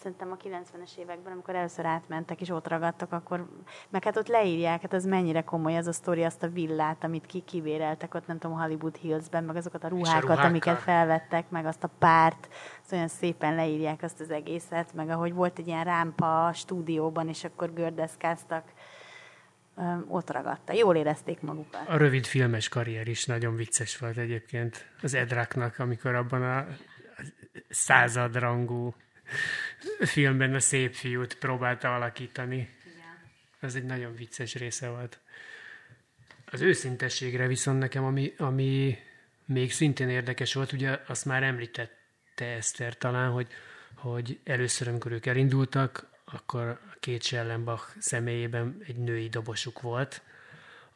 Szerintem 0.00 0.32
a 0.32 0.36
90-es 0.36 0.96
években, 0.98 1.32
amikor 1.32 1.54
először 1.54 1.86
átmentek 1.86 2.40
és 2.40 2.48
ott 2.48 2.68
ragadtak, 2.68 3.12
akkor, 3.12 3.48
meg 3.88 4.04
hát 4.04 4.16
ott 4.16 4.26
leírják, 4.26 4.80
hát 4.80 4.92
az 4.92 5.04
mennyire 5.04 5.42
komoly 5.42 5.76
az 5.76 5.86
a 5.86 5.92
sztori, 5.92 6.22
azt 6.24 6.42
a 6.42 6.48
villát, 6.48 7.04
amit 7.04 7.26
ki 7.26 7.40
kivéreltek 7.40 8.14
ott, 8.14 8.26
nem 8.26 8.38
tudom, 8.38 8.58
Hollywood 8.58 8.96
Hillsben, 8.96 9.44
meg 9.44 9.56
azokat 9.56 9.84
a 9.84 9.88
ruhákat, 9.88 10.38
a 10.38 10.42
amiket 10.42 10.78
felvettek, 10.78 11.50
meg 11.50 11.66
azt 11.66 11.84
a 11.84 11.90
párt, 11.98 12.48
az 12.84 12.92
olyan 12.92 13.08
szépen 13.08 13.54
leírják 13.54 14.02
azt 14.02 14.20
az 14.20 14.30
egészet, 14.30 14.94
meg 14.94 15.08
ahogy 15.08 15.32
volt 15.32 15.58
egy 15.58 15.66
ilyen 15.66 15.84
rámpa 15.84 16.46
a 16.46 16.52
stúdióban, 16.52 17.28
és 17.28 17.44
akkor 17.44 17.72
gördeszkáztak 17.72 18.64
ott 20.08 20.30
ragadta. 20.30 20.72
Jól 20.72 20.96
érezték 20.96 21.40
magukat. 21.40 21.88
A 21.88 21.96
rövid 21.96 22.26
filmes 22.26 22.68
karrier 22.68 23.08
is 23.08 23.24
nagyon 23.24 23.54
vicces 23.54 23.98
volt 23.98 24.16
egyébként 24.16 24.86
az 25.02 25.14
Edraknak, 25.14 25.78
amikor 25.78 26.14
abban 26.14 26.42
a 26.42 26.66
századrangú 27.68 28.94
filmben 30.00 30.54
a 30.54 30.60
szép 30.60 30.94
fiút 30.94 31.34
próbálta 31.34 31.94
alakítani. 31.94 32.56
Igen. 32.94 33.30
Ez 33.60 33.74
egy 33.74 33.84
nagyon 33.84 34.14
vicces 34.14 34.54
része 34.54 34.88
volt. 34.88 35.20
Az 36.50 36.60
őszintességre 36.60 37.46
viszont 37.46 37.78
nekem, 37.78 38.04
ami, 38.04 38.34
ami 38.38 38.98
még 39.44 39.72
szintén 39.72 40.08
érdekes 40.08 40.54
volt, 40.54 40.72
ugye 40.72 40.98
azt 41.06 41.24
már 41.24 41.42
említette 41.42 42.44
Eszter 42.44 42.96
talán, 42.96 43.30
hogy, 43.30 43.46
hogy 43.94 44.38
először, 44.44 44.88
amikor 44.88 45.12
ők 45.12 45.26
elindultak, 45.26 46.06
akkor 46.24 46.80
két 47.00 47.22
Schellenbach 47.22 47.96
személyében 47.98 48.82
egy 48.86 48.96
női 48.96 49.28
dobosuk 49.28 49.80
volt, 49.80 50.22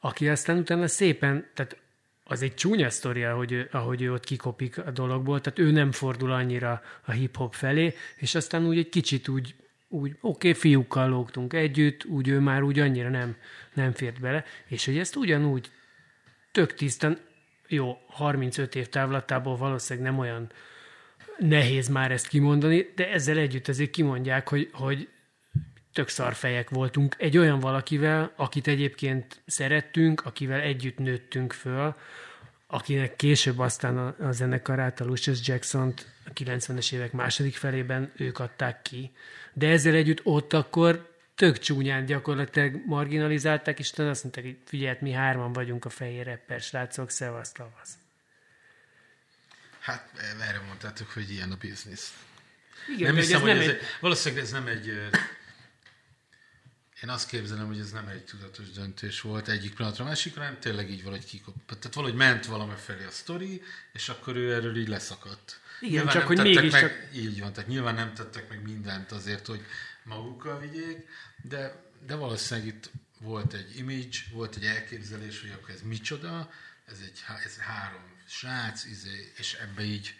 aki 0.00 0.28
aztán 0.28 0.58
utána 0.58 0.86
szépen, 0.86 1.50
tehát 1.54 1.76
az 2.24 2.42
egy 2.42 2.54
csúnya 2.54 2.90
sztoria, 2.90 3.32
ahogy 3.32 3.52
ő, 3.52 3.68
ahogy 3.72 4.02
ő 4.02 4.12
ott 4.12 4.24
kikopik 4.24 4.78
a 4.78 4.90
dologból, 4.90 5.40
tehát 5.40 5.58
ő 5.58 5.70
nem 5.70 5.92
fordul 5.92 6.32
annyira 6.32 6.82
a 7.04 7.10
hip-hop 7.10 7.54
felé, 7.54 7.94
és 8.16 8.34
aztán 8.34 8.66
úgy 8.66 8.78
egy 8.78 8.88
kicsit 8.88 9.28
úgy, 9.28 9.54
úgy 9.88 10.10
oké, 10.10 10.48
okay, 10.48 10.60
fiúkkal 10.60 11.08
lógtunk 11.08 11.52
együtt, 11.52 12.04
úgy 12.04 12.28
ő 12.28 12.38
már 12.38 12.62
úgy 12.62 12.78
annyira 12.78 13.08
nem, 13.08 13.36
nem 13.74 13.92
fért 13.92 14.20
bele, 14.20 14.44
és 14.66 14.84
hogy 14.84 14.98
ezt 14.98 15.16
ugyanúgy 15.16 15.70
tök 16.52 16.74
tisztán, 16.74 17.18
jó, 17.68 17.98
35 18.06 18.74
év 18.74 18.88
távlatából 18.88 19.56
valószínűleg 19.56 20.10
nem 20.10 20.18
olyan 20.18 20.50
nehéz 21.38 21.88
már 21.88 22.10
ezt 22.10 22.28
kimondani, 22.28 22.92
de 22.94 23.10
ezzel 23.10 23.38
együtt 23.38 23.68
azért 23.68 23.90
kimondják, 23.90 24.48
hogy, 24.48 24.68
hogy 24.72 25.08
tök 25.92 26.08
szarfejek 26.08 26.70
voltunk 26.70 27.14
egy 27.18 27.38
olyan 27.38 27.60
valakivel, 27.60 28.32
akit 28.36 28.66
egyébként 28.66 29.42
szerettünk, 29.46 30.26
akivel 30.26 30.60
együtt 30.60 30.98
nőttünk 30.98 31.52
föl, 31.52 31.96
akinek 32.66 33.16
később 33.16 33.58
aztán 33.58 33.98
a, 33.98 34.14
a 34.18 34.32
zenekarát, 34.32 35.00
a 35.00 35.04
Lucius 35.04 35.48
jackson 35.48 35.94
a 36.26 36.32
90-es 36.32 36.92
évek 36.92 37.12
második 37.12 37.56
felében 37.56 38.12
ők 38.16 38.38
adták 38.38 38.82
ki. 38.82 39.12
De 39.52 39.68
ezzel 39.68 39.94
együtt 39.94 40.20
ott 40.22 40.52
akkor 40.52 41.10
tök 41.34 41.58
csúnyán 41.58 42.04
gyakorlatilag 42.04 42.82
marginalizálták, 42.86 43.78
és 43.78 43.92
azt 43.92 44.22
mondták, 44.22 44.44
hogy 44.44 44.58
figyelj, 44.64 44.96
mi 45.00 45.12
hárman 45.12 45.52
vagyunk 45.52 45.84
a 45.84 45.90
fehér 45.90 46.26
rapper 46.26 46.60
srácok, 46.60 47.10
szevasz, 47.10 47.52
tavasz. 47.52 47.94
Hát 49.80 50.10
erre 50.40 50.60
mondtátok, 50.66 51.10
hogy 51.10 51.30
ilyen 51.30 51.52
a 51.52 51.56
biznisz. 51.56 52.14
Igen, 52.96 53.14
nem 53.14 53.22
hiszem, 53.22 53.34
ez 53.34 53.40
hogy 53.40 53.50
nem 53.50 53.60
ez 53.60 53.68
egy... 53.68 53.80
valószínűleg 54.00 54.44
ez 54.44 54.50
nem 54.50 54.66
egy 54.66 55.08
én 57.02 57.08
azt 57.08 57.28
képzelem, 57.28 57.66
hogy 57.66 57.78
ez 57.78 57.90
nem 57.90 58.08
egy 58.08 58.24
tudatos 58.24 58.70
döntés 58.70 59.20
volt 59.20 59.48
egyik 59.48 59.74
pillanatra 59.74 60.04
a 60.04 60.08
másikra, 60.08 60.42
hanem 60.42 60.60
tényleg 60.60 60.90
így 60.90 61.02
valahogy 61.02 61.24
kikop. 61.24 61.54
Tehát 61.66 61.94
valahogy 61.94 62.16
ment 62.16 62.46
valami 62.46 62.74
felé 62.76 63.04
a 63.04 63.10
sztori, 63.10 63.62
és 63.92 64.08
akkor 64.08 64.36
ő 64.36 64.54
erről 64.54 64.76
így 64.76 64.88
leszakadt. 64.88 65.60
Igen, 65.80 65.94
nyilván 65.94 66.14
csak 66.14 66.26
hogy 66.26 66.38
mégis 66.38 66.72
meg, 66.72 66.80
csak... 66.80 67.14
Így 67.14 67.40
van, 67.40 67.52
tehát 67.52 67.68
nyilván 67.68 67.94
nem 67.94 68.14
tettek 68.14 68.48
meg 68.48 68.62
mindent 68.62 69.12
azért, 69.12 69.46
hogy 69.46 69.64
magukkal 70.02 70.58
vigyék, 70.58 71.08
de, 71.42 71.82
de 72.06 72.14
valószínűleg 72.14 72.68
itt 72.68 72.90
volt 73.20 73.52
egy 73.52 73.76
image, 73.76 74.18
volt 74.32 74.56
egy 74.56 74.64
elképzelés, 74.64 75.40
hogy 75.40 75.50
akkor 75.50 75.70
ez 75.70 75.82
micsoda, 75.82 76.50
ez 76.86 76.98
egy 77.04 77.24
ez 77.44 77.56
három 77.56 78.02
srác, 78.26 78.84
izé, 78.84 79.32
és 79.36 79.54
ebbe 79.54 79.82
így 79.82 80.14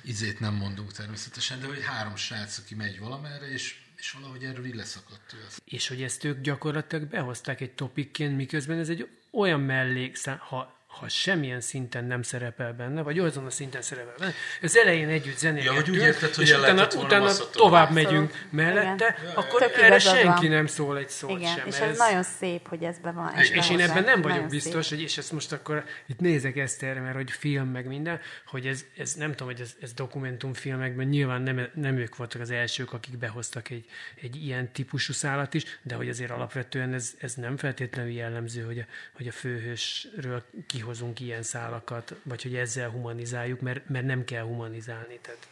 izét 0.00 0.40
nem 0.40 0.54
mondunk 0.54 0.92
természetesen, 0.92 1.60
de 1.60 1.66
hogy 1.66 1.82
három 1.84 2.16
srác, 2.16 2.58
aki 2.58 2.74
megy 2.74 2.98
valamerre, 2.98 3.50
és 3.50 3.85
és 3.96 4.10
valahogy 4.10 4.44
erről 4.44 4.66
így 4.66 4.74
leszakadt 4.74 5.32
ő. 5.32 5.46
És 5.64 5.88
hogy 5.88 6.02
ezt 6.02 6.24
ők 6.24 6.40
gyakorlatilag 6.40 7.08
behozták 7.08 7.60
egy 7.60 7.72
topikként, 7.72 8.36
miközben 8.36 8.78
ez 8.78 8.88
egy 8.88 9.08
olyan 9.30 9.60
mellékszám, 9.60 10.38
ha 10.38 10.85
ha 11.00 11.08
semmilyen 11.08 11.60
szinten 11.60 12.04
nem 12.04 12.22
szerepel 12.22 12.72
benne, 12.72 13.02
vagy 13.02 13.18
azon 13.18 13.46
a 13.46 13.50
szinten 13.50 13.82
szerepel 13.82 14.14
benne, 14.18 14.32
az 14.62 14.76
elején 14.76 15.08
együtt 15.08 15.36
zenélgetünk, 15.36 15.86
ja, 15.86 15.92
úgy 15.92 16.00
érted, 16.00 16.34
hogy 16.34 16.44
és 16.44 16.56
utána, 16.56 16.86
utána 16.96 17.32
tovább 17.52 17.90
megyünk 17.90 18.30
Abszolút. 18.30 18.52
mellette, 18.52 19.16
Igen. 19.22 19.34
akkor 19.34 19.60
Tök 19.60 19.76
erre 19.76 19.98
senki 19.98 20.46
van. 20.46 20.56
nem 20.56 20.66
szól 20.66 20.98
egy 20.98 21.08
szót 21.08 21.30
Igen, 21.30 21.56
sem. 21.56 21.66
és 21.66 21.78
ez, 21.78 21.88
ez 21.88 21.98
nagyon 21.98 22.22
szép, 22.22 22.68
hogy 22.68 22.82
ez 22.82 22.98
be 22.98 23.10
van. 23.10 23.32
És, 23.38 23.50
és 23.50 23.70
én 23.70 23.80
ebben 23.80 24.04
nem 24.04 24.22
vagyok 24.22 24.46
biztos, 24.46 24.86
szép. 24.86 24.98
hogy, 24.98 25.06
és 25.08 25.18
ezt 25.18 25.32
most 25.32 25.52
akkor 25.52 25.84
itt 26.06 26.20
nézek 26.20 26.56
ezt 26.56 26.82
erre, 26.82 27.00
mert 27.00 27.14
hogy 27.14 27.30
film 27.30 27.68
meg 27.68 27.86
minden, 27.86 28.20
hogy 28.46 28.66
ez, 28.66 28.84
ez 28.96 29.14
nem 29.14 29.30
tudom, 29.30 29.48
hogy 29.48 29.60
ez, 29.60 29.74
ez 29.80 29.92
dokumentumfilmekben 29.92 31.06
nyilván 31.06 31.42
nem, 31.42 31.68
nem 31.74 31.96
ők 31.96 32.16
voltak 32.16 32.40
az 32.40 32.50
elsők, 32.50 32.92
akik 32.92 33.18
behoztak 33.18 33.70
egy, 33.70 33.84
egy 34.22 34.36
ilyen 34.36 34.72
típusú 34.72 35.12
szállat 35.12 35.54
is, 35.54 35.64
de 35.82 35.94
hogy 35.94 36.08
azért 36.08 36.30
alapvetően 36.30 36.94
ez, 36.94 37.14
ez 37.18 37.34
nem 37.34 37.56
feltétlenül 37.56 38.12
jellemző, 38.12 38.62
hogy 38.62 38.78
a, 38.78 38.84
hogy 39.12 39.26
a 39.26 39.32
főhősről 39.32 40.44
ki 40.66 40.80
kihozunk 40.86 41.20
ilyen 41.20 41.42
szálakat, 41.42 42.14
vagy 42.24 42.42
hogy 42.42 42.54
ezzel 42.54 42.90
humanizáljuk, 42.90 43.60
mert, 43.60 43.88
mert 43.88 44.06
nem 44.06 44.24
kell 44.24 44.44
humanizálni. 44.44 45.18
Tehát. 45.22 45.48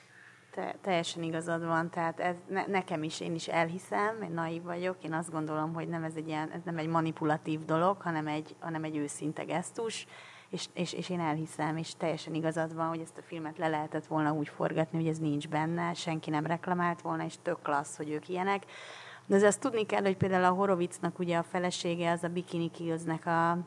Te, 0.50 0.76
teljesen 0.80 1.22
igazad 1.22 1.64
van, 1.64 1.90
tehát 1.90 2.20
ez 2.20 2.36
ne, 2.48 2.66
nekem 2.66 3.02
is, 3.02 3.20
én 3.20 3.34
is 3.34 3.48
elhiszem, 3.48 4.22
én 4.22 4.30
naív 4.30 4.62
vagyok, 4.62 4.96
én 5.04 5.12
azt 5.12 5.30
gondolom, 5.30 5.74
hogy 5.74 5.88
nem 5.88 6.04
ez, 6.04 6.12
egy 6.16 6.28
ilyen, 6.28 6.50
ez 6.50 6.60
nem 6.64 6.78
egy 6.78 6.86
manipulatív 6.86 7.64
dolog, 7.64 8.00
hanem 8.00 8.26
egy, 8.26 8.54
hanem 8.58 8.84
egy 8.84 8.96
őszinte 8.96 9.44
gesztus, 9.44 10.06
és, 10.48 10.66
és, 10.72 10.92
és 10.92 11.10
én 11.10 11.20
elhiszem, 11.20 11.76
és 11.76 11.96
teljesen 11.96 12.34
igazad 12.34 12.74
van, 12.74 12.88
hogy 12.88 13.00
ezt 13.00 13.18
a 13.18 13.22
filmet 13.22 13.58
le 13.58 13.68
lehetett 13.68 14.06
volna 14.06 14.32
úgy 14.32 14.48
forgatni, 14.48 14.98
hogy 14.98 15.08
ez 15.08 15.18
nincs 15.18 15.48
benne, 15.48 15.94
senki 15.94 16.30
nem 16.30 16.46
reklamált 16.46 17.00
volna, 17.00 17.24
és 17.24 17.34
tök 17.42 17.62
klassz, 17.62 17.96
hogy 17.96 18.10
ők 18.10 18.28
ilyenek. 18.28 18.64
De 19.26 19.34
azért 19.34 19.50
azt 19.50 19.60
tudni 19.60 19.86
kell, 19.86 20.02
hogy 20.02 20.16
például 20.16 20.44
a 20.44 20.56
Horovicnak 20.56 21.18
ugye 21.18 21.36
a 21.36 21.42
felesége 21.42 22.10
az 22.10 22.24
a 22.24 22.28
Bikini 22.28 22.70
Killsnek 22.70 23.26
a, 23.26 23.58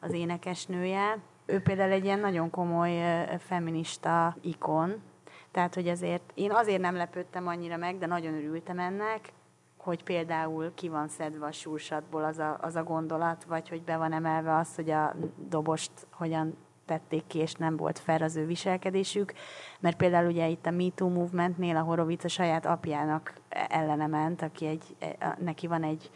az 0.00 0.12
énekesnője. 0.12 1.18
Ő 1.46 1.60
például 1.60 1.92
egy 1.92 2.04
ilyen 2.04 2.18
nagyon 2.18 2.50
komoly 2.50 3.00
feminista 3.38 4.36
ikon, 4.40 5.02
tehát, 5.50 5.74
hogy 5.74 5.88
azért 5.88 6.32
én 6.34 6.52
azért 6.52 6.80
nem 6.80 6.96
lepődtem 6.96 7.46
annyira 7.46 7.76
meg, 7.76 7.98
de 7.98 8.06
nagyon 8.06 8.34
örültem 8.34 8.78
ennek, 8.78 9.32
hogy 9.76 10.02
például 10.02 10.74
ki 10.74 10.88
van 10.88 11.08
szedve 11.08 11.46
a 11.46 11.52
súrsatból 11.52 12.24
az 12.24 12.38
a, 12.38 12.58
az 12.60 12.76
a 12.76 12.82
gondolat, 12.82 13.44
vagy 13.44 13.68
hogy 13.68 13.82
be 13.82 13.96
van 13.96 14.12
emelve 14.12 14.56
az, 14.56 14.74
hogy 14.74 14.90
a 14.90 15.14
dobost 15.48 15.90
hogyan 16.10 16.56
tették 16.86 17.26
ki, 17.26 17.38
és 17.38 17.52
nem 17.52 17.76
volt 17.76 17.98
fel 17.98 18.22
az 18.22 18.36
ő 18.36 18.46
viselkedésük, 18.46 19.32
mert 19.80 19.96
például 19.96 20.30
ugye 20.30 20.48
itt 20.48 20.66
a 20.66 20.70
MeToo 20.70 21.08
movementnél 21.08 21.76
a 21.76 21.82
Horovic 21.82 22.24
a 22.24 22.28
saját 22.28 22.66
apjának 22.66 23.32
ellene 23.48 24.06
ment, 24.06 24.42
aki 24.42 24.66
egy, 24.66 24.96
e, 24.98 25.36
neki 25.40 25.66
van 25.66 25.82
egy 25.82 26.10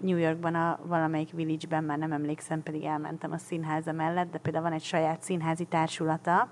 New 0.00 0.16
Yorkban 0.16 0.54
a 0.54 0.78
valamelyik 0.82 1.30
village-ben, 1.30 1.84
már 1.84 1.98
nem 1.98 2.12
emlékszem, 2.12 2.62
pedig 2.62 2.84
elmentem 2.84 3.32
a 3.32 3.38
színháza 3.38 3.92
mellett, 3.92 4.30
de 4.30 4.38
például 4.38 4.64
van 4.64 4.72
egy 4.72 4.82
saját 4.82 5.22
színházi 5.22 5.64
társulata, 5.64 6.48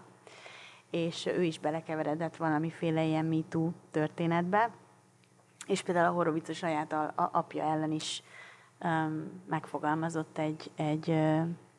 és 0.90 1.26
ő 1.26 1.42
is 1.42 1.58
belekeveredett 1.58 2.36
valamiféle 2.36 3.04
ilyen 3.04 3.24
MeToo 3.24 3.70
történetbe, 3.90 4.70
és 5.66 5.82
például 5.82 6.06
a 6.06 6.12
Horovic 6.12 6.48
a 6.48 6.52
saját 6.52 6.92
a, 6.92 7.02
a 7.02 7.28
apja 7.32 7.62
ellen 7.62 7.92
is 7.92 8.22
um, 8.84 9.42
megfogalmazott 9.48 10.38
egy, 10.38 10.70
egy, 10.76 11.10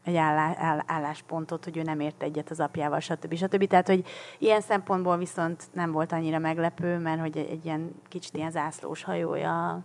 egy 0.04 0.16
állá, 0.16 0.54
áll, 0.58 0.84
álláspontot, 0.86 1.64
hogy 1.64 1.78
ő 1.78 1.82
nem 1.82 2.00
ért 2.00 2.24
egyet 2.24 2.50
az 2.50 2.60
apjával, 2.60 3.00
stb. 3.00 3.36
stb. 3.36 3.68
Tehát, 3.68 3.88
hogy 3.88 4.06
ilyen 4.38 4.62
szempontból 4.62 5.18
viszont 5.18 5.68
nem 5.74 5.92
volt 5.92 6.12
annyira 6.12 6.40
meglepő, 6.40 6.98
mert 6.98 7.20
hogy 7.20 7.38
egy, 7.38 7.50
egy 7.50 7.66
ilyen 7.66 7.92
kicsit 8.08 8.36
ilyen 8.36 8.52
zászlós 8.52 9.04
hajója 9.04 9.84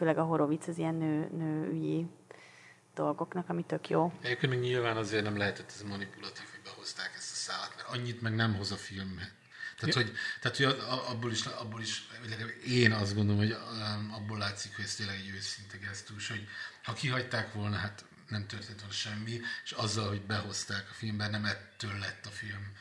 főleg 0.00 0.18
a 0.18 0.24
Horovic 0.24 0.66
az 0.66 0.78
ilyen 0.78 0.94
nő, 0.94 1.28
nőügyi 1.36 2.06
dolgoknak, 2.94 3.48
ami 3.48 3.64
tök 3.64 3.88
jó. 3.88 4.12
Egyébként 4.22 4.52
még 4.52 4.60
nyilván 4.60 4.96
azért 4.96 5.24
nem 5.24 5.36
lehetett 5.36 5.72
ez 5.74 5.82
manipulatív, 5.82 6.44
hogy 6.50 6.60
behozták 6.64 7.12
ezt 7.16 7.32
a 7.32 7.34
szállat, 7.34 7.72
mert 7.76 7.88
annyit 7.88 8.20
meg 8.20 8.34
nem 8.34 8.54
hoz 8.54 8.72
a 8.72 8.76
film. 8.76 9.20
Tehát, 9.78 9.94
ja. 9.94 10.02
hogy, 10.02 10.12
tehát, 10.40 10.56
hogy 10.56 10.66
abból 11.10 11.30
is, 11.30 11.46
abból 11.46 11.80
is, 11.80 12.08
én 12.66 12.92
azt 12.92 13.14
gondolom, 13.14 13.40
hogy 13.40 13.52
um, 13.52 14.12
abból 14.12 14.38
látszik, 14.38 14.76
hogy 14.76 14.84
ez 14.84 14.94
tényleg 14.94 15.16
egy 15.16 15.28
őszinte 15.28 15.76
gesztus, 15.76 16.28
hogy 16.28 16.48
ha 16.82 16.92
kihagyták 16.92 17.52
volna, 17.52 17.76
hát 17.76 18.04
nem 18.28 18.46
történt 18.46 18.78
volna 18.78 18.94
semmi, 18.94 19.40
és 19.64 19.72
azzal, 19.72 20.08
hogy 20.08 20.22
behozták 20.22 20.86
a 20.90 20.94
filmbe, 20.94 21.28
nem 21.28 21.44
ettől 21.44 21.98
lett 21.98 22.26
a 22.26 22.30
film, 22.30 22.72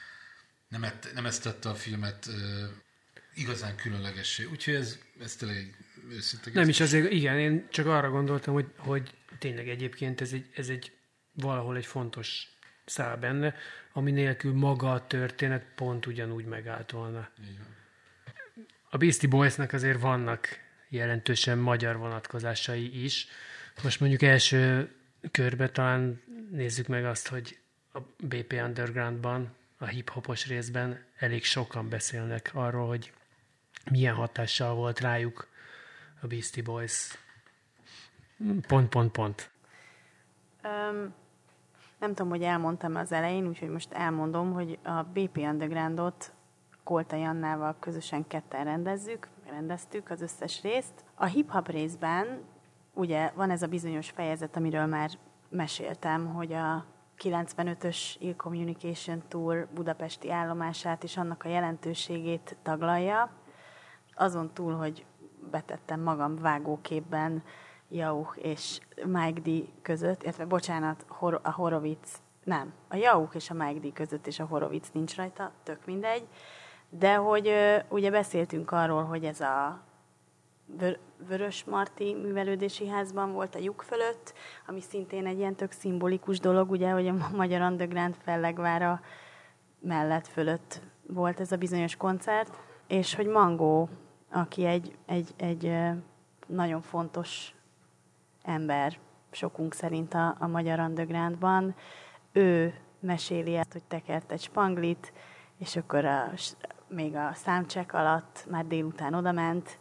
nem, 0.67 0.83
ett, 0.83 1.11
nem 1.13 1.25
ezt 1.25 1.43
tette 1.43 1.69
a 1.69 1.75
filmet 1.75 2.25
uh, 2.25 2.69
igazán 3.33 3.75
különlegessé. 3.75 4.43
Úgyhogy 4.43 4.73
ez, 4.73 4.97
ez 5.19 5.35
tényleg 5.35 5.57
egy 5.57 5.75
őszinte. 6.11 6.49
Nem 6.53 6.69
is 6.69 6.79
azért, 6.79 7.11
igen, 7.11 7.39
én 7.39 7.67
csak 7.69 7.85
arra 7.85 8.09
gondoltam, 8.09 8.53
hogy, 8.53 8.67
hogy 8.77 9.13
tényleg 9.39 9.69
egyébként 9.69 10.21
ez 10.21 10.33
egy, 10.33 10.45
ez 10.55 10.69
egy 10.69 10.91
valahol 11.33 11.75
egy 11.75 11.85
fontos 11.85 12.47
szál 12.85 13.17
benne, 13.17 13.55
ami 13.93 14.11
nélkül 14.11 14.53
maga 14.53 14.91
a 14.91 15.07
történet 15.07 15.65
pont 15.75 16.05
ugyanúgy 16.05 16.45
megállt 16.45 16.91
volna. 16.91 17.29
Igen. 17.37 17.77
A 18.89 18.97
Beastie 18.97 19.29
Boysnak 19.29 19.73
azért 19.73 19.99
vannak 19.99 20.47
jelentősen 20.89 21.57
magyar 21.57 21.97
vonatkozásai 21.97 23.03
is. 23.03 23.27
Most 23.83 23.99
mondjuk 23.99 24.21
első 24.21 24.91
körbe 25.31 25.69
talán 25.69 26.21
nézzük 26.51 26.87
meg 26.87 27.05
azt, 27.05 27.27
hogy 27.27 27.57
a 27.93 27.99
BP 28.17 28.53
Undergroundban, 28.53 29.55
a 29.77 29.85
hip-hopos 29.85 30.47
részben 30.47 31.05
elég 31.17 31.43
sokan 31.43 31.89
beszélnek 31.89 32.49
arról, 32.53 32.87
hogy 32.87 33.13
milyen 33.91 34.13
hatással 34.13 34.73
volt 34.75 34.99
rájuk 34.99 35.48
a 36.21 36.27
Beastie 36.27 36.63
Boys. 36.63 37.17
Pont, 38.67 38.89
pont, 38.89 39.11
pont. 39.11 39.51
Um, 40.63 41.13
nem 41.99 42.13
tudom, 42.13 42.29
hogy 42.29 42.43
elmondtam 42.43 42.95
az 42.95 43.11
elején, 43.11 43.47
úgyhogy 43.47 43.69
most 43.69 43.91
elmondom, 43.91 44.53
hogy 44.53 44.79
a 44.83 45.03
BP 45.03 45.37
Undergroundot 45.37 46.33
Kolta 46.83 47.15
Jannával 47.15 47.75
közösen 47.79 48.27
ketten 48.27 48.63
rendezzük, 48.63 49.27
rendeztük 49.49 50.09
az 50.09 50.21
összes 50.21 50.61
részt. 50.61 51.05
A 51.15 51.25
hip-hop 51.25 51.69
részben 51.69 52.41
ugye 52.93 53.31
van 53.35 53.49
ez 53.49 53.61
a 53.61 53.67
bizonyos 53.67 54.09
fejezet, 54.09 54.55
amiről 54.55 54.85
már 54.85 55.09
meséltem, 55.49 56.33
hogy 56.33 56.53
a 56.53 56.85
95-ös 57.23 58.15
Ill 58.19 58.35
Communication 58.35 59.23
Tour 59.27 59.67
budapesti 59.73 60.31
állomását 60.31 61.03
és 61.03 61.17
annak 61.17 61.43
a 61.43 61.49
jelentőségét 61.49 62.57
taglalja. 62.63 63.31
Azon 64.15 64.53
túl, 64.53 64.73
hogy 64.73 65.05
betettem 65.51 66.01
magam 66.01 66.37
vágóképben 66.41 67.43
Jauch 67.89 68.37
és 68.37 68.79
Mike 69.05 69.39
D 69.39 69.69
között, 69.81 70.23
illetve 70.23 70.45
bocsánat, 70.45 71.05
Hor- 71.07 71.45
a 71.45 71.51
Horovic, 71.51 72.19
nem, 72.43 72.73
a 72.87 72.95
Jauch 72.95 73.35
és 73.35 73.49
a 73.49 73.53
Mike 73.53 73.87
D 73.87 73.93
között 73.93 74.27
és 74.27 74.39
a 74.39 74.45
Horovic 74.45 74.89
nincs 74.93 75.15
rajta, 75.15 75.51
tök 75.63 75.85
mindegy, 75.85 76.27
de 76.89 77.15
hogy 77.15 77.53
ugye 77.89 78.11
beszéltünk 78.11 78.71
arról, 78.71 79.03
hogy 79.03 79.25
ez 79.25 79.41
a 79.41 79.81
Vör- 80.77 80.99
Vörös 81.27 81.63
Marti 81.63 82.13
művelődési 82.13 82.87
házban 82.87 83.31
volt 83.31 83.55
a 83.55 83.59
lyuk 83.59 83.81
fölött, 83.81 84.33
ami 84.67 84.81
szintén 84.81 85.25
egy 85.25 85.37
ilyen 85.37 85.55
tök 85.55 85.71
szimbolikus 85.71 86.39
dolog, 86.39 86.71
ugye, 86.71 86.89
hogy 86.89 87.07
a 87.07 87.13
Magyar 87.35 87.61
Underground 87.61 88.15
fellegvára 88.23 89.01
mellett 89.79 90.27
fölött 90.27 90.81
volt 91.07 91.39
ez 91.39 91.51
a 91.51 91.57
bizonyos 91.57 91.95
koncert, 91.95 92.57
és 92.87 93.15
hogy 93.15 93.27
Mangó 93.27 93.89
aki 94.31 94.65
egy, 94.65 94.97
egy, 95.05 95.33
egy 95.37 95.73
nagyon 96.47 96.81
fontos 96.81 97.55
ember 98.43 98.97
sokunk 99.31 99.73
szerint 99.73 100.13
a, 100.13 100.35
a 100.39 100.47
magyar 100.47 100.79
undergroundban. 100.79 101.75
Ő 102.31 102.73
meséli 102.99 103.55
ezt, 103.55 103.71
hogy 103.71 103.83
tekert 103.83 104.31
egy 104.31 104.41
spanglit, 104.41 105.13
és 105.57 105.75
akkor 105.75 106.05
a, 106.05 106.31
még 106.87 107.15
a 107.15 107.31
számcsek 107.33 107.93
alatt 107.93 108.45
már 108.49 108.65
délután 108.65 109.13
odament, 109.13 109.79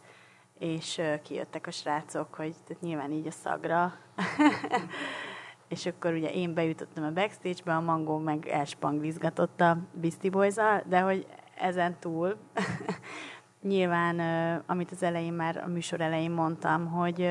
és 0.59 1.01
kijöttek 1.23 1.67
a 1.67 1.71
srácok, 1.71 2.33
hogy 2.33 2.55
tehát 2.67 2.81
nyilván 2.81 3.11
így 3.11 3.27
a 3.27 3.31
szagra. 3.31 3.93
és 5.67 5.85
akkor 5.85 6.13
ugye 6.13 6.31
én 6.31 6.53
bejutottam 6.53 7.03
a 7.03 7.11
backstage-be, 7.11 7.75
a 7.75 7.81
mangó 7.81 8.17
meg 8.17 8.47
elspanglizgatott 8.47 9.61
a 9.61 9.77
Beastie 9.93 10.29
boys 10.29 10.55
de 10.85 10.99
hogy 10.99 11.25
ezen 11.55 11.99
túl 11.99 12.37
Nyilván, 13.61 14.19
amit 14.65 14.91
az 14.91 15.03
elején 15.03 15.33
már, 15.33 15.57
a 15.57 15.67
műsor 15.67 16.01
elején 16.01 16.31
mondtam, 16.31 16.87
hogy 16.87 17.29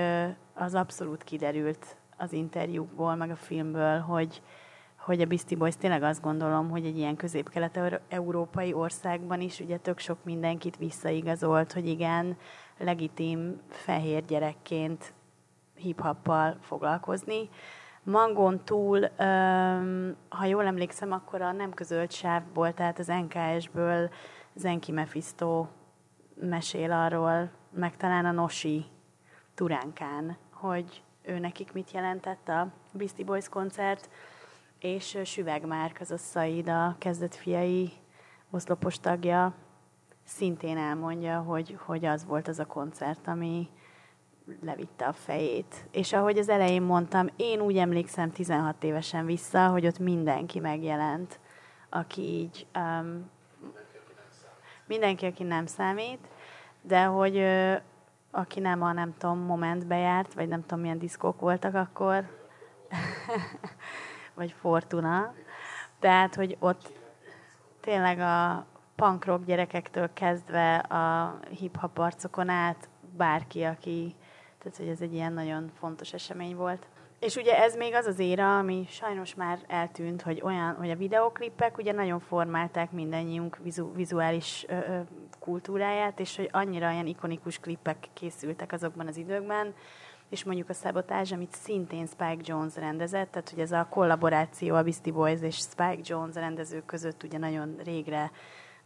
az 0.54 0.74
abszolút 0.74 1.24
kiderült 1.24 1.96
az 2.16 2.32
interjúkból, 2.32 3.14
meg 3.14 3.30
a 3.30 3.36
filmből, 3.36 3.98
hogy, 3.98 4.42
hogy 4.98 5.20
a 5.20 5.26
Beastie 5.26 5.56
Boys 5.56 5.76
tényleg 5.76 6.02
azt 6.02 6.22
gondolom, 6.22 6.70
hogy 6.70 6.86
egy 6.86 6.98
ilyen 6.98 7.16
közép-kelet-európai 7.16 8.72
országban 8.72 9.40
is 9.40 9.60
ugye 9.60 9.76
tök 9.76 9.98
sok 9.98 10.24
mindenkit 10.24 10.76
visszaigazolt, 10.76 11.72
hogy 11.72 11.88
igen, 11.88 12.36
legitim 12.78 13.60
fehér 13.68 14.24
gyerekként 14.24 15.12
hip-hoppal 15.74 16.56
foglalkozni. 16.60 17.48
Mangon 18.02 18.64
túl, 18.64 19.10
ha 20.28 20.44
jól 20.44 20.64
emlékszem, 20.64 21.12
akkor 21.12 21.42
a 21.42 21.52
nem 21.52 21.72
közölt 21.72 22.12
sávból, 22.12 22.74
tehát 22.74 22.98
az 22.98 23.06
NKS-ből 23.06 24.10
Zenki 24.54 24.92
Mephisto 24.92 25.66
mesél 26.40 26.92
arról, 26.92 27.50
meg 27.70 27.96
talán 27.96 28.24
a 28.24 28.30
Nosi 28.30 28.84
Turánkán, 29.54 30.36
hogy 30.52 31.02
ő 31.22 31.38
nekik 31.38 31.72
mit 31.72 31.90
jelentett 31.90 32.48
a 32.48 32.72
Beastie 32.92 33.24
Boys 33.24 33.48
koncert, 33.48 34.10
és 34.78 35.18
Süveg 35.24 35.66
Márk, 35.66 36.00
az 36.00 36.10
a 36.10 36.16
Szaid, 36.16 36.68
a 36.68 36.96
kezdet 36.98 37.34
fiai 37.34 37.92
oszlopos 38.50 39.00
tagja, 39.00 39.54
szintén 40.24 40.76
elmondja, 40.76 41.40
hogy, 41.40 41.76
hogy 41.84 42.04
az 42.04 42.24
volt 42.24 42.48
az 42.48 42.58
a 42.58 42.66
koncert, 42.66 43.28
ami 43.28 43.68
levitte 44.62 45.06
a 45.06 45.12
fejét. 45.12 45.88
És 45.90 46.12
ahogy 46.12 46.38
az 46.38 46.48
elején 46.48 46.82
mondtam, 46.82 47.26
én 47.36 47.60
úgy 47.60 47.76
emlékszem 47.76 48.30
16 48.30 48.84
évesen 48.84 49.26
vissza, 49.26 49.68
hogy 49.68 49.86
ott 49.86 49.98
mindenki 49.98 50.60
megjelent, 50.60 51.40
aki 51.88 52.22
így... 52.22 52.66
Um, 52.74 53.30
mindenki, 54.88 55.26
aki 55.26 55.42
nem 55.42 55.66
számít, 55.66 56.28
de 56.82 57.04
hogy 57.04 57.44
aki 58.30 58.60
nem 58.60 58.82
a, 58.82 58.92
nem 58.92 59.14
tudom, 59.18 59.38
momentbe 59.38 59.96
járt, 59.96 60.34
vagy 60.34 60.48
nem 60.48 60.60
tudom, 60.60 60.80
milyen 60.80 60.98
diszkók 60.98 61.40
voltak 61.40 61.74
akkor, 61.74 62.24
vagy 64.34 64.54
Fortuna. 64.60 65.34
Tehát, 65.98 66.34
hogy 66.34 66.56
ott 66.60 66.92
tényleg 67.80 68.18
a 68.18 68.66
punk 68.96 69.44
gyerekektől 69.44 70.12
kezdve 70.12 70.76
a 70.76 71.38
hip-hop 71.48 71.98
arcokon 71.98 72.48
át 72.48 72.88
bárki, 73.16 73.62
aki, 73.62 74.14
tehát 74.58 74.78
hogy 74.78 74.88
ez 74.88 75.00
egy 75.00 75.14
ilyen 75.14 75.32
nagyon 75.32 75.70
fontos 75.78 76.12
esemény 76.12 76.56
volt. 76.56 76.86
És 77.20 77.36
ugye 77.36 77.58
ez 77.58 77.76
még 77.76 77.94
az 77.94 78.06
az 78.06 78.18
éra, 78.18 78.58
ami 78.58 78.86
sajnos 78.90 79.34
már 79.34 79.58
eltűnt, 79.66 80.22
hogy 80.22 80.40
olyan, 80.44 80.74
hogy 80.74 80.90
a 80.90 80.96
videoklippek 80.96 81.78
ugye 81.78 81.92
nagyon 81.92 82.20
formálták 82.20 82.90
mindannyiunk 82.90 83.58
vizu, 83.62 83.92
vizuális 83.94 84.64
ö, 84.68 85.00
kultúráját, 85.38 86.20
és 86.20 86.36
hogy 86.36 86.48
annyira 86.52 86.90
ilyen 86.90 87.06
ikonikus 87.06 87.58
klippek 87.58 88.08
készültek 88.14 88.72
azokban 88.72 89.06
az 89.06 89.16
időkben, 89.16 89.74
és 90.30 90.44
mondjuk 90.44 90.68
a 90.68 90.72
Sabotage, 90.72 91.34
amit 91.34 91.56
szintén 91.64 92.06
Spike 92.06 92.40
Jones 92.42 92.74
rendezett, 92.74 93.30
tehát 93.30 93.50
hogy 93.50 93.60
ez 93.60 93.72
a 93.72 93.86
kollaboráció 93.90 94.74
a 94.74 94.82
Beastie 94.82 95.12
Boys 95.12 95.40
és 95.40 95.56
Spike 95.56 96.00
Jones 96.02 96.34
rendezők 96.34 96.84
között 96.84 97.22
ugye 97.22 97.38
nagyon 97.38 97.76
régre 97.84 98.30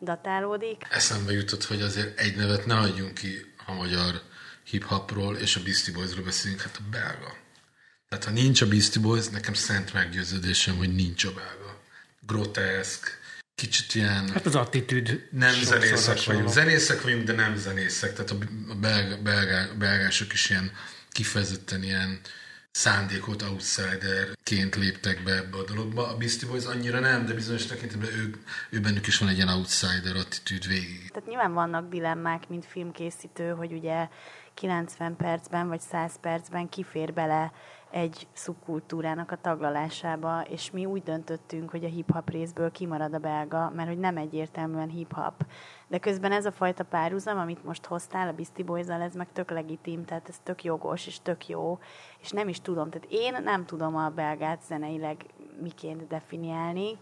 datálódik. 0.00 0.86
Eszembe 0.90 1.32
jutott, 1.32 1.64
hogy 1.64 1.80
azért 1.80 2.18
egy 2.18 2.36
nevet 2.36 2.66
ne 2.66 2.78
adjunk 2.78 3.14
ki 3.14 3.28
a 3.66 3.72
magyar 3.72 4.20
hip-hopról 4.64 5.36
és 5.36 5.56
a 5.56 5.60
Beastie 5.62 5.94
Boysról 5.94 6.24
beszélünk, 6.24 6.60
hát 6.60 6.76
a 6.76 6.88
belga. 6.90 7.41
Tehát 8.12 8.26
ha 8.26 8.32
nincs 8.32 8.60
a 8.60 8.68
Beastie 8.68 9.02
Boys, 9.02 9.28
nekem 9.28 9.54
szent 9.54 9.92
meggyőződésem, 9.92 10.76
hogy 10.76 10.94
nincs 10.94 11.24
a 11.24 11.32
belga. 11.32 11.80
Groteszk, 12.26 13.18
kicsit 13.54 13.94
ilyen... 13.94 14.28
Hát 14.32 14.46
az 14.46 14.54
attitűd. 14.54 15.28
Nem 15.30 15.54
zenészek 15.62 16.24
vagyunk. 16.24 16.48
Zenészek 16.48 17.02
vagyunk, 17.02 17.24
de 17.24 17.32
nem 17.32 17.56
zenészek. 17.56 18.12
Tehát 18.12 18.30
a 18.30 18.36
belga, 18.80 19.22
belga, 19.22 19.74
belgások 19.78 20.32
is 20.32 20.50
ilyen 20.50 20.72
kifejezetten 21.10 21.82
ilyen 21.82 22.20
szándékot 22.70 23.42
outsiderként 23.42 24.76
léptek 24.76 25.22
be 25.22 25.32
ebbe 25.32 25.56
a 25.56 25.64
dologba. 25.64 26.08
A 26.08 26.16
Beastie 26.16 26.48
Boys 26.48 26.64
annyira 26.64 27.00
nem, 27.00 27.26
de 27.26 27.34
bizonyos 27.34 27.66
tekintetben 27.66 28.10
ő, 28.12 28.34
ő 28.70 28.80
bennük 28.80 29.06
is 29.06 29.18
van 29.18 29.28
egy 29.28 29.36
ilyen 29.36 29.48
outsider 29.48 30.16
attitűd 30.16 30.66
végig. 30.66 31.08
Tehát 31.08 31.28
nyilván 31.28 31.52
vannak 31.52 31.90
dilemmák, 31.90 32.48
mint 32.48 32.66
filmkészítő, 32.66 33.50
hogy 33.50 33.72
ugye 33.72 34.08
90 34.54 35.16
percben 35.16 35.68
vagy 35.68 35.80
100 35.80 36.12
percben 36.20 36.68
kifér 36.68 37.12
bele 37.12 37.52
egy 37.92 38.26
szubkultúrának 38.32 39.30
a 39.30 39.40
taglalásába, 39.40 40.42
és 40.42 40.70
mi 40.70 40.86
úgy 40.86 41.02
döntöttünk, 41.02 41.70
hogy 41.70 41.84
a 41.84 41.88
hip-hop 41.88 42.30
részből 42.30 42.70
kimarad 42.70 43.14
a 43.14 43.18
belga, 43.18 43.72
mert 43.74 43.88
hogy 43.88 43.98
nem 43.98 44.16
egyértelműen 44.16 44.88
hip-hop. 44.88 45.46
De 45.88 45.98
közben 45.98 46.32
ez 46.32 46.46
a 46.46 46.52
fajta 46.52 46.84
párhuzam, 46.84 47.38
amit 47.38 47.64
most 47.64 47.86
hoztál 47.86 48.28
a 48.28 48.32
Beastie 48.32 48.64
boys 48.64 48.86
ez 48.86 49.14
meg 49.14 49.32
tök 49.32 49.50
legitim, 49.50 50.04
tehát 50.04 50.28
ez 50.28 50.38
tök 50.42 50.64
jogos, 50.64 51.06
és 51.06 51.20
tök 51.20 51.48
jó, 51.48 51.78
és 52.20 52.30
nem 52.30 52.48
is 52.48 52.60
tudom, 52.60 52.90
tehát 52.90 53.08
én 53.10 53.42
nem 53.42 53.64
tudom 53.64 53.96
a 53.96 54.08
belgát 54.08 54.62
zeneileg 54.62 55.24
miként 55.60 56.06
definiálni, 56.06 56.98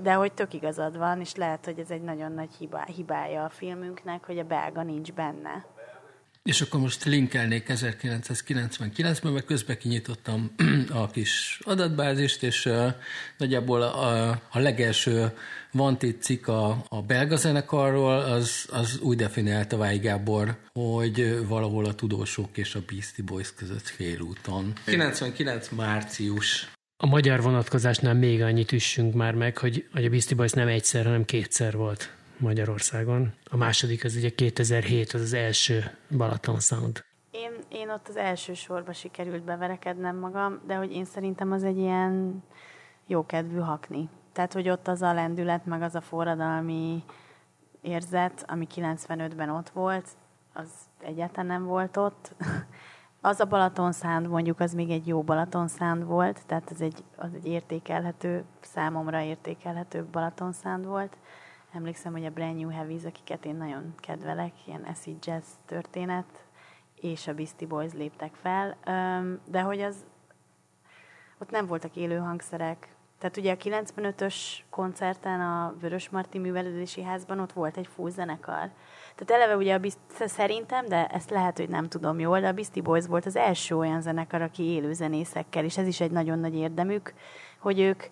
de 0.00 0.12
hogy 0.12 0.32
tök 0.32 0.54
igazad 0.54 0.98
van, 0.98 1.20
és 1.20 1.34
lehet, 1.34 1.64
hogy 1.64 1.78
ez 1.78 1.90
egy 1.90 2.02
nagyon 2.02 2.32
nagy 2.32 2.70
hibája 2.86 3.44
a 3.44 3.48
filmünknek, 3.48 4.24
hogy 4.24 4.38
a 4.38 4.44
belga 4.44 4.82
nincs 4.82 5.12
benne. 5.12 5.64
És 6.42 6.60
akkor 6.60 6.80
most 6.80 7.04
linkelnék 7.04 7.66
1999-ben, 7.68 9.32
mert 9.32 9.44
közben 9.44 9.78
kinyitottam 9.78 10.54
a 11.02 11.10
kis 11.10 11.58
adatbázist, 11.64 12.42
és 12.42 12.68
nagyjából 13.36 13.82
a, 13.82 14.28
a 14.50 14.58
legelső 14.58 15.32
Vantit 15.72 16.22
cikk 16.22 16.46
a, 16.46 16.84
a 16.88 17.02
belga 17.02 17.36
zenekarról, 17.36 18.18
az, 18.18 18.66
az 18.70 18.98
úgy 18.98 19.16
definiálta 19.16 19.76
Váj 19.76 19.98
Gábor, 19.98 20.56
hogy 20.72 21.46
valahol 21.46 21.84
a 21.84 21.94
tudósok 21.94 22.56
és 22.56 22.74
a 22.74 22.80
Beastie 22.90 23.24
Boys 23.24 23.54
között 23.54 23.86
félúton. 23.86 24.72
99 24.84 25.68
március. 25.68 26.70
A 26.96 27.06
magyar 27.06 27.42
vonatkozásnál 27.42 28.14
még 28.14 28.42
annyit 28.42 28.72
üssünk 28.72 29.14
már 29.14 29.34
meg, 29.34 29.58
hogy, 29.58 29.88
hogy 29.92 30.04
a 30.04 30.08
Beastie 30.08 30.36
Boys 30.36 30.52
nem 30.52 30.68
egyszer, 30.68 31.04
hanem 31.04 31.24
kétszer 31.24 31.76
volt 31.76 32.10
Magyarországon. 32.42 33.32
A 33.50 33.56
második 33.56 34.04
az 34.04 34.16
ugye 34.16 34.30
2007, 34.30 35.12
az 35.12 35.20
az 35.20 35.32
első 35.32 35.98
Balaton 36.16 36.60
Sound. 36.60 37.04
Én, 37.30 37.52
én 37.68 37.90
ott 37.90 38.08
az 38.08 38.16
első 38.16 38.54
sorba 38.54 38.92
sikerült 38.92 39.42
beverekednem 39.42 40.16
magam, 40.16 40.60
de 40.66 40.74
hogy 40.74 40.92
én 40.92 41.04
szerintem 41.04 41.52
az 41.52 41.64
egy 41.64 41.78
ilyen 41.78 42.42
jókedvű 43.06 43.58
hakni. 43.58 44.08
Tehát, 44.32 44.52
hogy 44.52 44.68
ott 44.68 44.88
az 44.88 45.02
a 45.02 45.12
lendület, 45.12 45.66
meg 45.66 45.82
az 45.82 45.94
a 45.94 46.00
forradalmi 46.00 47.04
érzet, 47.80 48.44
ami 48.46 48.66
95-ben 48.74 49.48
ott 49.48 49.68
volt, 49.68 50.08
az 50.52 50.68
egyáltalán 51.02 51.46
nem 51.46 51.64
volt 51.64 51.96
ott. 51.96 52.34
Az 53.24 53.40
a 53.40 53.44
Balaton 53.44 53.92
Sound 53.92 54.28
mondjuk, 54.28 54.60
az 54.60 54.74
még 54.74 54.90
egy 54.90 55.06
jó 55.06 55.22
Balaton 55.22 55.68
Sound 55.68 56.04
volt, 56.04 56.46
tehát 56.46 56.70
ez 56.70 56.80
egy, 56.80 57.04
az 57.16 57.34
egy 57.34 57.46
értékelhető, 57.46 58.44
számomra 58.60 59.20
értékelhető 59.20 60.04
Balaton 60.04 60.52
Sound 60.52 60.86
volt. 60.86 61.16
Emlékszem, 61.74 62.12
hogy 62.12 62.24
a 62.24 62.30
Brand 62.30 62.56
New 62.56 62.68
Heavies, 62.68 63.04
akiket 63.04 63.44
én 63.44 63.54
nagyon 63.54 63.94
kedvelek, 63.96 64.52
ilyen 64.66 64.82
acid 64.82 65.26
jazz 65.26 65.46
történet, 65.66 66.44
és 67.00 67.26
a 67.26 67.34
Beastie 67.34 67.68
Boys 67.68 67.92
léptek 67.92 68.34
fel, 68.34 68.76
de 69.44 69.60
hogy 69.60 69.80
az 69.80 70.04
ott 71.38 71.50
nem 71.50 71.66
voltak 71.66 71.96
élő 71.96 72.16
hangszerek. 72.16 72.88
Tehát 73.18 73.36
ugye 73.36 73.52
a 73.52 73.56
95-ös 73.56 74.34
koncerten 74.70 75.40
a 75.40 75.74
Vörös 75.80 76.08
Marti 76.08 76.38
Művelődési 76.38 77.02
Házban 77.02 77.40
ott 77.40 77.52
volt 77.52 77.76
egy 77.76 77.86
full 77.86 78.10
zenekar. 78.10 78.70
Tehát 79.14 79.42
eleve 79.42 79.56
ugye 79.56 79.74
a 79.74 79.78
Beast, 79.78 79.98
szerintem, 80.08 80.88
de 80.88 81.06
ezt 81.06 81.30
lehet, 81.30 81.58
hogy 81.58 81.68
nem 81.68 81.88
tudom 81.88 82.18
jól, 82.18 82.40
de 82.40 82.48
a 82.48 82.52
Beastie 82.52 82.82
Boys 82.82 83.06
volt 83.06 83.26
az 83.26 83.36
első 83.36 83.76
olyan 83.76 84.00
zenekar, 84.00 84.42
aki 84.42 84.62
élő 84.62 84.92
zenészekkel, 84.92 85.64
és 85.64 85.78
ez 85.78 85.86
is 85.86 86.00
egy 86.00 86.10
nagyon 86.10 86.38
nagy 86.38 86.54
érdemük, 86.54 87.14
hogy 87.58 87.80
ők 87.80 88.02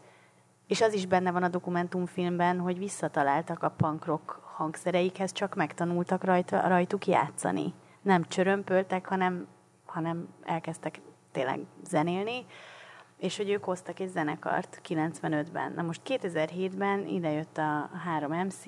és 0.70 0.80
az 0.80 0.92
is 0.92 1.06
benne 1.06 1.30
van 1.30 1.42
a 1.42 1.48
dokumentumfilmben, 1.48 2.58
hogy 2.58 2.78
visszataláltak 2.78 3.62
a 3.62 3.70
punk 3.70 4.04
rock 4.04 4.30
hangszereikhez, 4.30 5.32
csak 5.32 5.54
megtanultak 5.54 6.24
rajta, 6.24 6.68
rajtuk 6.68 7.06
játszani. 7.06 7.74
Nem 8.02 8.24
csörömpöltek, 8.24 9.06
hanem, 9.06 9.46
hanem 9.86 10.28
elkezdtek 10.42 11.00
tényleg 11.32 11.60
zenélni, 11.84 12.46
és 13.18 13.36
hogy 13.36 13.50
ők 13.50 13.64
hoztak 13.64 14.00
egy 14.00 14.08
zenekart 14.08 14.80
95-ben. 14.88 15.72
Na 15.72 15.82
most 15.82 16.00
2007-ben 16.04 17.06
idejött 17.06 17.58
a 17.58 17.90
három 18.04 18.32
MC, 18.32 18.64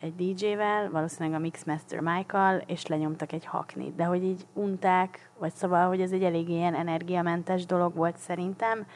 egy 0.00 0.14
DJ-vel, 0.14 0.90
valószínűleg 0.90 1.38
a 1.38 1.42
Mixmaster 1.42 2.00
Michael, 2.00 2.62
és 2.66 2.86
lenyomtak 2.86 3.32
egy 3.32 3.44
haknit. 3.44 3.94
De 3.94 4.04
hogy 4.04 4.24
így 4.24 4.46
unták, 4.52 5.30
vagy 5.38 5.52
szóval, 5.54 5.88
hogy 5.88 6.00
ez 6.00 6.12
egy 6.12 6.24
elég 6.24 6.48
ilyen 6.48 6.74
energiamentes 6.74 7.66
dolog 7.66 7.94
volt 7.94 8.16
szerintem. 8.16 8.86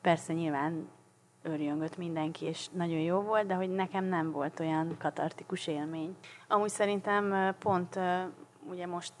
Persze 0.00 0.32
nyilván 0.32 0.88
örjöngött 1.42 1.96
mindenki, 1.96 2.44
és 2.44 2.68
nagyon 2.68 2.98
jó 2.98 3.20
volt, 3.20 3.46
de 3.46 3.54
hogy 3.54 3.70
nekem 3.70 4.04
nem 4.04 4.30
volt 4.30 4.60
olyan 4.60 4.96
katartikus 4.98 5.66
élmény. 5.66 6.16
Amúgy 6.48 6.68
szerintem 6.68 7.54
pont 7.58 7.98
ugye 8.68 8.86
most 8.86 9.14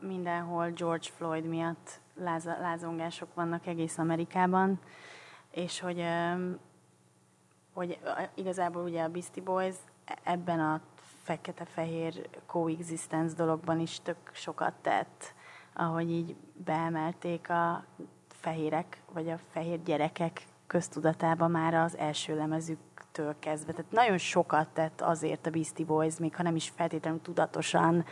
mindenhol 0.00 0.70
George 0.70 1.08
Floyd 1.16 1.44
miatt 1.44 2.00
láz- 2.14 2.58
lázongások 2.60 3.34
vannak 3.34 3.66
egész 3.66 3.98
Amerikában, 3.98 4.80
és 5.50 5.80
hogy, 5.80 6.04
hogy 7.72 7.98
igazából 8.34 8.82
ugye 8.82 9.02
a 9.02 9.08
Beastie 9.08 9.42
Boys 9.42 9.76
ebben 10.22 10.60
a 10.60 10.80
fekete-fehér 11.22 12.28
coexistence 12.46 13.36
dologban 13.36 13.80
is 13.80 14.00
tök 14.00 14.30
sokat 14.32 14.74
tett, 14.82 15.34
ahogy 15.74 16.10
így 16.10 16.36
beemelték 16.64 17.50
a 17.50 17.84
fehérek, 18.28 19.02
vagy 19.12 19.30
a 19.30 19.38
fehér 19.52 19.82
gyerekek 19.82 20.42
köztudatába 20.72 21.48
már 21.48 21.74
az 21.74 21.96
első 21.96 22.36
lemezüktől 22.36 23.34
kezdve. 23.38 23.72
Tehát 23.72 23.92
nagyon 23.92 24.18
sokat 24.18 24.68
tett 24.68 25.00
azért 25.00 25.46
a 25.46 25.50
Beastie 25.50 25.86
Boys, 25.86 26.18
még 26.18 26.36
ha 26.36 26.42
nem 26.42 26.56
is 26.56 26.72
feltétlenül 26.76 27.20
tudatosan, 27.22 28.04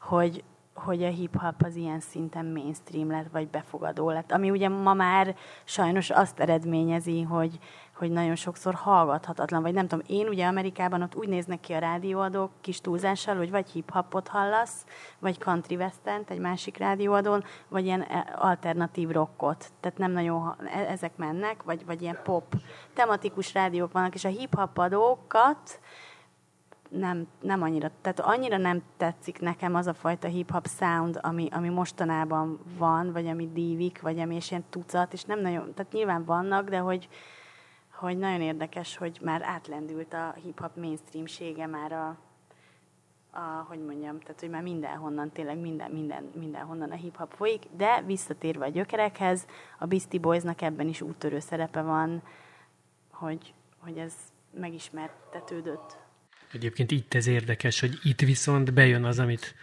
hogy, 0.00 0.44
hogy 0.74 1.02
a 1.02 1.08
hip-hop 1.08 1.62
az 1.62 1.76
ilyen 1.76 2.00
szinten 2.00 2.46
mainstream 2.46 3.10
lett, 3.10 3.30
vagy 3.32 3.48
befogadó 3.48 4.10
lett. 4.10 4.32
Ami 4.32 4.50
ugye 4.50 4.68
ma 4.68 4.94
már 4.94 5.36
sajnos 5.64 6.10
azt 6.10 6.40
eredményezi, 6.40 7.22
hogy, 7.22 7.58
hogy 7.94 8.10
nagyon 8.10 8.34
sokszor 8.34 8.74
hallgathatatlan, 8.74 9.62
vagy 9.62 9.72
nem 9.72 9.86
tudom, 9.88 10.04
én 10.08 10.28
ugye 10.28 10.46
Amerikában 10.46 11.02
ott 11.02 11.14
úgy 11.14 11.28
néznek 11.28 11.60
ki 11.60 11.72
a 11.72 11.78
rádióadók 11.78 12.50
kis 12.60 12.80
túlzással, 12.80 13.36
hogy 13.36 13.50
vagy 13.50 13.70
hip-hopot 13.70 14.28
hallasz, 14.28 14.84
vagy 15.18 15.38
country 15.38 15.76
western 15.76 16.22
egy 16.28 16.38
másik 16.38 16.76
rádióadón, 16.76 17.44
vagy 17.68 17.84
ilyen 17.84 18.02
e, 18.02 18.34
alternatív 18.38 19.10
rockot. 19.10 19.72
Tehát 19.80 19.98
nem 19.98 20.10
nagyon, 20.10 20.56
e, 20.64 20.78
ezek 20.78 21.16
mennek, 21.16 21.62
vagy, 21.62 21.84
vagy 21.86 22.02
ilyen 22.02 22.18
pop 22.22 22.54
tematikus 22.94 23.54
rádiók 23.54 23.92
vannak, 23.92 24.14
és 24.14 24.24
a 24.24 24.28
hip-hop 24.28 24.78
adókat 24.78 25.80
nem, 26.88 27.26
nem 27.40 27.62
annyira, 27.62 27.90
tehát 28.00 28.20
annyira 28.20 28.56
nem 28.56 28.82
tetszik 28.96 29.40
nekem 29.40 29.74
az 29.74 29.86
a 29.86 29.94
fajta 29.94 30.28
hip-hop 30.28 30.66
sound, 30.78 31.18
ami, 31.22 31.48
ami 31.52 31.68
mostanában 31.68 32.58
van, 32.78 33.12
vagy 33.12 33.26
ami 33.26 33.50
dívik, 33.52 34.00
vagy 34.00 34.18
ami 34.18 34.34
és 34.34 34.50
ilyen 34.50 34.64
tucat, 34.70 35.12
és 35.12 35.24
nem 35.24 35.40
nagyon, 35.40 35.74
tehát 35.74 35.92
nyilván 35.92 36.24
vannak, 36.24 36.68
de 36.68 36.78
hogy, 36.78 37.08
hogy 38.04 38.18
nagyon 38.18 38.40
érdekes, 38.40 38.96
hogy 38.96 39.18
már 39.22 39.42
átlendült 39.42 40.12
a 40.12 40.34
hip-hop 40.42 40.76
mainstreamsége 40.76 41.66
már 41.66 41.92
a, 41.92 42.18
a, 43.30 43.64
hogy 43.68 43.78
mondjam, 43.78 44.20
tehát 44.20 44.40
hogy 44.40 44.50
már 44.50 44.62
mindenhonnan, 44.62 45.30
tényleg 45.30 45.58
minden, 45.58 45.90
minden, 45.90 46.30
mindenhonnan 46.34 46.90
a 46.90 46.94
hip-hop 46.94 47.34
folyik, 47.36 47.62
de 47.76 48.02
visszatérve 48.06 48.64
a 48.64 48.68
gyökerekhez, 48.68 49.46
a 49.78 49.86
Beastie 49.86 50.20
Boysnak 50.20 50.62
ebben 50.62 50.88
is 50.88 51.00
úttörő 51.00 51.38
szerepe 51.38 51.82
van, 51.82 52.22
hogy, 53.10 53.54
hogy 53.78 53.98
ez 53.98 54.14
megismertetődött. 54.50 55.96
Egyébként 56.52 56.90
itt 56.90 57.14
ez 57.14 57.26
érdekes, 57.26 57.80
hogy 57.80 57.98
itt 58.02 58.20
viszont 58.20 58.72
bejön 58.72 59.04
az, 59.04 59.18
amit, 59.18 59.54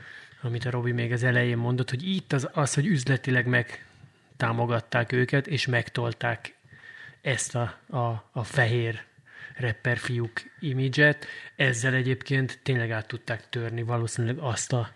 amit 0.42 0.66
a 0.66 0.70
Robi 0.70 0.92
még 0.92 1.12
az 1.12 1.24
elején 1.24 1.58
mondott, 1.58 1.90
hogy 1.90 2.08
itt 2.08 2.34
az, 2.34 2.50
az 2.54 2.74
hogy 2.74 2.86
üzletileg 2.86 3.48
meg 3.48 3.86
támogatták 4.38 5.12
őket, 5.12 5.48
és 5.48 5.66
megtolták 5.66 6.60
ezt 7.22 7.56
a, 7.56 7.80
a, 7.90 8.30
a 8.32 8.44
fehér 8.44 9.02
rapper 9.58 9.98
fiúk 9.98 10.42
imidzset. 10.60 11.26
Ezzel 11.56 11.94
egyébként 11.94 12.60
tényleg 12.64 12.92
át 12.92 13.08
tudták 13.08 13.50
törni 13.50 13.82
valószínűleg 13.82 14.38
azt 14.38 14.74
a, 14.74 14.90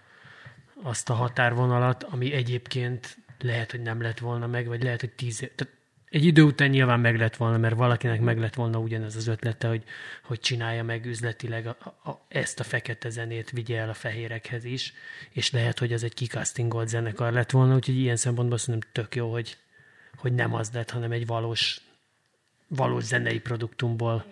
azt 0.84 1.09
a 1.09 1.13
határvonalat, 1.13 2.03
ami 2.03 2.34
egyébként 2.34 3.17
lehet, 3.39 3.71
hogy 3.71 3.82
nem 3.82 4.01
lett 4.01 4.19
volna 4.19 4.47
meg, 4.47 4.67
vagy 4.67 4.84
lehet, 4.84 4.99
hogy 4.99 5.11
tíz 5.11 5.38
tehát 5.38 5.73
egy 6.09 6.26
idő 6.26 6.41
után 6.41 6.69
nyilván 6.69 6.99
meg 6.99 7.17
lett 7.17 7.36
volna, 7.36 7.57
mert 7.57 7.76
valakinek 7.76 8.21
meg 8.21 8.39
lett 8.39 8.53
volna 8.53 8.80
ugyanez 8.80 9.15
az 9.15 9.28
ötlete, 9.28 9.67
hogy, 9.67 9.84
hogy 10.23 10.39
csinálja 10.39 10.84
meg 10.84 11.05
üzletileg 11.05 11.67
a, 11.67 11.78
a, 12.09 12.26
ezt 12.28 12.59
a 12.59 12.63
fekete 12.63 13.09
zenét, 13.09 13.49
vigye 13.49 13.80
el 13.80 13.89
a 13.89 13.93
fehérekhez 13.93 14.63
is, 14.63 14.93
és 15.30 15.51
lehet, 15.51 15.80
hogy 15.80 15.93
ez 15.93 16.03
egy 16.03 16.13
kikasztingolt 16.13 16.88
zenekar 16.88 17.34
lett 17.34 17.51
volna, 17.51 17.76
úgyhogy 17.76 17.97
ilyen 17.97 18.15
szempontból 18.15 18.57
szerintem 18.57 18.89
tök 18.91 19.15
jó, 19.15 19.32
hogy, 19.32 19.57
hogy 20.15 20.34
nem 20.34 20.53
az 20.53 20.69
lett, 20.73 20.89
hanem 20.89 21.11
egy 21.11 21.26
valós, 21.26 21.82
valós 22.68 23.03
zenei 23.03 23.39
produktumból 23.39 24.26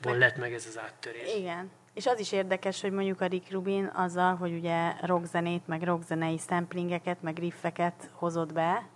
Igen. 0.00 0.18
lett 0.18 0.36
meg 0.36 0.52
ez 0.52 0.66
az 0.66 0.78
áttörés. 0.78 1.34
Igen. 1.34 1.70
És 1.94 2.06
az 2.06 2.18
is 2.18 2.32
érdekes, 2.32 2.80
hogy 2.80 2.92
mondjuk 2.92 3.20
a 3.20 3.26
Rick 3.26 3.50
Rubin 3.50 3.84
azzal, 3.94 4.34
hogy 4.34 4.52
ugye 4.52 4.92
rockzenét, 5.00 5.66
meg 5.66 5.82
rockzenei 5.82 6.38
samplingeket, 6.38 7.22
meg 7.22 7.38
riffeket 7.38 8.10
hozott 8.12 8.52
be, 8.52 8.88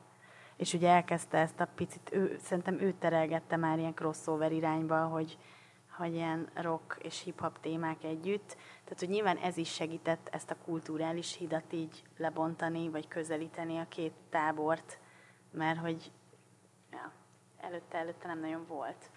és 0.57 0.73
ugye 0.73 0.89
elkezdte 0.89 1.39
ezt 1.39 1.61
a 1.61 1.69
picit, 1.75 2.11
ő, 2.13 2.39
szerintem 2.43 2.81
ő 2.81 2.95
terelgette 2.99 3.57
már 3.57 3.79
ilyen 3.79 3.95
crossover 3.95 4.53
irányba, 4.53 5.07
hogy, 5.07 5.39
hogy 5.97 6.15
ilyen 6.15 6.49
rock 6.55 6.99
és 7.03 7.23
hip-hop 7.23 7.61
témák 7.61 8.05
együtt. 8.05 8.57
Tehát, 8.85 8.99
hogy 8.99 9.09
nyilván 9.09 9.37
ez 9.37 9.57
is 9.57 9.73
segített 9.73 10.29
ezt 10.33 10.51
a 10.51 10.57
kulturális 10.65 11.37
hidat 11.37 11.73
így 11.73 12.03
lebontani, 12.17 12.89
vagy 12.89 13.09
közelíteni 13.09 13.79
a 13.79 13.87
két 13.89 14.13
tábort, 14.31 14.99
mert 15.51 15.79
hogy 15.79 16.11
előtte, 17.63 17.99
előtte 17.99 18.27
nem 18.27 18.41
nagyon 18.41 18.67
volt. 18.67 19.11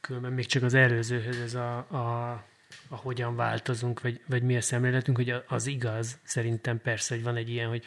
Különben 0.00 0.32
még 0.32 0.46
csak 0.46 0.62
az 0.62 0.74
előzőhöz 0.74 1.40
ez 1.40 1.54
a, 1.54 1.76
a, 1.76 2.30
a 2.88 2.96
hogyan 2.96 3.36
változunk, 3.36 4.00
vagy, 4.00 4.22
vagy 4.26 4.42
mi 4.42 4.56
a 4.56 4.60
szemléletünk, 4.60 5.16
hogy 5.16 5.34
az 5.48 5.66
igaz, 5.66 6.18
szerintem 6.22 6.80
persze, 6.80 7.14
hogy 7.14 7.24
van 7.24 7.36
egy 7.36 7.48
ilyen, 7.48 7.68
hogy 7.68 7.84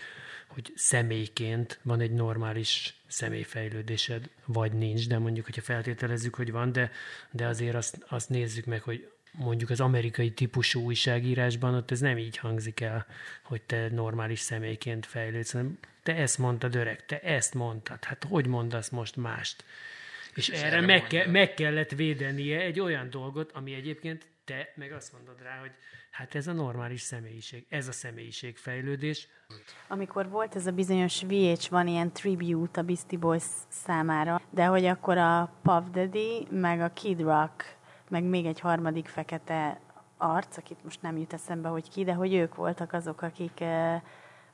hogy 0.48 0.72
személyként 0.76 1.80
van 1.84 2.00
egy 2.00 2.12
normális 2.12 3.02
személyfejlődésed, 3.08 4.30
vagy 4.46 4.74
nincs, 4.74 5.08
de 5.08 5.18
mondjuk, 5.18 5.46
hogyha 5.46 5.62
feltételezzük, 5.62 6.36
hogy 6.36 6.52
van, 6.52 6.72
de, 6.72 6.92
de 7.32 7.48
azért 7.48 7.76
azt, 7.76 8.06
azt 8.08 8.30
nézzük 8.30 8.66
meg, 8.66 8.82
hogy 8.82 9.12
mondjuk 9.32 9.70
az 9.70 9.80
amerikai 9.80 10.32
típusú 10.32 10.82
újságírásban 10.82 11.74
ott 11.74 11.92
ez 11.92 12.00
nem 12.00 12.18
így 12.18 12.38
hangzik 12.38 12.80
el, 12.80 13.06
hogy 13.44 13.62
te 13.62 13.90
normális 13.90 14.40
személyként 14.40 15.06
fejlődsz, 15.06 15.52
hanem 15.52 15.78
te 16.08 16.16
ezt 16.16 16.38
mondtad 16.38 16.76
öreg, 16.76 17.06
te 17.06 17.20
ezt 17.20 17.54
mondtad, 17.54 18.04
hát 18.04 18.24
hogy 18.30 18.48
mondasz 18.48 18.90
most 18.90 19.16
mást? 19.16 19.64
És, 20.36 20.50
és 20.50 20.62
erre 20.62 20.82
meg, 20.82 21.08
ke- 21.08 21.28
meg 21.28 21.54
kellett 21.54 21.92
védenie 21.92 22.60
egy 22.60 22.80
olyan 22.80 23.10
dolgot, 23.10 23.52
ami 23.52 23.74
egyébként 23.74 24.26
te 24.46 24.74
meg 24.76 24.92
azt 24.92 25.14
mondod 25.14 25.42
rá, 25.42 25.60
hogy 25.60 25.72
hát 26.12 26.36
ez 26.36 26.48
a 26.48 26.52
normális 26.52 27.02
személyiség, 27.02 27.66
ez 27.70 27.88
a 27.88 27.92
személyiségfejlődés. 27.92 29.28
Amikor 29.88 30.30
volt 30.30 30.56
ez 30.56 30.68
a 30.68 30.72
bizonyos 30.72 31.22
VH, 31.22 31.70
van 31.70 31.88
ilyen 31.88 32.12
tribute 32.12 32.80
a 32.80 32.84
Beastie 32.84 33.20
Boys 33.20 33.44
számára, 33.70 34.42
de 34.50 34.66
hogy 34.66 34.86
akkor 34.86 35.18
a 35.18 35.60
Puff 35.64 35.84
Daddy, 35.92 36.48
meg 36.52 36.82
a 36.82 36.94
Kid 36.94 37.22
Rock, 37.22 37.76
meg 38.10 38.24
még 38.24 38.46
egy 38.46 38.60
harmadik 38.60 39.08
fekete 39.08 39.80
arc, 40.18 40.58
akit 40.58 40.84
most 40.84 41.02
nem 41.02 41.18
jut 41.18 41.34
eszembe, 41.34 41.70
hogy 41.70 41.90
ki, 41.90 42.04
de 42.04 42.14
hogy 42.14 42.34
ők 42.34 42.56
voltak 42.56 42.94
azok, 42.94 43.22
akik 43.22 43.60
eh, 43.60 44.02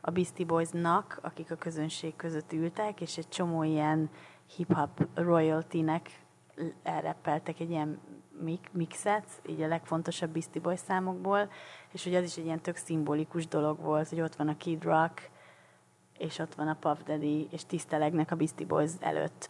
a 0.06 0.12
Beastie 0.12 0.46
Boysnak, 0.46 1.20
akik 1.22 1.52
a 1.52 1.56
közönség 1.56 2.16
között 2.16 2.54
ültek, 2.54 3.02
és 3.02 3.18
egy 3.18 3.30
csomó 3.30 3.64
ilyen 3.64 4.10
hip-hop 4.56 5.08
royalty-nek 5.14 6.22
elreppeltek 6.84 7.60
egy 7.60 7.70
ilyen 7.70 8.00
mixet, 8.72 9.26
így 9.46 9.62
a 9.62 9.68
legfontosabb 9.68 10.30
Beastie 10.30 10.62
Boys 10.62 10.80
számokból, 10.80 11.50
és 11.92 12.04
hogy 12.04 12.16
az 12.16 12.24
is 12.24 12.38
egy 12.38 12.46
ilyen 12.46 12.62
tök 12.62 12.76
szimbolikus 12.76 13.48
dolog 13.48 13.80
volt, 13.80 14.10
hogy 14.10 14.22
ott 14.22 14.36
van 14.36 14.48
a 14.48 14.58
Kid 14.58 14.84
Rock, 14.84 15.30
és 16.18 16.40
ott 16.40 16.56
van 16.56 16.68
a 16.68 16.78
Puff 16.80 16.98
Daddy, 17.06 17.48
és 17.52 17.66
tisztelegnek 17.66 18.32
a 18.32 18.36
Beastie 18.36 18.66
Boys 18.66 18.92
előtt. 19.00 19.50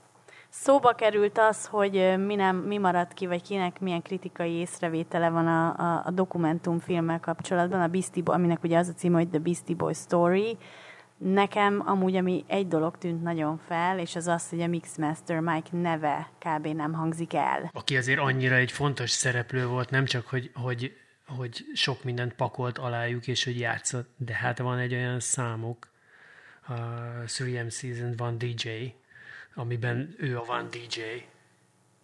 Szóba 0.55 0.93
került 0.93 1.37
az, 1.37 1.65
hogy 1.65 2.15
mi, 2.25 2.35
nem, 2.35 2.55
mi 2.55 2.77
maradt 2.77 3.13
ki, 3.13 3.27
vagy 3.27 3.41
kinek 3.41 3.79
milyen 3.79 4.01
kritikai 4.01 4.51
észrevétele 4.51 5.29
van 5.29 5.47
a, 5.47 5.75
a, 5.77 6.01
a 6.05 6.11
dokumentumfilmmel 6.11 7.19
kapcsolatban, 7.19 7.81
a 7.81 7.87
Beastie 7.87 8.23
Boy, 8.23 8.35
aminek 8.35 8.63
ugye 8.63 8.77
az 8.77 8.87
a 8.87 8.93
cím, 8.93 9.13
hogy 9.13 9.29
The 9.29 9.39
Beastie 9.39 9.75
Boy 9.75 9.93
Story, 9.93 10.57
Nekem 11.17 11.83
amúgy, 11.85 12.15
ami 12.15 12.43
egy 12.47 12.67
dolog 12.67 12.97
tűnt 12.97 13.23
nagyon 13.23 13.57
fel, 13.67 13.99
és 13.99 14.15
az 14.15 14.27
az, 14.27 14.49
hogy 14.49 14.61
a 14.61 14.67
Mixmaster 14.67 15.39
Mike 15.39 15.69
neve 15.71 16.29
kb. 16.39 16.67
nem 16.67 16.93
hangzik 16.93 17.33
el. 17.33 17.69
Aki 17.73 17.97
azért 17.97 18.19
annyira 18.19 18.55
egy 18.55 18.71
fontos 18.71 19.09
szereplő 19.09 19.67
volt, 19.67 19.89
nem 19.89 20.05
csak, 20.05 20.27
hogy, 20.27 20.51
hogy, 20.53 20.97
hogy 21.27 21.65
sok 21.73 22.03
mindent 22.03 22.33
pakolt 22.33 22.77
alájuk, 22.77 23.27
és 23.27 23.43
hogy 23.43 23.59
játszott, 23.59 24.09
de 24.17 24.33
hát 24.33 24.59
van 24.59 24.77
egy 24.77 24.93
olyan 24.93 25.19
számuk, 25.19 25.91
a 26.67 26.73
3M 27.25 27.71
Season 27.71 28.13
van 28.17 28.37
DJ, 28.37 28.69
amiben 29.55 30.15
ő 30.17 30.37
a 30.37 30.43
van 30.43 30.69
DJ. 30.69 31.01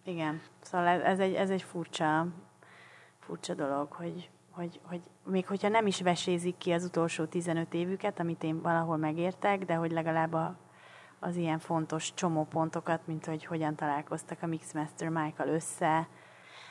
Igen, 0.04 0.40
szóval 0.62 0.86
ez 0.86 1.18
egy, 1.18 1.34
ez 1.34 1.50
egy 1.50 1.62
furcsa, 1.62 2.26
furcsa 3.18 3.54
dolog, 3.54 3.92
hogy, 3.92 4.30
hogy, 4.50 4.80
hogy 4.82 5.00
még 5.24 5.46
hogyha 5.46 5.68
nem 5.68 5.86
is 5.86 6.00
vesézik 6.00 6.58
ki 6.58 6.72
az 6.72 6.84
utolsó 6.84 7.24
15 7.24 7.74
évüket, 7.74 8.20
amit 8.20 8.42
én 8.42 8.62
valahol 8.62 8.96
megértek, 8.96 9.64
de 9.64 9.74
hogy 9.74 9.90
legalább 9.90 10.32
a, 10.32 10.56
az 11.18 11.36
ilyen 11.36 11.58
fontos 11.58 12.14
csomópontokat, 12.14 13.06
mint 13.06 13.26
hogy 13.26 13.44
hogyan 13.44 13.74
találkoztak 13.74 14.42
a 14.42 14.46
Mixmaster 14.46 15.08
Michael 15.08 15.48
össze. 15.48 16.08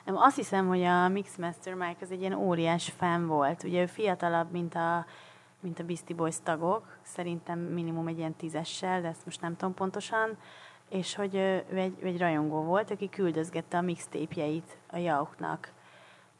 Nem, 0.05 0.17
azt 0.17 0.35
hiszem, 0.35 0.67
hogy 0.67 0.83
a 0.83 1.07
Mixmaster 1.07 1.73
Mike 1.73 1.97
az 2.01 2.11
egy 2.11 2.19
ilyen 2.19 2.33
óriás 2.33 2.89
fan 2.97 3.27
volt. 3.27 3.63
Ugye 3.63 3.81
ő 3.81 3.85
fiatalabb, 3.85 4.51
mint 4.51 4.75
a, 4.75 5.05
mint 5.59 5.79
a 5.79 5.83
Beastie 5.83 6.15
Boys 6.15 6.35
tagok, 6.43 6.97
szerintem 7.01 7.59
minimum 7.59 8.07
egy 8.07 8.17
ilyen 8.17 8.35
tízessel, 8.35 9.01
de 9.01 9.07
ezt 9.07 9.25
most 9.25 9.41
nem 9.41 9.55
tudom 9.55 9.73
pontosan, 9.73 10.37
és 10.89 11.15
hogy 11.15 11.35
ő 11.35 11.63
egy, 11.73 11.97
egy 12.03 12.17
rajongó 12.17 12.61
volt, 12.61 12.91
aki 12.91 13.09
küldözgette 13.09 13.77
a 13.77 13.81
mixtépjeit 13.81 14.77
a 14.91 14.97
Jauchnak 14.97 15.71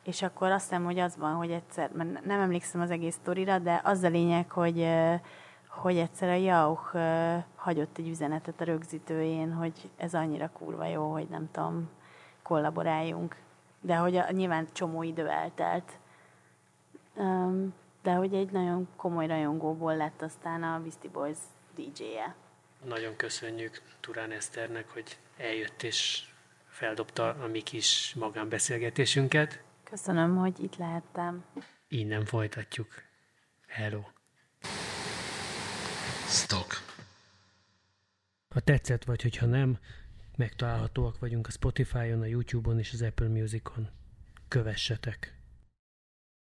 és 0.10 0.22
akkor 0.22 0.52
azt 0.52 0.64
hiszem, 0.64 0.84
hogy 0.84 1.00
az 1.00 1.18
van, 1.18 1.34
hogy 1.34 1.52
egyszer, 1.52 1.91
mert 1.91 2.26
nem 2.26 2.39
emlékszem 2.39 2.82
az 2.82 2.91
egész 2.91 3.16
sztorira, 3.16 3.60
de 3.60 3.82
az 3.84 4.04
a 4.04 4.08
lényeg, 4.08 4.52
hogy, 4.52 4.88
hogy 5.68 5.97
egyszer 5.97 6.30
a 6.30 6.34
Jauch 6.34 6.95
hagyott 7.56 7.97
egy 7.97 8.08
üzenetet 8.08 8.62
a 8.62 8.64
rögzítőjén, 8.64 9.54
hogy 9.54 9.89
ez 9.97 10.14
annyira 10.14 10.50
kurva 10.54 10.86
jó, 10.86 11.12
hogy 11.12 11.28
nem 11.30 11.50
tudom, 11.52 11.89
kollaboráljunk. 12.43 13.36
De 13.82 13.95
hogy 13.95 14.16
a, 14.16 14.32
nyilván 14.32 14.68
csomó 14.72 15.04
idő 15.04 15.28
eltelt. 15.28 16.00
De 18.02 18.14
hogy 18.14 18.34
egy 18.34 18.52
nagyon 18.52 18.88
komoly 18.95 19.28
rajongóból 19.28 19.95
lett 19.95 20.22
aztán 20.22 20.64
a 20.64 20.80
Beastie 20.82 21.12
Boys 21.12 21.38
DJ-je. 21.76 22.36
Nagyon 22.86 23.16
köszönjük 23.16 23.82
Turán 24.00 24.32
Eszternek, 24.32 24.90
hogy 24.90 25.18
eljött 25.38 25.84
és 25.84 26.24
feldobta 26.68 27.30
a 27.30 27.48
mi 27.48 27.62
kis 27.62 28.14
magánbeszélgetésünket. 28.14 29.64
Köszönöm, 29.84 30.36
hogy 30.36 30.64
itt 30.64 30.76
lehettem. 30.76 31.46
Innen 31.88 32.26
folytatjuk. 32.26 32.88
Hello. 33.68 34.02
Stock. 36.28 36.74
Ha 38.50 38.60
tetszett, 38.60 39.04
vagy 39.04 39.22
hogyha 39.22 39.46
nem, 39.46 39.80
megtalálhatóak 40.38 41.20
vagyunk 41.20 41.48
a 41.48 41.52
Spotify-on, 41.52 42.22
a 42.22 42.26
YouTube-on 42.26 42.80
és 42.80 42.94
az 42.94 43.02
Apple 43.02 43.28
Music-on. 43.28 43.90
Kövessetek! 44.48 45.39